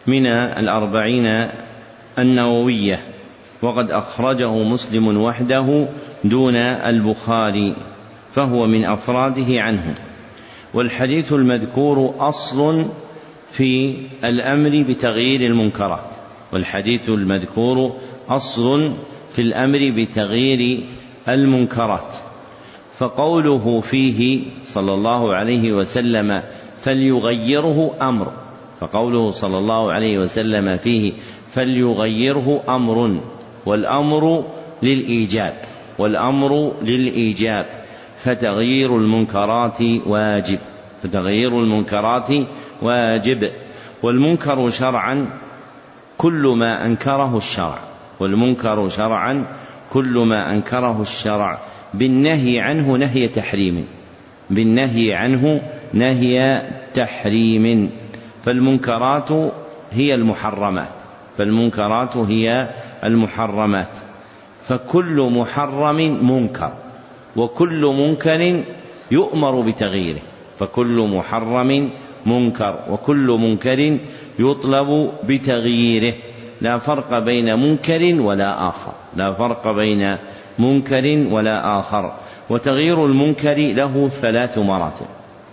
من 0.06 0.26
الأربعين 0.26 1.48
النووية 2.18 3.00
وقد 3.62 3.90
أخرجه 3.90 4.62
مسلم 4.62 5.20
وحده 5.22 5.88
دون 6.24 6.56
البخاري 6.56 7.74
فهو 8.32 8.66
من 8.66 8.84
أفراده 8.84 9.62
عنه. 9.62 9.94
والحديث 10.74 11.32
المذكور 11.32 12.14
أصل 12.18 12.86
في 13.50 13.94
الأمر 14.24 14.84
بتغيير 14.88 15.40
المنكرات. 15.40 16.10
والحديث 16.52 17.08
المذكور 17.08 17.92
أصل 18.28 18.92
في 19.30 19.42
الأمر 19.42 19.92
بتغيير 19.96 20.80
المنكرات. 21.28 22.14
فقوله 22.98 23.80
فيه 23.80 24.44
صلى 24.64 24.94
الله 24.94 25.34
عليه 25.34 25.72
وسلم 25.72 26.42
فليغيره 26.80 27.94
أمر. 28.02 28.45
فقوله 28.80 29.30
صلى 29.30 29.58
الله 29.58 29.92
عليه 29.92 30.18
وسلم 30.18 30.76
فيه 30.76 31.12
فليغيره 31.46 32.62
أمر 32.68 33.20
والأمر 33.66 34.44
للإيجاب 34.82 35.54
والأمر 35.98 36.82
للإيجاب 36.82 37.66
فتغيير 38.16 38.96
المنكرات 38.96 39.78
واجب 40.06 40.58
فتغيير 41.02 41.60
المنكرات 41.60 42.28
واجب 42.82 43.50
والمنكر 44.02 44.70
شرعا 44.70 45.26
كل 46.18 46.54
ما 46.58 46.86
أنكره 46.86 47.36
الشرع 47.36 47.78
والمنكر 48.20 48.88
شرعا 48.88 49.46
كل 49.90 50.18
ما 50.28 50.50
أنكره 50.50 51.02
الشرع 51.02 51.58
بالنهي 51.94 52.60
عنه 52.60 52.96
نهي 52.96 53.28
تحريم 53.28 53.86
بالنهي 54.50 55.14
عنه 55.14 55.62
نهي 55.94 56.62
تحريم. 56.94 57.90
فالمنكرات 58.46 59.28
هي 59.92 60.14
المحرمات. 60.14 60.94
فالمنكرات 61.38 62.16
هي 62.16 62.68
المحرمات. 63.04 63.96
فكل 64.68 65.30
محرم 65.36 65.96
منكر 66.30 66.72
وكل 67.36 67.94
منكر 67.98 68.62
يؤمر 69.10 69.60
بتغييره. 69.60 70.20
فكل 70.58 71.08
محرم 71.16 71.90
منكر 72.26 72.78
وكل 72.90 73.26
منكر 73.40 73.98
يطلب 74.38 75.10
بتغييره. 75.24 76.14
لا 76.60 76.78
فرق 76.78 77.18
بين 77.18 77.58
منكر 77.58 78.20
ولا 78.20 78.68
آخر. 78.68 78.92
لا 79.16 79.32
فرق 79.32 79.70
بين 79.70 80.16
منكر 80.58 81.26
ولا 81.30 81.78
آخر. 81.78 82.12
وتغيير 82.50 83.06
المنكر 83.06 83.56
له 83.56 84.08
ثلاث 84.08 84.58
مراتب. 84.58 85.06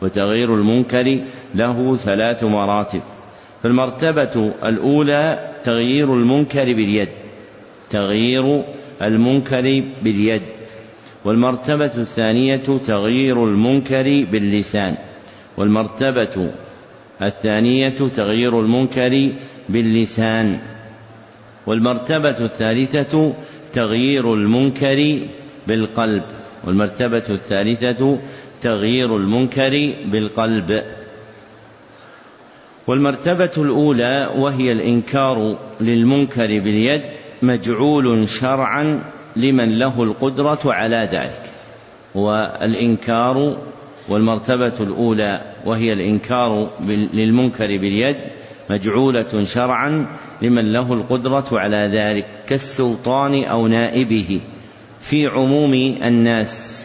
وتغيير 0.04 0.56
المنكر 0.56 1.20
له 1.56 1.96
ثلاث 1.96 2.44
مراتب. 2.44 3.02
فالمرتبة 3.64 4.52
الأولى 4.64 5.52
تغيير 5.64 6.14
المنكر 6.14 6.66
باليد. 6.66 7.10
تغيير 7.90 8.64
المنكر 9.02 9.84
باليد. 10.04 10.42
والمرتبة 11.26 11.92
الثانية 11.98 12.68
تغيير 12.88 13.46
المنكر 13.46 14.26
باللسان. 14.32 14.96
والمرتبة 15.58 16.52
الثانية 17.22 17.90
تغيير 17.90 18.60
المنكر 18.60 19.32
باللسان. 19.70 20.60
والمرتبة 21.68 22.46
الثالثة 22.46 23.34
تغيير 23.74 24.34
المنكر 24.34 25.20
بالقلب. 25.68 26.24
والمرتبة 26.64 27.24
الثالثة 27.30 28.20
تغيير 28.64 29.18
المنكر 29.18 29.94
بالقلب. 30.06 30.84
والمرتبة 32.88 33.52
الأولى 33.58 34.30
وهي 34.36 34.72
الإنكار 34.72 35.58
للمنكر 35.82 36.48
باليد 36.48 37.02
مجعول 37.42 38.30
شرعا 38.30 39.04
لمن 39.36 39.80
له 39.80 40.04
القدرة 40.04 40.60
على 40.66 41.10
ذلك. 41.12 41.44
والإنكار 42.16 43.58
والمرتبة 44.10 44.74
الأولى 44.80 45.42
وهي 45.66 45.94
الإنكار 45.94 46.70
للمنكر 47.14 47.68
باليد 47.68 48.18
مجعولة 48.70 49.44
شرعا 49.44 50.06
لمن 50.42 50.74
له 50.74 50.94
القدرة 50.94 51.46
على 51.52 51.90
ذلك 51.94 52.26
كالسلطان 52.48 53.44
أو 53.44 53.68
نائبه. 53.68 54.42
في 55.00 55.28
عموم 55.28 55.74
الناس 56.04 56.83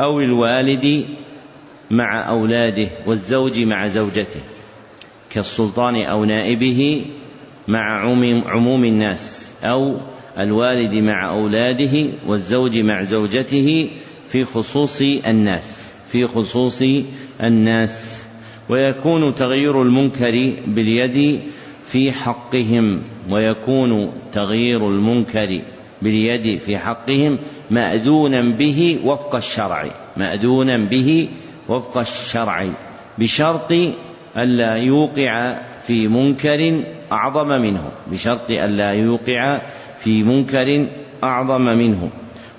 أو 0.00 0.20
الوالد 0.20 1.06
مع 1.90 2.28
أولاده 2.28 2.88
والزوج 3.06 3.60
مع 3.60 3.88
زوجته 3.88 4.40
كالسلطان 5.30 6.02
أو 6.02 6.24
نائبه 6.24 7.04
مع 7.68 8.00
عموم 8.46 8.84
الناس 8.84 9.52
أو 9.64 9.96
الوالد 10.38 10.94
مع 10.94 11.30
أولاده 11.30 12.06
والزوج 12.26 12.78
مع 12.78 13.02
زوجته 13.02 13.90
في 14.28 14.44
خصوص 14.44 15.00
الناس 15.26 15.86
في 16.12 16.26
خصوص 16.26 16.82
الناس. 17.40 18.26
ويكون 18.68 19.34
تغيير 19.34 19.82
المنكر 19.82 20.52
باليد 20.66 21.40
في 21.86 22.12
حقهم 22.12 23.02
ويكون 23.30 24.12
تغيير 24.32 24.88
المنكر 24.88 25.62
باليد 26.02 26.60
في 26.60 26.78
حقهم 26.78 27.38
مأذونا 27.70 28.56
به 28.56 29.00
وفق 29.04 29.34
الشرع 29.34 29.90
مأذونا 30.16 30.76
به 30.76 31.28
وفق 31.68 31.98
الشرع 31.98 32.66
بشرط 33.18 33.72
ألا 34.36 34.74
يوقع 34.74 35.58
في 35.86 36.08
منكر 36.08 36.82
أعظم 37.12 37.48
منه 37.48 37.90
بشرط 38.12 38.50
ألا 38.50 38.90
يوقع 38.90 39.60
في 39.98 40.22
منكر 40.22 40.86
أعظم 41.24 41.62
منه. 41.62 42.10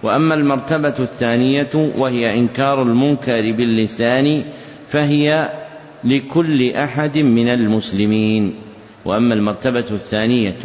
وأما 0.04 0.36
المرتبة 0.36 0.94
الثانية 1.00 1.92
وهي 1.98 2.40
إنكار 2.40 2.82
المنكر 2.82 3.52
باللسان 3.52 4.44
فهي 4.88 5.50
لكل 6.04 6.72
أحد 6.72 7.18
من 7.18 7.48
المسلمين. 7.48 8.54
وأما 9.06 9.34
المرتبة 9.34 9.86
الثانية 9.92 10.56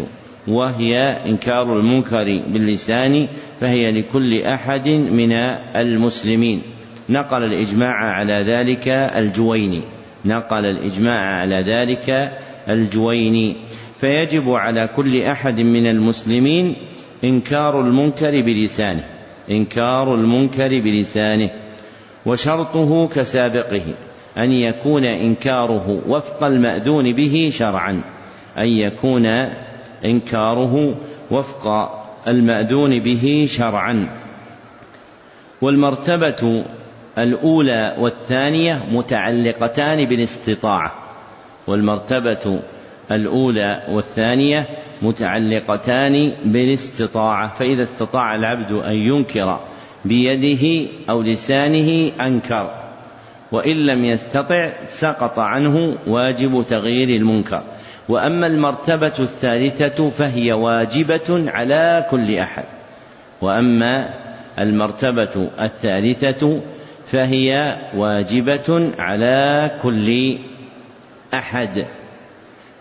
وهي 0.49 1.16
إنكار 1.26 1.78
المنكر 1.78 2.40
باللسان 2.49 3.28
فهي 3.61 3.93
لكل 3.93 4.43
أحد 4.43 4.88
من 4.88 5.32
المسلمين. 5.76 6.62
نقل 7.09 7.45
الإجماع 7.45 7.95
على 7.95 8.32
ذلك 8.32 8.88
الجويني. 8.88 9.80
نقل 10.24 10.64
الإجماع 10.64 11.40
على 11.40 11.57
ذلك 11.57 12.32
الجويني. 12.68 13.57
فيجب 13.97 14.51
على 14.51 14.88
كل 14.97 15.22
أحد 15.22 15.61
من 15.61 15.86
المسلمين 15.86 16.76
إنكار 17.24 17.80
المنكر 17.80 18.40
بلسانه. 18.40 19.05
إنكار 19.51 20.14
المنكر 20.14 20.80
بلسانه. 20.80 21.51
وشرطه 22.26 23.09
كسابقه. 23.09 23.82
أن 24.38 24.53
يكون 24.53 25.05
إنكاره 25.05 26.03
وفق 26.09 26.45
المأذون 26.45 27.12
به 27.12 27.51
شرعا. 27.53 28.03
أن 28.59 28.68
يكون 28.68 29.26
إنكاره 30.05 30.94
وفق 31.30 31.68
المأذون 32.28 32.98
به 32.98 33.46
شرعا. 33.48 34.09
والمرتبة 35.61 36.64
الأولى 37.18 37.96
والثانية 37.98 38.84
متعلقتان 38.92 40.05
بالاستطاعة. 40.05 40.92
والمرتبة 41.66 42.61
الأولى 43.11 43.82
والثانية 43.88 44.68
متعلقتان 45.03 46.32
بالاستطاعة. 46.44 47.53
فإذا 47.55 47.82
استطاع 47.82 48.34
العبد 48.34 48.72
أن 48.72 48.94
ينكر 48.94 49.61
بيده 50.05 50.90
أو 51.11 51.22
لسانه 51.22 52.12
أنكر. 52.20 52.74
وإن 53.53 53.86
لم 53.86 54.05
يستطع 54.05 54.72
سقط 54.86 55.38
عنه 55.38 55.96
واجب 56.07 56.64
تغيير 56.68 57.09
المنكر. 57.09 57.62
وأما 58.09 58.46
المرتبة 58.46 59.12
الثالثة 59.18 60.11
فهي 60.11 60.53
واجبة 60.53 61.50
على 61.50 62.07
كل 62.11 62.38
أحد. 62.38 62.64
وأما 63.42 64.14
المرتبة 64.59 65.50
الثالثة 65.61 66.61
فهي 67.07 67.78
واجبة 67.96 68.90
على 68.98 69.70
كل 69.82 70.38
أحد. 71.34 71.84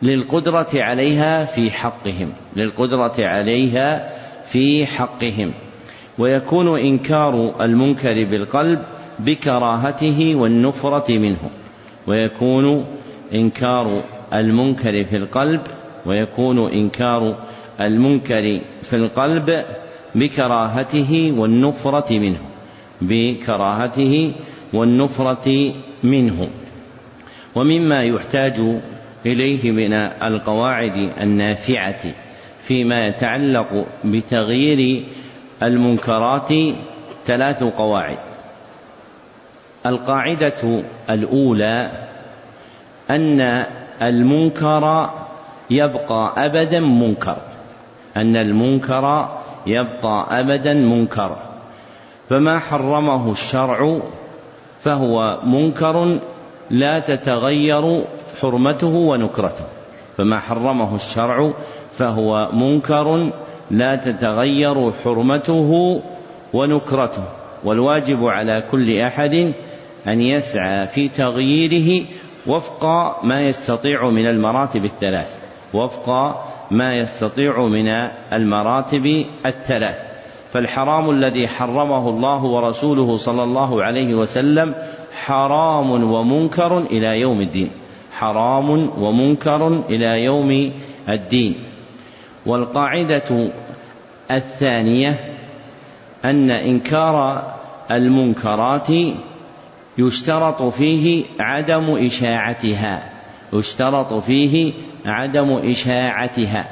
للقدرة 0.02 0.70
عليها 0.76 1.46
في 1.46 1.72
حقهم. 1.72 2.34
للقدرة 2.56 3.14
عليها 3.20 4.10
في 4.46 4.86
حقهم. 4.86 5.54
ويكون 6.18 6.80
إنكار 6.80 7.56
المنكر 7.62 8.24
بالقلب 8.24 8.80
بكراهته 9.20 10.36
والنفرة 10.36 11.18
منه. 11.18 11.50
ويكون 12.08 12.86
إنكار 13.34 14.02
المنكر 14.34 15.04
في 15.06 15.18
القلب 15.18 15.62
ويكون 16.06 16.72
إنكار 16.72 17.36
المنكر 17.82 18.60
في 18.82 18.96
القلب 18.96 19.66
بكراهته 20.16 21.34
والنفرة 21.38 22.20
منه 22.20 22.40
بكراهته 23.02 24.34
والنفرة 24.74 25.74
منه. 26.04 26.50
ومما 27.56 28.04
يحتاج 28.04 28.60
إليه 29.26 29.72
من 29.72 29.94
القواعد 30.24 31.12
النافعة 31.22 32.00
فيما 32.62 33.08
يتعلق 33.08 33.86
بتغيير 34.06 35.04
المنكرات 35.64 36.50
ثلاث 37.26 37.64
قواعد. 37.64 38.18
القاعدة 39.86 40.84
الأولى 41.10 41.92
أن 43.10 43.66
المنكر 44.02 45.10
يبقى 45.70 46.46
أبدا 46.46 46.80
منكر 46.80 47.38
أن 48.18 48.36
المنكر 48.36 49.30
يبقى 49.68 50.40
أبدا 50.40 50.74
منكر. 50.74 51.38
فما 52.30 52.60
حرمه 52.60 53.32
الشرع 53.32 54.00
فهو 54.80 55.40
منكر 55.44 56.20
لا 56.70 57.00
تتغير 57.00 58.06
حرمته 58.42 58.88
ونكرته. 58.88 59.66
فما 60.18 60.40
حرمه 60.40 60.96
الشرع 60.96 61.54
فهو 61.92 62.50
منكر 62.54 63.32
لا 63.72 63.96
تتغير 63.96 64.92
حرمته 65.04 66.02
ونكرته. 66.54 67.24
والواجب 67.64 68.26
على 68.26 68.64
كل 68.72 69.00
أحد 69.00 69.54
أن 70.08 70.22
يسعى 70.22 70.88
في 70.88 71.10
تغييره 71.10 72.06
وفق 72.48 72.86
ما 73.24 73.42
يستطيع 73.42 74.10
من 74.10 74.28
المراتب 74.28 74.86
الثلاث. 74.86 75.40
وفق 75.74 76.36
ما 76.72 76.98
يستطيع 76.98 77.66
من 77.66 77.88
المراتب 78.34 79.26
الثلاث. 79.46 79.98
فالحرام 80.52 81.10
الذي 81.10 81.48
حرمه 81.48 82.10
الله 82.10 82.44
ورسوله 82.44 83.18
صلى 83.18 83.44
الله 83.44 83.84
عليه 83.84 84.16
وسلم 84.16 84.76
حرام 85.26 86.12
ومنكر 86.14 86.78
إلى 86.78 87.20
يوم 87.20 87.42
الدين. 87.42 87.70
حرام 88.12 88.70
ومنكر 89.04 89.68
إلى 89.68 90.24
يوم 90.24 90.72
الدين. 91.10 91.56
والقاعدة 92.46 93.52
الثانية 94.32 95.20
أن 96.26 96.52
إنكار 96.52 97.44
المنكرات 97.92 98.88
يشترط 99.98 100.64
فيه 100.64 101.26
عدم 101.40 102.06
إشاعتها 102.06 103.10
يشترط 103.54 104.14
فيه 104.14 104.74
عدم 105.06 105.52
إشاعتها 105.52 106.66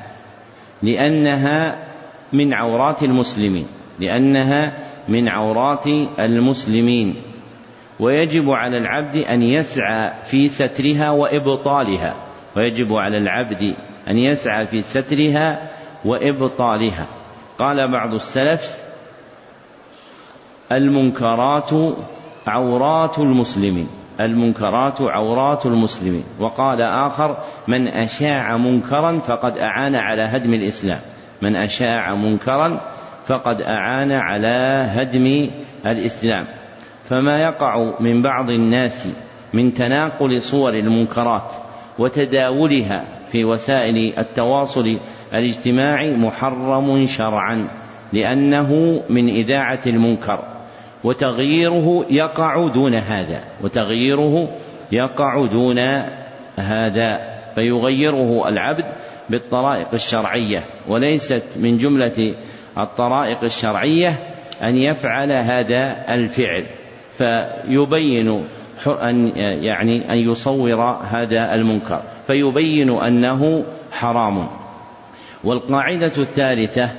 لأنها 0.84 1.88
من 2.34 2.54
عورات 2.54 3.04
المسلمين 3.04 3.68
لأنها 4.00 4.74
من 5.10 5.28
عورات 5.28 5.88
المسلمين. 6.20 7.16
ويجب 8.00 8.50
على 8.50 8.78
العبد 8.78 9.16
أن 9.16 9.44
يسعى 9.44 10.12
في 10.24 10.48
سترها 10.48 11.12
وإبطالها 11.12 12.16
ويجب 12.56 12.94
على 12.94 13.18
العبد 13.18 13.76
أن 14.08 14.18
يسعى 14.18 14.66
في 14.66 14.82
سترها 14.82 15.70
وإبطالها. 16.06 17.06
قال 17.58 17.92
بعض 17.92 18.14
السلف 18.14 18.78
المنكرات 20.72 21.70
عورات 22.50 23.20
المسلمين 23.20 23.88
المنكرات 24.20 25.02
عورات 25.02 25.66
المسلمين 25.66 26.24
وقال 26.40 26.82
آخر 26.82 27.38
من 27.68 27.88
أشاع 27.88 28.58
منكرا 28.58 29.20
فقد 29.20 29.58
أعان 29.58 29.96
على 29.96 30.22
هدم 30.22 30.54
الإسلام. 30.54 31.00
من 31.42 31.56
أشاع 31.56 32.16
منكرا 32.16 32.82
فقد 33.26 33.62
أعان 33.62 34.12
على 34.12 34.88
هدم 34.92 35.50
الإسلام. 35.86 36.48
فما 37.04 37.44
يقع 37.44 38.00
من 38.00 38.22
بعض 38.22 38.50
الناس 38.50 39.08
من 39.54 39.74
تناقل 39.74 40.42
صور 40.42 40.74
المنكرات 40.74 41.54
وتداولها 42.00 43.06
في 43.32 43.46
وسائل 43.46 44.14
التواصل 44.18 44.98
الاجتماعي 45.34 46.16
محرم 46.16 47.08
شرعا 47.08 47.68
لأنه 48.14 49.02
من 49.10 49.30
إذاعة 49.30 49.80
المنكر. 49.88 50.59
وتغييره 51.04 52.06
يقع 52.10 52.68
دون 52.68 52.96
هذا 52.96 53.44
وتغييره 53.64 54.50
يقع 54.92 55.46
دون 55.46 55.80
هذا 56.58 57.40
فيغيره 57.56 58.50
العبد 58.50 58.86
بالطرائق 59.30 59.88
الشرعية 59.94 60.66
وليست 60.88 61.44
من 61.56 61.78
جملة 61.78 62.36
الطرائق 62.78 63.44
الشرعية 63.44 64.16
أن 64.64 64.76
يفعل 64.76 65.32
هذا 65.32 66.06
الفعل 66.10 66.66
فيبين 67.12 68.46
أن 68.88 69.32
يعني 69.38 70.14
أن 70.14 70.18
يصور 70.18 70.82
هذا 71.04 71.56
المنكر 71.56 72.02
فيبين 72.28 72.90
أنه 72.90 73.66
حرام. 73.92 74.48
والقاعدة 75.44 76.12
الثالثة 76.18 76.90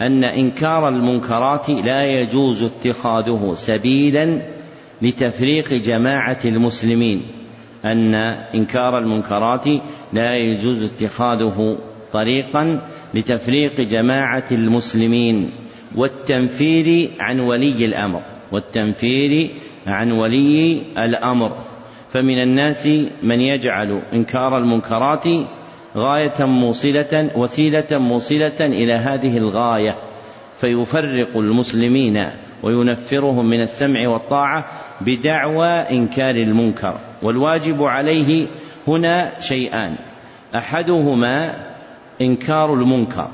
أن 0.00 0.24
إنكار 0.24 0.88
المنكرات 0.88 1.70
لا 1.70 2.20
يجوز 2.20 2.62
اتخاذه 2.62 3.54
سبيلا 3.54 4.42
لتفريق 5.02 5.72
جماعة 5.72 6.38
المسلمين 6.44 7.22
أن 7.84 8.14
إنكار 8.54 8.98
المنكرات 8.98 9.66
لا 10.12 10.36
يجوز 10.36 10.82
اتخاذه 10.82 11.78
طريقا 12.12 12.80
لتفريق 13.14 13.80
جماعة 13.80 14.44
المسلمين 14.52 15.50
والتنفير 15.96 17.10
عن 17.20 17.40
ولي 17.40 17.84
الأمر 17.84 18.22
والتنفير 18.52 19.50
عن 19.86 20.12
ولي 20.12 20.82
الأمر. 20.98 21.52
فمن 22.10 22.42
الناس 22.42 22.88
من 23.22 23.40
يجعل 23.40 24.02
إنكار 24.12 24.58
المنكرات 24.58 25.24
غاية 25.96 26.44
موصلة 26.44 27.30
وسيلة 27.36 27.86
موصلة 27.90 28.60
إلى 28.60 28.92
هذه 28.92 29.38
الغاية. 29.38 29.98
فيفرق 30.56 31.36
المسلمين 31.36 32.26
وينفرهم 32.62 33.50
من 33.50 33.60
السمع 33.60 34.08
والطاعة 34.08 34.64
بدعوى 35.00 35.68
إنكار 35.68 36.34
المنكر. 36.34 36.98
والواجب 37.22 37.82
عليه 37.82 38.46
هنا 38.88 39.40
شيئان. 39.40 39.94
أحدهما 40.54 41.54
إنكار 42.20 42.74
المنكر 42.74 43.28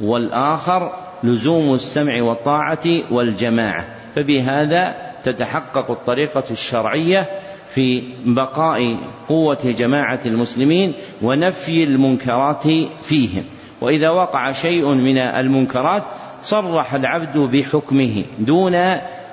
والآخر 0.00 0.92
لزوم 1.24 1.74
السمع 1.74 2.22
والطاعة 2.22 2.84
والجماعة. 3.10 3.86
فبهذا 4.16 4.96
تتحقق 5.24 5.90
الطريقة 5.90 6.44
الشرعية 6.50 7.28
في 7.74 8.02
بقاء 8.24 8.96
قوة 9.28 9.74
جماعة 9.78 10.20
المسلمين 10.26 10.92
ونفي 11.22 11.84
المنكرات 11.84 12.64
فيهم. 13.02 13.44
وإذا 13.80 14.10
وقع 14.10 14.52
شيء 14.52 14.88
من 14.88 15.18
المنكرات 15.18 16.02
صرح 16.42 16.94
العبد 16.94 17.38
بحكمه 17.38 18.24
دون 18.38 18.76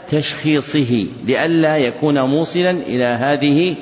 تشخيصه 0.09 1.07
لئلا 1.26 1.77
يكون 1.77 2.22
موصلا 2.22 2.72
إلى 2.72 3.05
هذه 3.05 3.76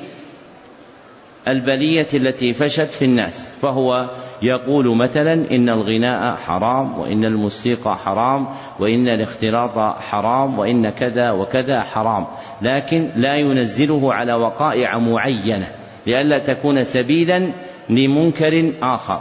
البلية 1.48 2.08
التي 2.14 2.54
فشت 2.54 2.82
في 2.92 3.06
الناس 3.06 3.50
فهو 3.62 4.10
يقول 4.42 4.98
مثلا 4.98 5.34
إن 5.34 5.70
الغناء 5.70 6.36
حرام 6.36 7.00
وإن 7.00 7.26
الموسيقى 7.26 7.98
حرام 7.98 8.48
وإن 8.80 9.08
الاختلاط 9.08 10.00
حرام 10.00 10.60
وإن 10.60 10.90
كذا 10.90 11.32
وكذا 11.32 11.82
حرام. 11.82 12.28
لكن 12.62 13.10
لا 13.16 13.36
ينزله 13.36 14.14
على 14.14 14.34
وقائع 14.34 14.98
معينة 14.98 15.68
لئلا 16.08 16.38
تكون 16.38 16.84
سبيلا 16.84 17.54
لمنكر 17.90 18.74
آخر. 18.82 19.20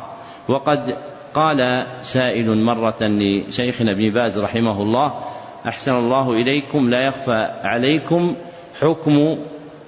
وقد 0.49 0.97
قال 1.35 1.87
سائل 2.03 2.65
مرة 2.65 2.99
لشيخنا 3.01 3.93
ابن 3.93 4.11
باز 4.11 4.39
رحمه 4.39 4.83
الله 4.83 5.15
أحسن 5.69 5.97
الله 5.97 6.33
إليكم 6.33 6.91
لا 6.91 7.07
يخفى 7.07 7.51
عليكم 7.63 8.37
حكم 8.81 9.39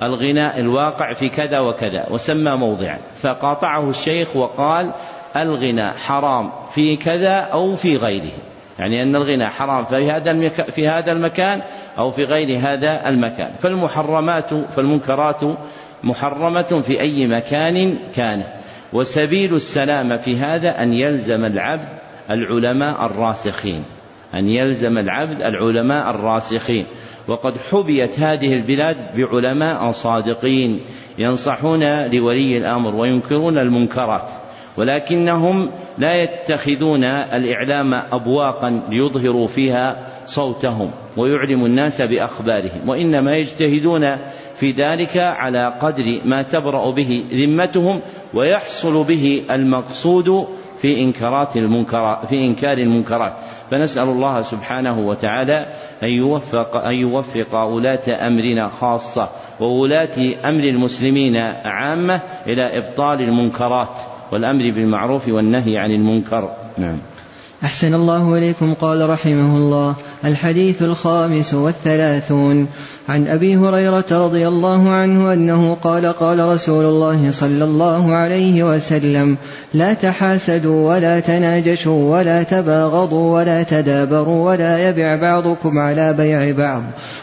الغناء 0.02 0.60
الواقع 0.60 1.12
في 1.12 1.28
كذا 1.28 1.58
وكذا 1.58 2.06
وسمى 2.10 2.50
موضعا. 2.50 2.98
فقاطعه 3.14 3.90
الشيخ 3.90 4.36
وقال 4.36 4.92
الغناء 5.36 5.94
حرام 5.94 6.52
في 6.70 6.96
كذا 6.96 7.34
أو 7.34 7.74
في 7.74 7.96
غيره. 7.96 8.32
يعني 8.78 9.02
أن 9.02 9.16
الغنى 9.16 9.46
حرام 9.46 9.84
في 9.84 10.10
هذا 10.10 10.48
في 10.48 10.88
هذا 10.88 11.12
المكان 11.12 11.62
أو 11.98 12.10
في 12.10 12.24
غير 12.24 12.58
هذا 12.58 13.08
المكان. 13.08 13.50
فالمحرمات 13.58 14.54
فالمنكرات 14.54 15.40
محرمة 16.04 16.82
في 16.82 17.00
أي 17.00 17.26
مكان 17.26 17.98
كانت 18.14 18.46
وسبيل 18.92 19.54
السلامة 19.54 20.16
في 20.16 20.36
هذا 20.36 20.82
أن 20.82 20.92
يلزم 20.92 21.44
العبد 21.44 21.88
العلماء 22.30 23.06
الراسخين. 23.06 23.84
أن 24.34 24.48
يلزم 24.48 24.98
العبد 24.98 25.42
العلماء 25.42 26.10
الراسخين. 26.10 26.86
وقد 27.28 27.54
حبيت 27.70 28.20
هذه 28.20 28.54
البلاد 28.54 28.96
بعلماء 29.16 29.90
صادقين 29.90 30.80
ينصحون 31.18 32.06
لولي 32.06 32.58
الأمر 32.58 32.94
وينكرون 32.94 33.58
المنكرات 33.58 34.30
ولكنهم 34.76 35.70
لا 35.98 36.22
يتخذون 36.22 37.04
الإعلام 37.04 37.94
أبواقا 37.94 38.82
ليظهروا 38.88 39.46
فيها 39.46 39.96
صوتهم 40.26 40.90
ويعلموا 41.16 41.66
الناس 41.66 42.02
بأخبارهم 42.02 42.88
وإنما 42.88 43.36
يجتهدون 43.36 44.16
في 44.54 44.70
ذلك 44.70 45.16
على 45.16 45.78
قدر 45.80 46.20
ما 46.24 46.42
تبرأ 46.42 46.90
به 46.90 47.24
ذمتهم 47.32 48.00
ويحصل 48.34 49.04
به 49.04 49.42
المقصود 49.50 50.46
في 50.78 51.00
إنكارات 51.00 51.56
المنكرات 51.56 52.26
في 52.26 52.46
إنكار 52.46 52.78
المنكرات. 52.78 53.32
فنسأل 53.70 54.08
الله 54.08 54.42
سبحانه 54.42 54.98
وتعالى 54.98 55.66
أن 56.02 56.08
يوفق 56.08 56.76
أن 56.76 56.94
يوفق 56.94 57.54
ولاة 57.54 58.26
أمرنا 58.26 58.68
خاصة 58.68 59.28
وولاة 59.60 60.34
أمر 60.44 60.64
المسلمين 60.64 61.36
عامة 61.64 62.20
إلى 62.46 62.78
إبطال 62.78 63.20
المنكرات 63.20 63.98
والأمر 64.32 64.70
بالمعروف 64.70 65.28
والنهي 65.28 65.78
عن 65.78 65.90
المنكر. 65.90 66.50
نعم. 66.78 66.98
أحسن 67.64 67.94
الله 67.94 68.38
إليكم 68.38 68.74
قال 68.74 69.10
رحمه 69.10 69.56
الله. 69.56 69.94
الحديث 70.24 70.82
الخامس 70.82 71.54
والثلاثون. 71.54 72.66
عن 73.08 73.26
أبي 73.26 73.56
هريرة 73.56 74.04
رضي 74.12 74.48
الله 74.48 74.90
عنه 74.90 75.32
أنه 75.32 75.74
قال 75.74 76.06
قال 76.06 76.40
رسول 76.40 76.84
الله 76.84 77.30
صلى 77.30 77.64
الله 77.64 78.14
عليه 78.14 78.74
وسلم 78.74 79.36
لا 79.74 79.94
تحاسدوا 79.94 80.94
ولا 80.94 81.20
تناجشوا 81.20 82.18
ولا 82.18 82.42
تباغضوا 82.42 83.34
ولا 83.34 83.62
تدابروا 83.62 84.50
ولا 84.50 84.88
يبع 84.88 85.20
بعضكم 85.20 85.78
على 85.78 86.12
بيع 86.12 86.50
بعض. 86.50 86.82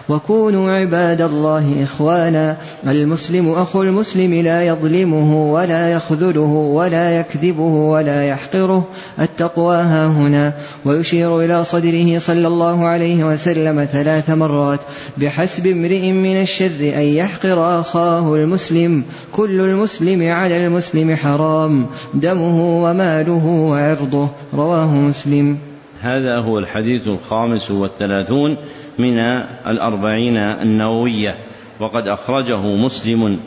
وكونوا 0.09 0.71
عباد 0.71 1.21
الله 1.21 1.83
إخوانا. 1.83 2.57
المسلم 2.87 3.51
أخو 3.51 3.83
المسلم 3.83 4.33
لا 4.33 4.63
يظلمه 4.63 5.53
ولا 5.53 5.91
يخذله 5.91 6.71
ولا 6.73 7.19
يكذبه 7.19 7.63
ولا 7.63 8.27
يحقره. 8.27 8.85
التقوى 9.19 9.77
ها 9.77 10.22
هنا 10.27 10.53
ويشير 10.85 11.39
إلى 11.39 11.63
صدره 11.63 12.19
صلى 12.19 12.47
الله 12.47 12.87
عليه 12.87 13.23
وسلم 13.23 13.85
ثلاث 13.91 14.29
مرات 14.29 14.79
بحسب 15.17 15.67
امرئ 15.67 16.11
من 16.11 16.41
الشر 16.41 16.79
أن 16.81 17.01
يحقر 17.01 17.79
أخاه 17.79 18.35
المسلم 18.35 19.03
كل 19.31 19.61
المسلم 19.61 20.31
على 20.31 20.65
المسلم 20.65 21.15
حرام 21.15 21.85
دمه 22.13 22.83
وماله 22.83 23.45
وعرضه 23.45 24.29
رواه 24.53 24.91
مسلم. 24.93 25.57
هذا 26.01 26.37
هو 26.37 26.59
الحديث 26.59 27.07
الخامس 27.07 27.71
والثلاثون 27.71 28.57
من 28.99 29.19
الأربعين 29.67 30.37
النووية. 30.37 31.35
وقد 31.79 32.07
أخرجه 32.07 32.61
مسلم 32.61 33.39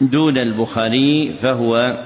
دون 0.00 0.38
البخاري 0.38 1.34
فهو 1.42 1.98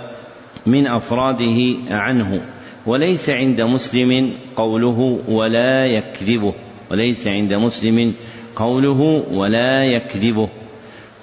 من 0.67 0.87
أفراده 0.87 1.77
عنه. 1.91 2.43
وليس 2.87 3.31
عند 3.31 3.61
مسلم 3.61 4.33
قوله 4.57 5.19
ولا 5.29 5.87
يكذبه. 5.87 6.55
وليس 6.91 7.29
عند 7.29 7.55
مسلم 7.55 8.15
قوله 8.57 9.25
ولا 9.33 9.85
يكذبه. 9.85 10.49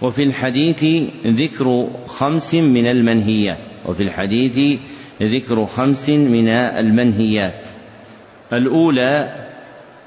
وفي 0.01 0.23
الحديث 0.23 1.09
ذكر 1.27 1.87
خمس 2.07 2.55
من 2.55 2.87
المنهيات. 2.87 3.59
وفي 3.85 4.03
الحديث 4.03 4.79
ذكر 5.21 5.65
خمس 5.65 6.09
من 6.09 6.47
المنهيات. 6.47 7.63
الأولى 8.53 9.45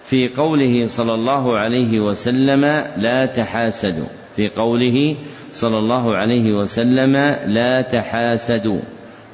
في 0.04 0.28
قوله 0.28 0.86
صلى 0.86 1.14
الله 1.14 1.56
عليه 1.56 2.00
وسلم 2.00 2.64
لا 2.96 3.26
تحاسدوا. 3.26 4.06
في 4.36 4.48
قوله 4.48 5.16
صلى 5.52 5.78
الله 5.78 6.16
عليه 6.16 6.52
وسلم 6.52 7.16
لا 7.46 7.80
تحاسدوا. 7.80 8.80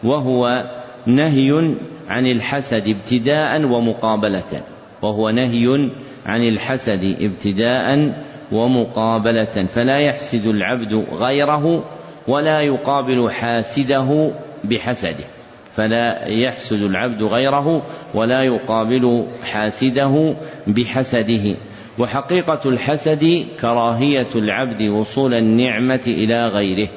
وهو 0.04 0.64
نهي 1.06 1.76
عن 2.08 2.26
الحسد 2.26 2.88
ابتداء 2.88 3.64
ومقابلة 3.64 4.62
وهو 5.02 5.30
نهي 5.30 5.90
عن 6.26 6.42
الحسد 6.42 7.16
ابتداء 7.20 8.14
ومقابلة. 8.52 9.66
فلا 9.66 9.98
يحسد 9.98 10.46
العبد 10.46 10.94
غيره 11.12 11.84
ولا 12.28 12.60
يقابل 12.60 13.30
حاسده 13.30 14.32
بحسده. 14.64 15.24
فلا 15.72 16.28
يحسد 16.28 16.82
العبد 16.82 17.22
غيره 17.22 17.82
ولا 18.14 18.42
يقابل 18.42 19.26
حاسده 19.44 20.34
بحسده. 20.66 21.56
وحقيقة 21.98 22.60
الحسد 22.68 23.46
كراهية 23.60 24.28
العبد 24.34 24.82
وصول 24.82 25.34
النعمة 25.34 26.02
إلى 26.06 26.48
غيره. 26.48 26.88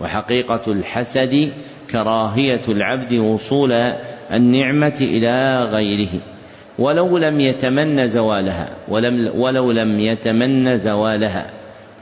وحقيقة 0.00 0.72
الحسد 0.72 1.52
كراهية 1.90 2.60
العبد 2.68 3.14
وصول 3.14 3.72
النعمة 4.34 4.98
إلى 5.00 5.62
غيره. 5.62 6.20
ولو 6.78 7.18
لم 7.18 7.40
يتمن 7.40 8.06
زوالها 8.06 8.76
ولم 8.88 9.40
ولو 9.40 9.72
لم 9.72 10.00
يتمن 10.00 10.78
زوالها 10.78 11.50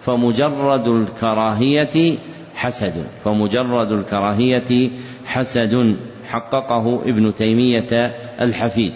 فمجرد 0.01 0.89
الكراهية 0.89 2.19
حسد. 2.55 3.07
فمجرد 3.25 3.93
الكراهية 3.93 4.91
حسد 5.25 5.97
حققه 6.29 7.03
ابن 7.07 7.35
تيمية 7.35 8.15
الحفيد. 8.41 8.93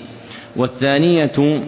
والثانية 0.56 1.62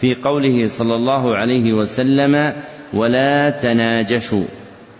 في 0.00 0.14
قوله 0.24 0.68
صلى 0.68 0.94
الله 0.94 1.36
عليه 1.36 1.72
وسلم 1.72 2.52
ولا 2.94 3.50
تناجشوا 3.50 4.44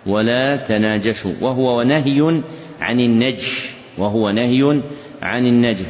ولا 0.06 0.56
تناجشوا. 0.56 1.32
وهو 1.40 1.82
نهي 1.82 2.42
عن 2.80 3.00
النجش 3.00 3.78
وهو 3.98 4.30
نهي 4.30 4.80
عن 5.22 5.46
النجش 5.46 5.84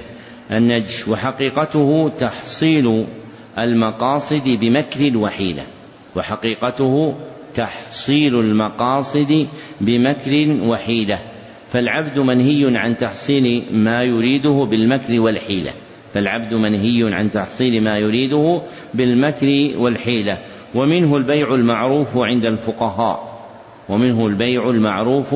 النجش 0.50 1.08
وحقيقته 1.08 2.08
تحصيل 2.08 3.04
المقاصد 3.58 4.48
بمكر 4.60 5.16
وحيلة 5.16 5.62
وحقيقته 6.16 7.14
تحصيل 7.54 8.40
المقاصد 8.40 9.48
بمكر 9.80 10.58
وحيلة 10.62 11.20
فالعبد 11.68 12.18
منهي 12.18 12.78
عن 12.78 12.96
تحصيل 12.96 13.64
ما 13.72 14.02
يريده 14.02 14.66
بالمكر 14.70 15.20
والحيلة. 15.20 15.72
فالعبد 16.14 16.54
منهي 16.54 17.14
عن 17.14 17.30
تحصيل 17.30 17.82
ما 17.82 17.96
يريده 17.96 18.62
بالمكر 18.94 19.72
والحيلة. 19.76 20.38
ومنه 20.74 21.16
البيع 21.16 21.54
المعروف 21.54 22.16
عند 22.16 22.44
الفقهاء. 22.44 23.38
ومنه 23.88 24.26
البيع 24.26 24.70
المعروف 24.70 25.34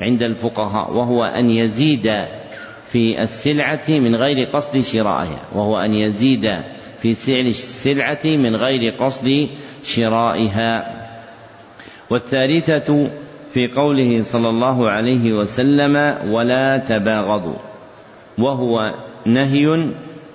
عند 0.00 0.22
الفقهاء. 0.22 0.96
وهو 0.96 1.24
أن 1.24 1.50
يزيد 1.50 2.06
في 2.94 3.20
السلعة 3.20 3.84
من 3.88 4.14
غير 4.14 4.46
قصد 4.46 4.80
شرائها 4.80 5.42
وهو 5.54 5.78
أن 5.78 5.94
يزيد 5.94 6.44
في 7.02 7.14
سعر 7.14 7.40
السلعة 7.40 8.20
من 8.24 8.56
غير 8.56 8.92
قصد 8.92 9.48
شرائها. 9.84 11.00
والثالثة 12.10 13.10
في 13.52 13.68
قوله 13.76 14.22
صلى 14.22 14.48
الله 14.48 14.90
عليه 14.90 15.32
وسلم 15.32 16.18
ولا 16.30 16.78
تباغضوا 16.78 17.56
وهو 18.38 18.94
نهي 19.26 19.66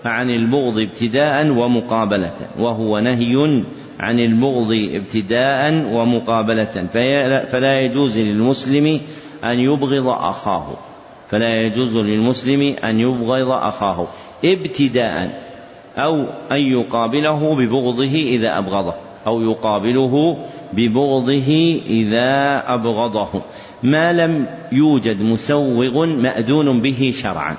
عن 0.06 0.30
البغض 0.30 0.80
ابتداء 0.80 1.48
ومقابلة 1.49 2.34
وهو 2.60 2.99
نهي 2.99 3.64
عن 3.99 4.19
البغض 4.19 4.90
ابتداء 4.94 5.73
ومقابلة 5.94 6.88
فلا 7.52 7.80
يجوز 7.80 8.18
للمسلم 8.18 9.02
أن 9.44 9.60
يبغض 9.60 10.07
أخاه. 10.07 10.89
فلا 11.30 11.61
يجوز 11.61 11.97
للمسلم 11.97 12.76
أن 12.84 12.99
يبغض 12.99 13.51
أخاه 13.51 14.07
ابتداء 14.45 15.49
أو 15.97 16.26
أن 16.51 16.61
يقابله 16.61 17.56
ببغضه 17.56 18.15
إذا 18.15 18.57
أبغضه 18.57 18.93
أو 19.27 19.41
يقابله 19.41 20.38
ببغضه 20.73 21.80
إذا 21.89 22.64
أبغضه. 22.73 23.41
ما 23.84 24.14
لم 24.14 24.45
يوجد 24.72 25.22
مسوغ 25.22 26.06
مأذون 26.06 26.81
به 26.81 27.14
شرعا. 27.15 27.57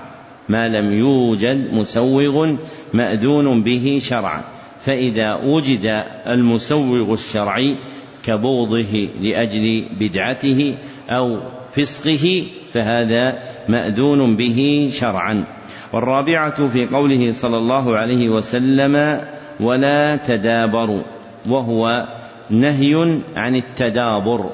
ما 0.49 0.69
لم 0.69 0.93
يوجد 0.93 1.75
مسوغ 1.75 2.57
مأذون 2.95 3.63
به 3.63 3.99
شرعا. 4.03 4.45
فإذا 4.81 5.35
وجد 5.35 6.05
المسوغ 6.27 7.13
الشرعي 7.13 7.77
كبغضه 8.25 9.09
لأجل 9.21 9.85
بدعته 10.01 10.75
أو 11.11 11.41
فسقه 11.73 12.45
فهذا 12.73 13.43
مأذون 13.71 14.37
به 14.37 14.89
شرعا. 14.93 15.45
والرابعة 15.93 16.69
في 16.69 16.87
قوله 16.87 17.33
صلى 17.33 17.57
الله 17.57 17.97
عليه 17.97 18.29
وسلم 18.29 19.21
ولا 19.61 20.17
تدابروا 20.17 21.03
وهو 21.49 22.07
نهي 22.51 23.21
عن 23.37 23.57
التدابر 23.57 24.51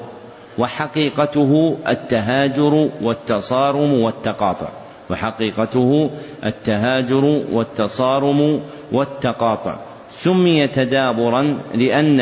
وحقيقته 0.57 1.77
التهاجر 1.87 2.89
والتصارم 3.01 3.93
والتقاطع. 3.93 4.69
وحقيقته 5.09 6.09
التهاجر 6.45 7.25
والتصارم 7.51 8.61
والتقاطع. 8.91 9.75
سمي 10.09 10.67
تدابرا 10.67 11.57
لأن 11.73 12.19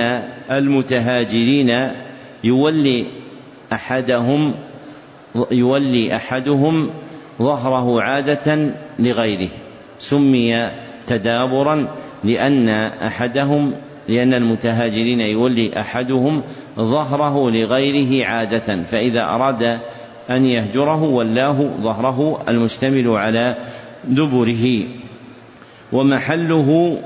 المتهاجرين 0.51 1.91
يولي 2.43 3.05
أحدهم 3.73 4.53
يولي 5.51 6.15
أحدهم 6.15 6.89
ظهره 7.39 8.01
عادة 8.01 8.69
لغيره 8.99 9.49
سمي 9.99 10.69
تدابرا 11.07 11.87
لأن 12.23 12.69
أحدهم 12.69 13.73
لأن 14.09 14.33
المتهاجرين 14.33 15.21
يولي 15.21 15.79
أحدهم 15.79 16.41
ظهره 16.77 17.51
لغيره 17.51 18.25
عادة 18.25 18.83
فإذا 18.83 19.23
أراد 19.23 19.79
أن 20.29 20.45
يهجره 20.45 21.03
ولاه 21.03 21.69
ظهره 21.81 22.43
المشتمل 22.49 23.07
على 23.07 23.55
دبره. 24.03 24.83
ومحله 25.91 26.97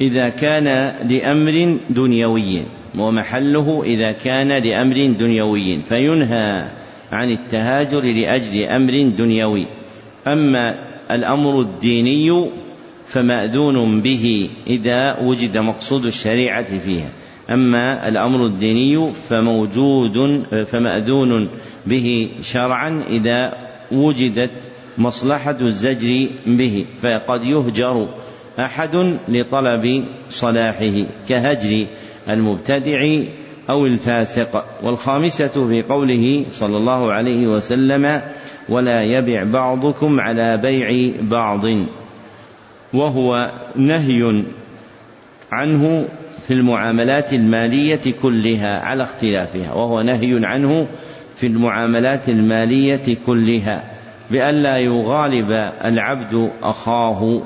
إذا 0.00 0.28
كان 0.28 0.94
لأمر 1.08 1.76
دنيوي 1.90 2.62
ومحله 2.98 3.82
إذا 3.84 4.12
كان 4.12 4.48
لأمر 4.48 5.06
دنيوي 5.06 5.78
فينهى 5.80 6.68
عن 7.12 7.30
التهاجر 7.30 8.00
لأجل 8.00 8.62
أمر 8.62 9.02
دنيوي. 9.18 9.66
أما 10.26 10.74
الأمر 11.10 11.60
الديني 11.60 12.50
فمأذون 13.06 14.00
به 14.00 14.48
إذا 14.66 15.20
وجد 15.20 15.58
مقصود 15.58 16.06
الشريعة 16.06 16.78
فيها. 16.78 17.08
أما 17.50 18.08
الأمر 18.08 18.46
الديني 18.46 19.12
فموجود 19.28 20.44
فمأذون 20.66 21.50
به 21.86 22.28
شرعا 22.42 23.02
إذا 23.10 23.52
وجدت 23.92 24.52
مصلحة 24.98 25.56
الزجر 25.60 26.26
به. 26.46 26.86
فقد 27.02 27.44
يهجر 27.44 28.08
أحد 28.58 29.18
لطلب 29.28 30.04
صلاحه 30.28 31.06
كهجر 31.28 31.86
المبتدع 32.28 33.20
أو 33.70 33.86
الفاسق 33.86 34.64
والخامسة 34.82 35.68
في 35.68 35.82
قوله 35.82 36.44
صلى 36.50 36.76
الله 36.76 37.12
عليه 37.12 37.46
وسلم 37.46 38.22
ولا 38.68 39.02
يبع 39.02 39.44
بعضكم 39.44 40.20
على 40.20 40.56
بيع 40.56 41.12
بعض 41.20 41.64
وهو 42.94 43.50
نهي 43.76 44.42
عنه 45.52 46.04
في 46.48 46.54
المعاملات 46.54 47.32
المالية 47.32 48.00
كلها 48.22 48.80
على 48.80 49.02
اختلافها. 49.02 49.74
وهو 49.74 50.02
نهي 50.02 50.40
عنه 50.46 50.86
في 51.36 51.46
المعاملات 51.46 52.28
المالية 52.28 53.16
كلها. 53.26 53.84
بألا 54.30 54.78
يغالب 54.78 55.50
العبد 55.84 56.50
أخاه 56.62 57.42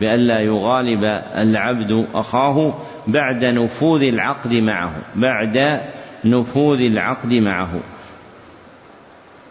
بألا 0.00 0.40
يغالب 0.40 1.04
العبد 1.36 2.06
أخاه 2.14 2.74
بعد 3.06 3.44
نفوذ 3.44 4.02
العقد 4.02 4.54
معه 4.54 4.92
بعد 5.16 5.80
نفوذ 6.24 6.80
العقد 6.80 7.34
معه. 7.34 7.80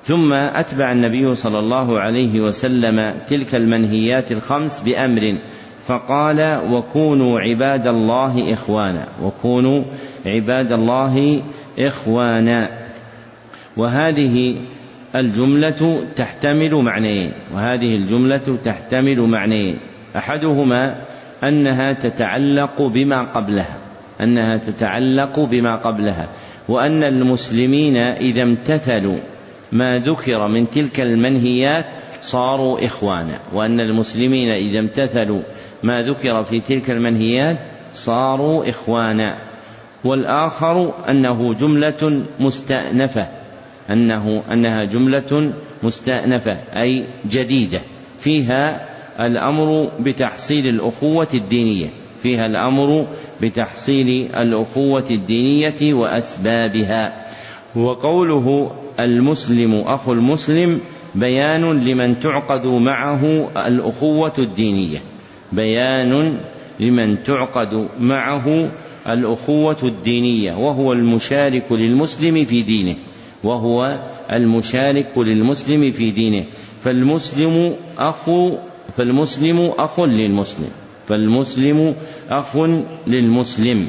ثم 0.03 0.34
أتبع 0.34 0.91
النبي 0.91 1.36
صلى 1.36 1.60
الله 1.60 1.99
عليه 1.99 2.41
وسلم 2.41 3.14
تلك 3.28 3.56
المنهيات 3.56 4.32
الخمس 4.32 4.80
بأمر 4.80 5.38
فقال 5.82 6.60
وكونوا 6.72 7.40
عباد 7.40 7.88
الله 7.88 8.53
إخوانا 8.53 9.07
وكونوا 9.22 9.84
عباد 10.26 10.72
الله 10.72 11.41
إخوانا. 11.80 12.69
وهذه 13.78 14.56
الجملة 15.15 16.06
تحتمل 16.15 16.76
معنيين 16.76 17.34
وهذه 17.53 17.95
الجملة 17.95 18.57
تحتمل 18.64 19.19
معنيين. 19.22 19.80
أحدهما 20.15 20.95
أنها 21.43 21.93
تتعلق 21.93 22.81
بما 22.81 23.22
قبلها 23.23 23.77
أنها 24.22 24.57
تتعلق 24.57 25.39
بما 25.39 25.76
قبلها 25.76 26.30
وأن 26.69 27.03
المسلمين 27.03 27.97
إذا 27.97 28.43
امتثلوا 28.43 29.19
ما 29.72 29.99
ذكر 29.99 30.47
من 30.47 30.69
تلك 30.69 31.01
المنهيات 31.01 31.85
صاروا 32.22 32.85
إخوانا 32.85 33.39
وأن 33.53 33.80
المسلمين 33.80 34.49
إذا 34.49 34.80
امتثلوا 34.80 35.41
ما 35.84 36.01
ذكر 36.01 36.43
في 36.43 36.59
تلك 36.59 36.91
المنهيات 36.91 37.57
صاروا 37.93 38.69
إخوانا. 38.69 39.38
والآخر 40.03 40.93
أنه 41.09 41.53
جملة 41.53 42.23
مستأنفة 42.39 43.27
أنه 43.89 44.43
أنها 44.51 44.84
جملة 44.84 45.53
مستأنفة 45.84 46.51
أي 46.81 47.07
جديدة 47.27 47.81
فيها 48.18 48.90
الأمر 49.20 49.92
بتحصيل 50.00 50.68
الأخوة 50.68 51.28
الدينية 51.34 51.90
فيها 52.24 52.46
الأمر 52.46 53.08
بتحصيل 53.42 54.36
الأخوة 54.36 55.06
الدينية 55.12 55.94
وأسبابها. 55.94 57.26
وقوله 57.76 58.72
المسلم 59.00 59.76
أخو 59.76 60.14
المسلم 60.14 60.80
بيان 61.16 61.86
لمن 61.86 62.20
تعقد 62.20 62.66
معه 62.68 63.50
الأخوة 63.68 64.34
الدينية 64.38 65.02
بيان 65.52 66.38
لمن 66.80 67.24
تعقد 67.24 67.88
معه 68.00 68.72
الأخوة 69.08 69.78
الدينية 69.84 70.54
وهو 70.54 70.94
المشارك 70.94 71.72
للمسلم 71.72 72.46
في 72.46 72.62
دينه 72.62 72.96
وهو 73.44 74.00
المشارك 74.32 75.18
للمسلم 75.18 75.92
في 75.92 76.12
دينه. 76.12 76.46
فالمسلم 76.84 77.76
أخو 77.98 78.58
فالمسلم 78.98 79.72
أخ 79.78 79.99
للمسلم 79.99 80.70
فالمسلم 81.06 81.95
أخ 82.30 82.58
للمسلم. 83.08 83.88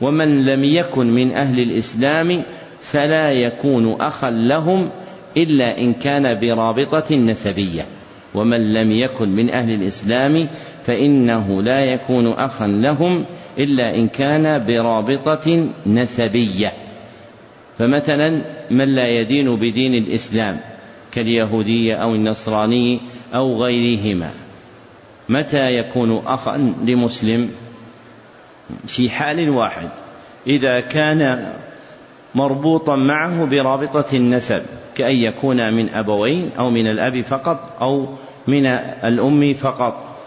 ومن 0.00 0.44
لم 0.44 0.64
يكن 0.64 1.06
من 1.06 1.32
أهل 1.32 1.58
الإسلام 1.58 2.42
فلا 2.80 3.32
يكون 3.32 4.00
أخا 4.00 4.30
لهم 4.30 4.90
إلا 5.36 5.78
إن 5.78 5.92
كان 5.92 6.40
برابطة 6.40 7.16
نسبية. 7.16 7.86
ومن 8.34 8.72
لم 8.72 8.90
يكن 8.90 9.28
من 9.28 9.50
أهل 9.50 9.70
الإسلام 9.70 10.48
فإنه 10.82 11.62
لا 11.62 11.84
يكون 11.84 12.26
أخا 12.26 12.66
لهم 12.66 13.24
إلا 13.58 13.94
إن 13.94 14.08
كان 14.08 14.66
برابطة 14.66 15.68
نسبية. 15.86 16.72
فمثلا 17.78 18.44
من 18.70 18.94
لا 18.94 19.06
يدين 19.08 19.56
بدين 19.56 19.94
الإسلام 19.94 20.71
كاليهودية 21.12 21.94
أو 21.94 22.14
النصراني 22.14 23.00
أو 23.34 23.62
غيرهما. 23.64 24.30
متى 25.28 25.76
يكون 25.76 26.26
أخا 26.26 26.56
لمسلم؟ 26.84 27.50
في 28.86 29.10
حال 29.10 29.50
واحد. 29.50 29.88
إذا 30.46 30.80
كان 30.80 31.52
مربوطا 32.34 32.96
معه 32.96 33.44
برابطة 33.44 34.16
النسب 34.16 34.62
كأن 34.94 35.16
يكون 35.16 35.74
من 35.74 35.88
أبوين 35.88 36.50
أو 36.58 36.70
من 36.70 36.86
الأب 36.86 37.20
فقط 37.20 37.76
أو 37.80 38.08
من 38.46 38.66
الأم 39.04 39.54
فقط. 39.54 40.18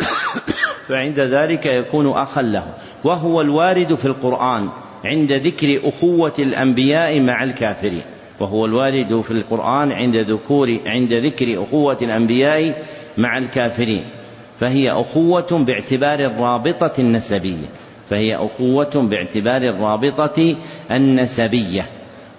فعند 0.88 1.20
ذلك 1.20 1.66
يكون 1.66 2.08
أخا 2.08 2.42
له. 2.42 2.74
وهو 3.04 3.40
الوارد 3.40 3.94
في 3.94 4.04
القرآن 4.04 4.68
عند 5.04 5.32
ذكر 5.32 5.88
أخوة 5.88 6.34
الأنبياء 6.38 7.20
مع 7.20 7.44
الكافرين. 7.44 8.15
وهو 8.40 8.64
الوارد 8.64 9.20
في 9.20 9.30
القرآن 9.30 9.92
عند 9.92 10.16
ذكور 10.16 10.78
عند 10.86 11.12
ذكر 11.12 11.62
أخوة 11.62 11.98
الأنبياء 12.02 12.82
مع 13.18 13.38
الكافرين. 13.38 14.04
فهي 14.60 14.90
أخوة 14.90 15.64
باعتبار 15.64 16.18
الرابطة 16.18 16.92
النسبية. 16.98 17.66
فهي 18.10 18.36
أخوة 18.36 19.02
باعتبار 19.02 19.62
الرابطة 19.62 20.56
النسبية. 20.90 21.86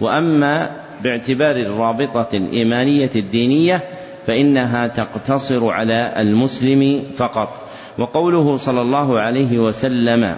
وأما 0.02 0.70
باعتبار 1.04 1.56
الرابطة 1.56 2.28
الإيمانية 2.34 3.12
الدينية 3.16 3.84
فإنها 4.28 4.88
تقتصر 4.88 5.70
على 5.70 6.14
المسلم 6.18 7.04
فقط. 7.16 7.50
وقوله 7.98 8.56
صلى 8.56 8.82
الله 8.82 9.20
عليه 9.20 9.60
وسلم 9.60 10.36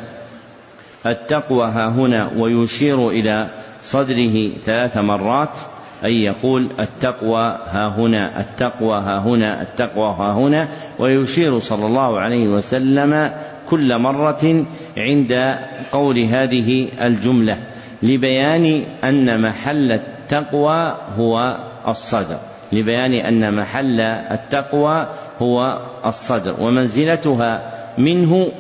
التقوى 1.06 1.66
ها 1.68 1.88
هنا 1.88 2.30
ويشير 2.38 3.10
إلى 3.10 3.50
صدره 3.82 4.50
ثلاث 4.66 4.98
مرات 4.98 5.58
أي 6.06 6.24
يقول 6.24 6.70
التقوى 6.80 7.58
ها 7.66 7.88
هنا 7.88 8.40
التقوى 8.40 8.98
ها 8.98 9.20
هنا 9.20 9.62
التقوى 9.62 10.16
ها 10.20 10.34
هنا 10.34 10.68
ويشير 11.00 11.60
صلى 11.60 11.86
الله 11.86 12.20
عليه 12.20 12.48
وسلم 12.48 13.32
كل 13.70 13.98
مرة 13.98 14.66
عند 14.98 15.56
قول 15.92 16.20
هذه 16.20 16.88
الجملة 17.02 17.58
لبيان 18.04 18.84
أن 19.04 19.42
محل 19.42 19.92
التقوى 19.92 20.96
هو 21.18 21.58
الصدر 21.88 22.40
لبيان 22.72 23.14
أن 23.14 23.54
محل 23.54 24.02
التقوى 24.02 25.08
هو 25.42 25.80
الصدر 26.06 26.56
ومنزلتها 26.60 27.62
منه 27.98 28.52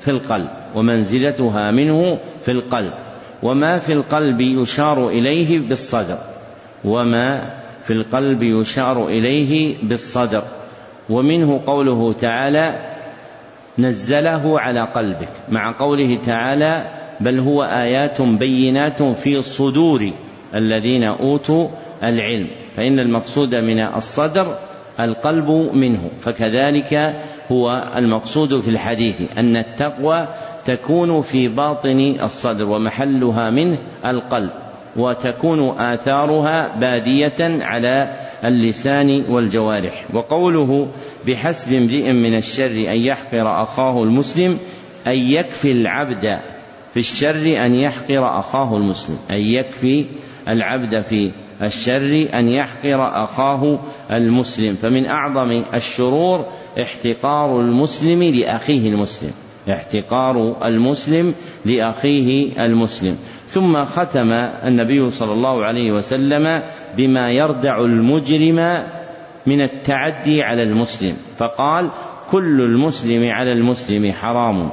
في 0.00 0.10
القلب 0.10 0.48
ومنزلتها 0.74 1.70
منه 1.70 2.18
في 2.42 2.50
القلب 2.50 2.92
وما 3.42 3.78
في 3.78 3.92
القلب 3.92 4.40
يشار 4.40 5.08
إليه 5.08 5.58
بالصدر 5.58 6.18
وما 6.84 7.54
في 7.84 7.92
القلب 7.92 8.42
يشار 8.42 9.06
إليه 9.06 9.76
بالصدر. 9.82 10.44
ومنه 11.10 11.60
قوله 11.66 12.12
تعالى 12.12 12.94
نزله 13.78 14.60
على 14.60 14.80
قلبك 14.80 15.28
مع 15.48 15.78
قوله 15.78 16.16
تعالى 16.26 16.90
بل 17.20 17.38
هو 17.38 17.62
آيات 17.62 18.22
بينات 18.22 19.02
في 19.02 19.42
صدور 19.42 20.12
الذين 20.54 21.04
أوتوا 21.04 21.68
العلم. 22.02 22.48
فإن 22.76 22.98
المقصود 22.98 23.54
من 23.54 23.80
الصدر 23.80 24.58
القلب 25.00 25.50
منه 25.74 26.10
فكذلك 26.20 27.16
هو 27.52 27.92
المقصود 27.96 28.60
في 28.60 28.68
الحديث 28.68 29.20
أن 29.38 29.56
التقوى 29.56 30.28
تكون 30.64 31.20
في 31.20 31.48
باطن 31.48 32.16
الصدر 32.22 32.64
ومحلها 32.64 33.50
منه 33.50 33.78
القلب 34.04 34.50
وتكون 34.96 35.78
آثارها 35.78 36.78
بادية 36.78 37.64
على 37.64 38.10
اللسان 38.44 39.24
والجوارح. 39.28 40.06
وقوله 40.14 40.88
بحسب 41.26 41.72
امرئ 41.72 42.12
من 42.12 42.34
الشر 42.34 42.92
أن 42.92 42.96
يحقر 42.96 43.62
أخاه 43.62 44.02
المسلم 44.02 44.58
أن 45.06 45.18
يكفي 45.18 45.72
العبد 45.72 46.38
في 46.92 46.96
الشر 46.96 47.64
أن 47.66 47.74
يحقر 47.74 48.38
أخاه 48.38 48.76
المسلم 48.76 49.18
أن 49.30 49.36
يكفي 49.36 50.06
العبد 50.48 51.00
في 51.00 51.32
الشر 51.62 52.28
أن 52.34 52.48
يحقر 52.48 53.22
أخاه 53.22 53.78
المسلم. 54.12 54.74
فمن 54.74 55.06
أعظم 55.06 55.62
الشرور 55.74 56.46
احتقار 56.82 57.60
المسلم 57.60 58.22
لأخيه 58.22 58.88
المسلم. 58.88 59.30
احتقار 59.70 60.66
المسلم 60.66 61.34
لأخيه 61.64 62.52
المسلم. 62.64 63.16
ثم 63.46 63.84
ختم 63.84 64.32
النبي 64.66 65.10
صلى 65.10 65.32
الله 65.32 65.64
عليه 65.64 65.92
وسلم 65.92 66.62
بما 66.96 67.30
يردع 67.30 67.80
المجرم 67.80 68.84
من 69.46 69.60
التعدي 69.60 70.42
على 70.42 70.62
المسلم. 70.62 71.16
فقال 71.36 71.90
كل 72.30 72.60
المسلم 72.60 73.30
على 73.32 73.52
المسلم 73.52 74.12
حرام. 74.12 74.70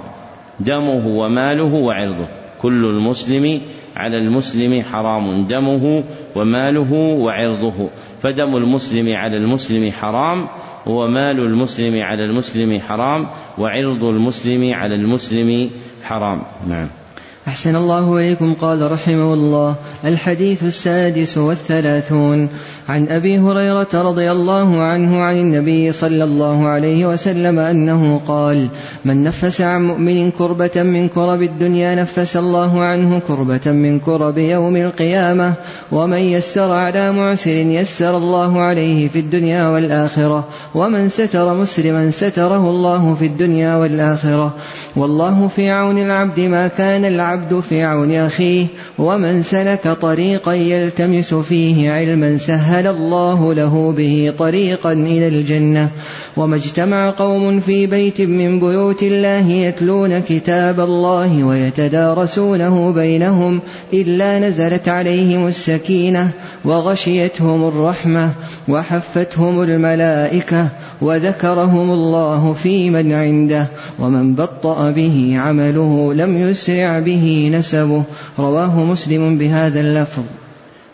دمه 0.60 1.08
وماله 1.08 1.74
وعرضه. 1.74 2.28
كل 2.62 2.86
المسلم 2.86 3.62
على 3.96 4.18
المسلم 4.18 4.82
حرام. 4.82 5.48
دمه 5.48 6.04
وماله 6.36 6.94
وعرضه. 6.94 7.90
فدم 8.20 8.56
المسلم 8.56 9.16
على 9.16 9.38
المسلم 9.38 9.92
حرام. 9.92 10.48
ومال 10.86 11.40
المسلم 11.40 12.04
على 12.04 12.26
المسلم 12.26 12.80
حرام 12.80 13.30
وعرض 13.58 14.04
المسلم 14.04 14.74
على 14.74 14.96
المسلم 14.96 15.70
حرام. 16.04 16.42
نعم. 16.68 17.05
أحسن 17.48 17.76
الله 17.76 18.18
إليكم 18.18 18.54
قال 18.54 18.92
رحمه 18.92 19.34
الله. 19.34 19.76
الحديث 20.06 20.64
السادس 20.64 21.38
والثلاثون. 21.38 22.50
عن 22.90 23.08
أبي 23.08 23.40
هريرة 23.40 23.88
رضي 23.94 24.32
الله 24.32 24.84
عنه 24.84 25.22
عن 25.22 25.36
النبي 25.38 25.92
صلى 25.92 26.24
الله 26.24 26.68
عليه 26.68 27.06
وسلم 27.06 27.60
أنه 27.60 28.22
قال 28.28 28.68
من 29.06 29.24
نفس 29.24 29.62
عن 29.62 29.88
مؤمن 29.88 30.32
كربة 30.32 30.84
من 30.84 31.08
كرب 31.08 31.42
الدنيا 31.42 31.96
نفس 31.96 32.38
الله 32.38 32.82
عنه 32.82 33.20
كربة 33.28 33.72
من 33.72 34.00
كرب 34.00 34.38
يوم 34.38 34.76
القيامة 34.76 35.54
ومن 35.92 36.18
يسر 36.18 36.72
على 36.72 37.12
معسر 37.12 37.52
يسر 37.52 38.18
الله 38.18 38.62
عليه 38.62 39.08
في 39.08 39.20
الدنيا 39.20 39.68
والآخرة 39.68 40.48
ومن 40.76 41.10
ستر 41.10 41.54
مسلما 41.54 42.12
ستره 42.12 42.70
الله 42.70 43.16
في 43.20 43.26
الدنيا 43.26 43.76
والآخرة. 43.76 44.54
والله 44.96 45.48
في 45.48 45.70
عون 45.70 45.98
العبد 45.98 46.40
ما 46.40 46.68
كان 46.68 47.06
العبد 47.06 47.60
في 47.60 47.84
عون 47.84 48.12
أخيه 48.12 48.66
ومن 48.98 49.42
سلك 49.42 49.88
طريقا 50.02 50.54
يلتمس 50.54 51.34
فيه 51.34 51.92
علما 51.92 52.38
سهل 52.38 52.88
الله 52.88 53.54
له 53.54 53.94
به 53.98 54.34
طريقا 54.40 54.94
إلى 54.94 55.28
الجنة. 55.28 55.90
وما 56.38 56.56
اجتمع 56.56 57.10
قوم 57.10 57.60
في 57.60 57.86
بيت 57.86 58.22
من 58.22 58.60
بيوت 58.60 59.04
الله 59.04 59.48
يتلون 59.52 60.20
كتاب 60.20 60.80
الله 60.80 61.44
ويتدارسونه 61.44 62.92
بينهم 62.92 63.60
إلا 63.94 64.40
نزلت 64.40 64.90
عليهم 64.90 65.48
السكينة 65.48 66.30
وغشيتهم 66.66 67.68
الرحمة 67.68 68.32
وحفتهم 68.68 69.62
الملائكة 69.62 70.68
وذكرهم 71.02 71.92
الله 71.92 72.54
في 72.54 72.90
من 72.90 73.12
عنده 73.12 73.68
ومن 74.00 74.36
بطأ 74.36 74.85
به 74.92 75.36
عمله 75.38 76.14
لم 76.14 76.38
يسرع 76.38 77.00
به 77.00 77.50
نسبه. 77.54 78.04
رواه 78.40 78.84
مسلم 78.84 79.38
بهذا 79.38 79.80
اللفظ. 79.80 80.24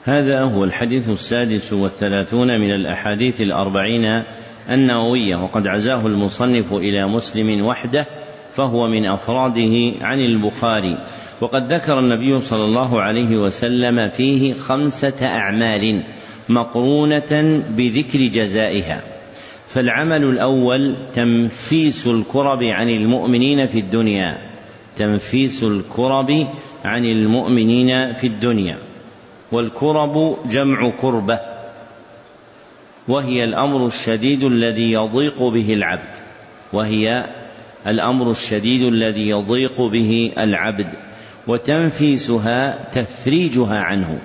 هذا 0.04 0.42
هو 0.42 0.64
الحديث 0.64 1.10
السادس 1.10 1.74
والثلاثون 1.74 2.48
من 2.48 2.72
الأحاديث 2.72 3.42
الأربعين 3.42 4.24
النووية 4.70 5.36
وقد 5.36 5.68
عزاه 5.68 6.08
المصنف 6.08 6.74
إلى 6.74 7.08
مسلم 7.08 7.66
وحده 7.66 8.08
فهو 8.56 8.88
من 8.88 9.06
أفراده 9.06 9.94
عن 10.02 10.20
البخاري. 10.20 10.98
وقد 11.42 11.74
ذكر 11.74 12.00
النبي 12.00 12.42
صلى 12.42 12.64
الله 12.64 13.02
عليه 13.02 13.38
وسلم 13.38 14.10
فيه 14.10 14.54
خمسة 14.54 15.26
أعمال 15.28 16.04
مقرونة 16.50 17.64
بذكر 17.70 18.20
جزائها. 18.20 19.11
فالعمل 19.74 20.24
الأول 20.24 20.96
تنفيس 21.16 22.08
الكرب 22.08 22.64
عن 22.64 22.90
المؤمنين 22.90 23.68
في 23.68 23.80
الدنيا. 23.80 24.38
تنفيس 24.98 25.64
الكرب 25.64 26.48
عن 26.86 27.06
المؤمنين 27.06 28.14
في 28.14 28.28
الدنيا. 28.28 28.78
والكرب 29.52 30.38
جمع 30.50 30.90
كربة. 31.02 31.40
وهي 33.08 33.44
الأمر 33.44 33.86
الشديد 33.86 34.44
الذي 34.44 34.92
يضيق 34.92 35.44
به 35.44 35.74
العبد. 35.74 36.16
وهي 36.74 37.30
الأمر 37.88 38.32
الشديد 38.32 38.84
الذي 38.84 39.30
يضيق 39.30 39.82
به 39.82 40.32
العبد. 40.38 40.88
وتنفيسها 41.48 42.90
تفريجها 42.94 43.80
عنه. 43.80 44.20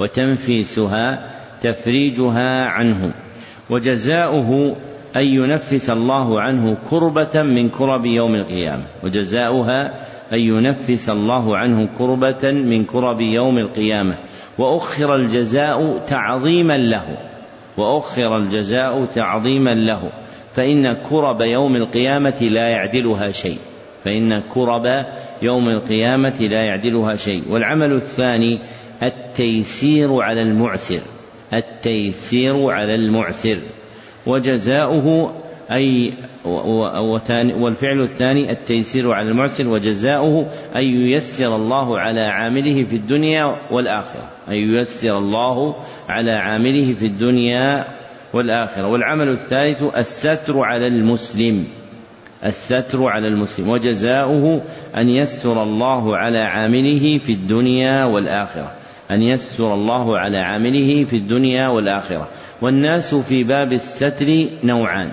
وتنفيسها 0.00 1.30
تفريجها 1.62 2.64
عنه. 2.64 3.14
وجزاؤه 3.70 4.76
أن 5.16 5.24
ينفس 5.24 5.90
الله 5.90 6.40
عنه 6.40 6.76
كربة 6.90 7.42
من 7.42 7.68
كرب 7.68 8.06
يوم 8.06 8.34
القيامة 8.34 8.84
وجزاؤها 9.04 9.94
أن 10.32 10.38
ينفس 10.38 11.10
الله 11.10 11.56
عنه 11.56 11.88
كربة 11.98 12.52
من 12.52 12.84
كرب 12.84 13.20
يوم 13.20 13.58
القيامة. 13.58 14.16
وأخر 14.58 15.16
الجزاء 15.16 15.98
تعظيما 15.98 16.76
له 16.76 17.18
وأخر 17.76 18.36
الجزاء 18.36 19.04
تعظيما 19.04 19.74
له. 19.74 20.12
فإن 20.52 20.92
كرب 20.92 21.40
يوم 21.40 21.76
القيامة 21.76 22.42
لا 22.42 22.68
يعدلها 22.68 23.30
شيء. 23.30 23.58
فإن 24.04 24.40
كرب 24.40 25.04
يوم 25.42 25.68
القيامة 25.68 26.40
لا 26.40 26.62
يعدلها 26.62 27.16
شيء. 27.16 27.42
والعمل 27.50 27.92
الثاني 27.92 28.58
التيسير 29.02 30.16
على 30.16 30.42
المعسر 30.42 31.00
التيسير 31.52 32.70
على 32.70 32.94
المعسر. 32.94 33.58
وجزاؤه 34.26 35.32
أي 35.70 36.12
والفعل 37.54 38.00
الثاني 38.00 38.50
التيسير 38.50 39.12
على 39.12 39.30
المعسر 39.30 39.68
وجزاؤه 39.68 40.46
أن 40.76 40.84
ييسر 40.84 41.56
الله 41.56 41.98
على 41.98 42.20
عامله 42.20 42.84
في 42.84 42.96
الدنيا 42.96 43.56
والآخرة. 43.70 44.28
أن 44.48 44.54
ييسر 44.54 45.18
الله 45.18 45.74
على 46.08 46.32
عامله 46.32 46.94
في 46.94 47.06
الدنيا 47.06 47.84
والآخرة. 48.32 48.88
والعمل 48.88 49.28
الثالث 49.28 49.82
الستر 49.96 50.60
على 50.60 50.86
المسلم. 50.86 51.66
الستر 52.44 53.04
على 53.06 53.28
المسلم. 53.28 53.68
وجزاؤه 53.68 54.62
أن 54.96 55.08
يستر 55.08 55.62
الله 55.62 56.16
على 56.16 56.38
عامله 56.38 57.18
في 57.18 57.32
الدنيا 57.32 58.04
والآخرة. 58.04 58.72
أن 59.10 59.22
يستر 59.22 59.74
الله 59.74 60.18
على 60.18 60.38
عامله 60.38 61.04
في 61.04 61.16
الدنيا 61.16 61.68
والآخرة. 61.68 62.28
والناس 62.62 63.14
في 63.14 63.44
باب 63.44 63.72
الستر 63.72 64.46
نوعان. 64.64 65.10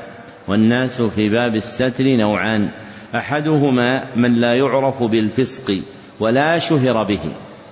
والناس 0.48 1.02
في 1.02 1.30
باب 1.30 1.56
الستر 1.56 2.04
نوعان. 2.04 2.70
أحدهما 3.16 4.16
من 4.16 4.36
لا 4.36 4.56
يعرف 4.56 5.04
بالفسق 5.04 5.82
ولا 6.20 6.58
شهر 6.58 7.04
به. 7.04 7.20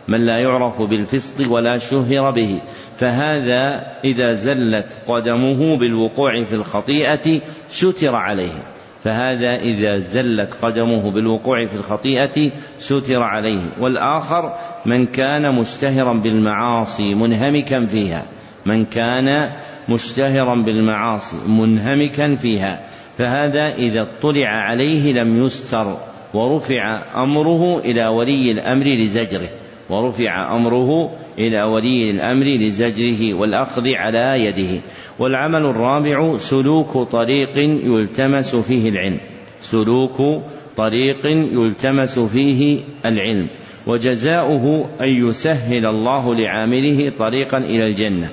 من 0.07 0.25
لا 0.25 0.37
يعرف 0.39 0.81
بالفسق 0.81 1.51
ولا 1.51 1.77
شهر 1.77 2.31
به. 2.31 2.61
فهذا 2.95 3.83
إذا 4.03 4.31
زلت 4.33 4.97
قدمه 5.07 5.77
بالوقوع 5.77 6.43
في 6.43 6.55
الخطيئة 6.55 7.41
ستر 7.67 8.15
عليه. 8.15 8.63
فهذا 9.03 9.55
إذا 9.55 9.97
زلت 9.97 10.57
قدمه 10.61 11.11
بالوقوع 11.11 11.65
في 11.65 11.75
الخطيئة 11.75 12.51
ستر 12.79 13.21
عليه. 13.23 13.61
والآخر 13.79 14.55
من 14.85 15.05
كان 15.05 15.55
مشتهرا 15.55 16.13
بالمعاصي 16.13 17.15
منهمكا 17.15 17.85
فيها. 17.85 18.25
من 18.65 18.85
كان 18.85 19.49
مشتهرا 19.89 20.55
بالمعاصي 20.55 21.37
منهمكا 21.47 22.35
فيها. 22.35 22.79
فهذا 23.17 23.75
إذا 23.75 24.01
اطلع 24.01 24.47
عليه 24.47 25.13
لم 25.13 25.45
يستر. 25.45 25.97
ورفع 26.33 27.01
أمره 27.23 27.79
إلى 27.79 28.07
ولي 28.07 28.51
الأمر 28.51 28.85
لزجره. 28.85 29.49
ورفع 29.89 30.55
أمره 30.55 31.11
إلى 31.37 31.63
ولي 31.63 32.11
الأمر 32.11 32.45
لزجره 32.45 33.33
والأخذ 33.33 33.93
على 33.93 34.45
يده. 34.45 34.81
والعمل 35.19 35.65
الرابع 35.65 36.37
سلوك 36.37 36.97
طريق 36.97 37.57
يلتمس 37.83 38.55
فيه 38.55 38.89
العلم. 38.89 39.17
سلوك 39.61 40.41
طريق 40.77 41.27
يلتمس 41.53 42.19
فيه 42.19 42.79
العلم. 43.05 43.47
وجزاؤه 43.87 44.89
أن 45.01 45.09
يسهل 45.09 45.85
الله 45.85 46.35
لعامله 46.35 47.11
طريقا 47.19 47.57
إلى 47.57 47.87
الجنة. 47.87 48.29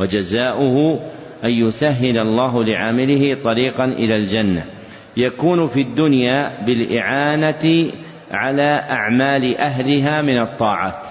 وجزاؤه 0.00 1.00
أن 1.44 1.50
يسهل 1.50 2.18
الله 2.18 2.64
لعامله 2.64 3.36
طريقا 3.44 3.84
إلى 3.84 4.14
الجنة. 4.14 4.64
يكون 5.16 5.66
في 5.68 5.80
الدنيا 5.80 6.64
بالإعانة 6.66 7.86
على 8.30 8.80
أعمال 8.90 9.56
أهلها 9.56 10.22
من 10.22 10.38
الطاعات. 10.38 11.06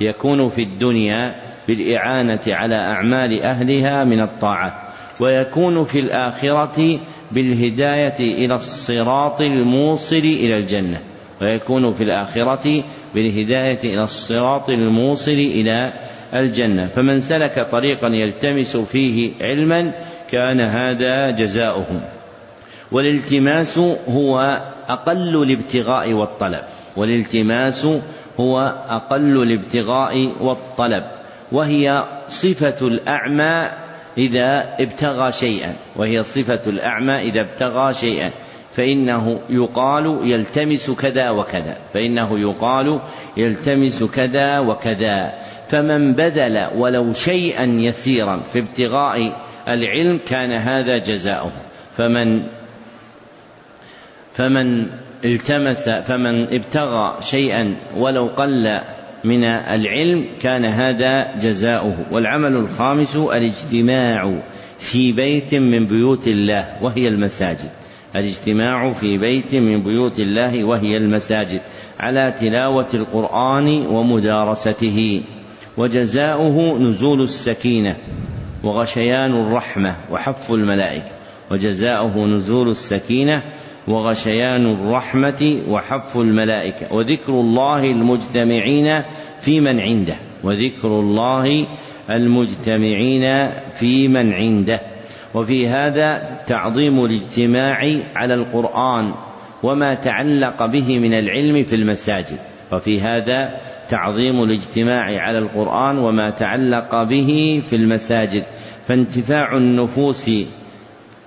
يكون 0.00 0.48
في 0.48 0.62
الدنيا 0.62 1.34
بالإعانة 1.68 2.40
على 2.48 2.74
أعمال 2.74 3.42
أهلها 3.42 4.04
من 4.04 4.20
الطاعات. 4.20 4.72
ويكون 5.20 5.84
في 5.84 5.98
الآخرة 6.00 7.00
بالهداية 7.32 8.44
إلى 8.44 8.54
الصراط 8.54 9.40
الموصل 9.40 10.16
إلى 10.16 10.56
الجنة. 10.56 11.00
ويكون 11.42 11.92
في 11.92 12.04
الآخرة 12.04 12.84
بالهداية 13.14 13.78
إلى 13.84 14.02
الصراط 14.02 14.70
الموصل 14.70 15.30
إلى 15.30 15.92
الجنة. 16.34 16.86
فمن 16.86 17.20
سلك 17.20 17.68
طريقا 17.70 18.08
يلتمس 18.08 18.76
فيه 18.76 19.32
علما 19.40 19.92
كان 20.30 20.60
هذا 20.60 21.30
جزاؤه 21.30 22.00
والالتماس 22.92 23.78
هو 24.08 24.60
أقل 24.88 25.42
الابتغاء 25.42 26.12
والطلب. 26.12 26.60
والالتماس 26.96 27.88
هو 28.40 28.58
أقل 28.88 29.42
الابتغاء 29.42 30.32
والطلب. 30.40 31.04
وهي 31.52 32.04
صفة 32.28 32.86
الأعمى 32.86 33.68
إذا 34.18 34.76
ابتغى 34.80 35.32
شيئا. 35.32 35.74
وهي 35.96 36.22
صفة 36.22 36.60
الأعمى 36.66 37.16
إذا 37.16 37.40
ابتغى 37.40 37.94
شيئا. 37.94 38.30
فإنه 38.78 39.40
يقال 39.50 40.18
يلتمس 40.22 40.90
كذا 40.90 41.30
وكذا. 41.30 41.76
فإنه 41.94 42.38
يقال 42.38 43.00
يلتمس 43.36 44.04
كذا 44.04 44.58
وكذا. 44.58 45.34
فمن 45.68 46.12
بذل 46.12 46.68
ولو 46.76 47.12
شيئا 47.12 47.64
يسيرا 47.64 48.40
في 48.52 48.58
ابتغاء 48.58 49.36
العلم 49.68 50.20
كان 50.28 50.52
هذا 50.52 50.98
جزاؤه. 50.98 51.52
فمن 51.96 52.42
فمن 54.32 54.86
التمس 55.24 55.88
فمن 55.88 56.42
ابتغى 56.42 57.16
شيئا 57.20 57.74
ولو 57.96 58.26
قل 58.26 58.80
من 59.24 59.44
العلم 59.44 60.26
كان 60.42 60.64
هذا 60.64 61.36
جزاؤه. 61.36 61.96
والعمل 62.10 62.56
الخامس 62.56 63.16
الاجتماع 63.16 64.42
في 64.78 65.12
بيت 65.12 65.54
من 65.54 65.86
بيوت 65.86 66.28
الله 66.28 66.76
وهي 66.82 67.08
المساجد. 67.08 67.70
الاجتماع 68.16 68.92
في 68.92 69.18
بيت 69.18 69.54
من 69.54 69.82
بيوت 69.82 70.20
الله 70.20 70.64
وهي 70.64 70.96
المساجد 70.96 71.60
على 72.00 72.32
تلاوة 72.40 72.88
القرآن 72.94 73.86
ومدارسته. 73.86 75.22
وجزاؤه 75.76 76.78
نزول 76.78 77.22
السكينة 77.22 77.96
وغشيان 78.64 79.40
الرحمة 79.40 79.96
وحف 80.10 80.52
الملائكة. 80.52 81.10
وجزاؤه 81.50 82.26
نزول 82.26 82.68
السكينة 82.68 83.42
وغشيان 83.88 84.72
الرحمة 84.72 85.60
وحف 85.68 86.16
الملائكة. 86.16 86.94
وذكر 86.94 87.32
الله 87.32 87.84
المجتمعين 87.84 89.02
في 89.40 89.60
من 89.60 89.80
عنده. 89.80 90.16
وذكر 90.44 90.88
الله 90.88 91.66
المجتمعين 92.10 93.50
في 93.72 94.08
من 94.08 94.32
عنده. 94.32 94.80
وفي 95.34 95.68
هذا 95.68 96.38
تعظيم 96.46 97.04
الاجتماع 97.04 97.80
على 98.16 98.34
القرآن 98.34 99.14
وما 99.62 99.94
تعلق 99.94 100.66
به 100.66 100.98
من 100.98 101.14
العلم 101.14 101.64
في 101.64 101.74
المساجد. 101.74 102.38
وفي 102.72 103.00
هذا 103.00 103.60
تعظيم 103.88 104.42
الاجتماع 104.42 105.20
على 105.20 105.38
القرآن 105.38 105.98
وما 105.98 106.30
تعلق 106.30 107.02
به 107.02 107.62
في 107.70 107.76
المساجد. 107.76 108.42
فانتفاع 108.86 109.56
النفوس 109.56 110.30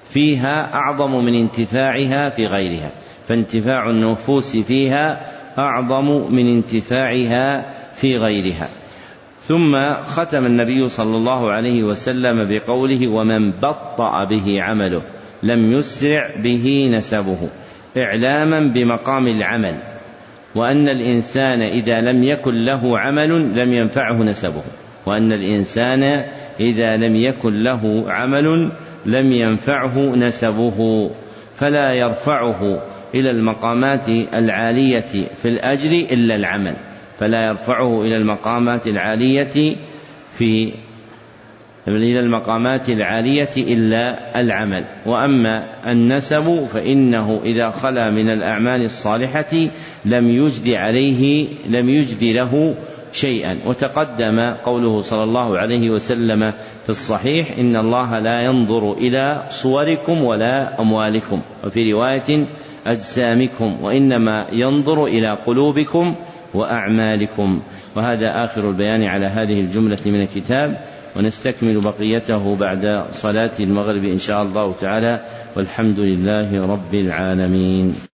فيها 0.09 0.73
أعظم 0.73 1.25
من 1.25 1.35
انتفاعها 1.35 2.29
في 2.29 2.45
غيرها. 2.45 2.91
فانتفاع 3.27 3.89
النفوس 3.89 4.57
فيها 4.57 5.31
أعظم 5.57 6.33
من 6.33 6.47
انتفاعها 6.47 7.65
في 7.93 8.17
غيرها. 8.17 8.69
ثم 9.51 9.93
ختم 10.03 10.45
النبي 10.45 10.87
صلى 10.87 11.15
الله 11.17 11.51
عليه 11.51 11.83
وسلم 11.83 12.47
بقوله 12.49 13.07
ومن 13.07 13.51
بطأ 13.51 14.25
به 14.25 14.61
عمله 14.61 15.01
لم 15.43 15.71
يسرع 15.71 16.35
به 16.43 16.91
نسبه 16.93 17.49
إعلاما 17.97 18.59
بمقام 18.59 19.27
العمل 19.27 19.75
وأن 20.55 20.89
الإنسان 20.89 21.61
إذا 21.61 22.01
لم 22.01 22.23
يكن 22.23 22.65
له 22.65 22.99
عمل 22.99 23.29
لم 23.59 23.73
ينفعه 23.73 24.23
نسبه 24.23 24.63
وأن 25.05 25.33
الإنسان 25.33 26.03
إذا 26.59 26.97
لم 26.97 27.15
يكن 27.15 27.63
له 27.63 28.05
عمل 28.07 28.71
لم 29.05 29.31
ينفعه 29.31 30.15
نسبه 30.15 31.09
فلا 31.55 31.93
يرفعه 31.93 32.81
إلى 33.15 33.31
المقامات 33.31 34.09
العالية 34.33 35.29
في 35.35 35.45
الأجر 35.45 35.91
إلا 36.11 36.35
العمل. 36.35 36.75
فلا 37.21 37.45
يرفعه 37.47 38.01
إلى 38.01 38.17
المقامات 38.17 38.87
العالية 38.87 39.75
في 40.37 40.73
إلى 41.87 42.19
المقامات 42.19 42.89
العالية 42.89 43.49
إلا 43.57 44.39
العمل. 44.41 44.85
وأما 45.05 45.63
النسب 45.91 46.67
فإنه 46.73 47.41
إذا 47.43 47.69
خلا 47.69 48.09
من 48.09 48.29
الأعمال 48.29 48.85
الصالحة 48.85 49.53
لم 50.05 50.27
يجد 50.27 50.73
عليه 50.73 51.47
لم 51.69 51.89
يجد 51.89 52.23
له 52.23 52.75
شيئا. 53.13 53.57
وتقدم 53.65 54.39
قوله 54.39 55.01
صلى 55.01 55.23
الله 55.23 55.57
عليه 55.57 55.89
وسلم 55.89 56.51
في 56.83 56.89
الصحيح 56.89 57.57
إن 57.59 57.75
الله 57.75 58.19
لا 58.19 58.41
ينظر 58.41 58.93
إلى 58.93 59.43
صوركم 59.49 60.23
ولا 60.23 60.81
أموالكم. 60.81 61.41
وفي 61.63 61.93
رواية 61.93 62.47
أجسامكم 62.87 63.83
وإنما 63.83 64.45
ينظر 64.51 65.05
إلى 65.05 65.37
قلوبكم 65.45 66.15
وأعمالكم. 66.53 67.61
وهذا 67.95 68.43
آخر 68.43 68.69
البيان 68.69 69.03
على 69.03 69.25
هذه 69.25 69.61
الجملة 69.61 69.99
من 70.05 70.21
الكتاب 70.21 70.77
ونستكمل 71.15 71.79
بقيته 71.81 72.55
بعد 72.55 73.05
صلاة 73.11 73.51
المغرب 73.59 74.03
إن 74.03 74.19
شاء 74.19 74.43
الله 74.43 74.73
تعالى 74.73 75.21
والحمد 75.55 75.99
لله 75.99 76.67
رب 76.67 76.95
العالمين. 76.95 78.10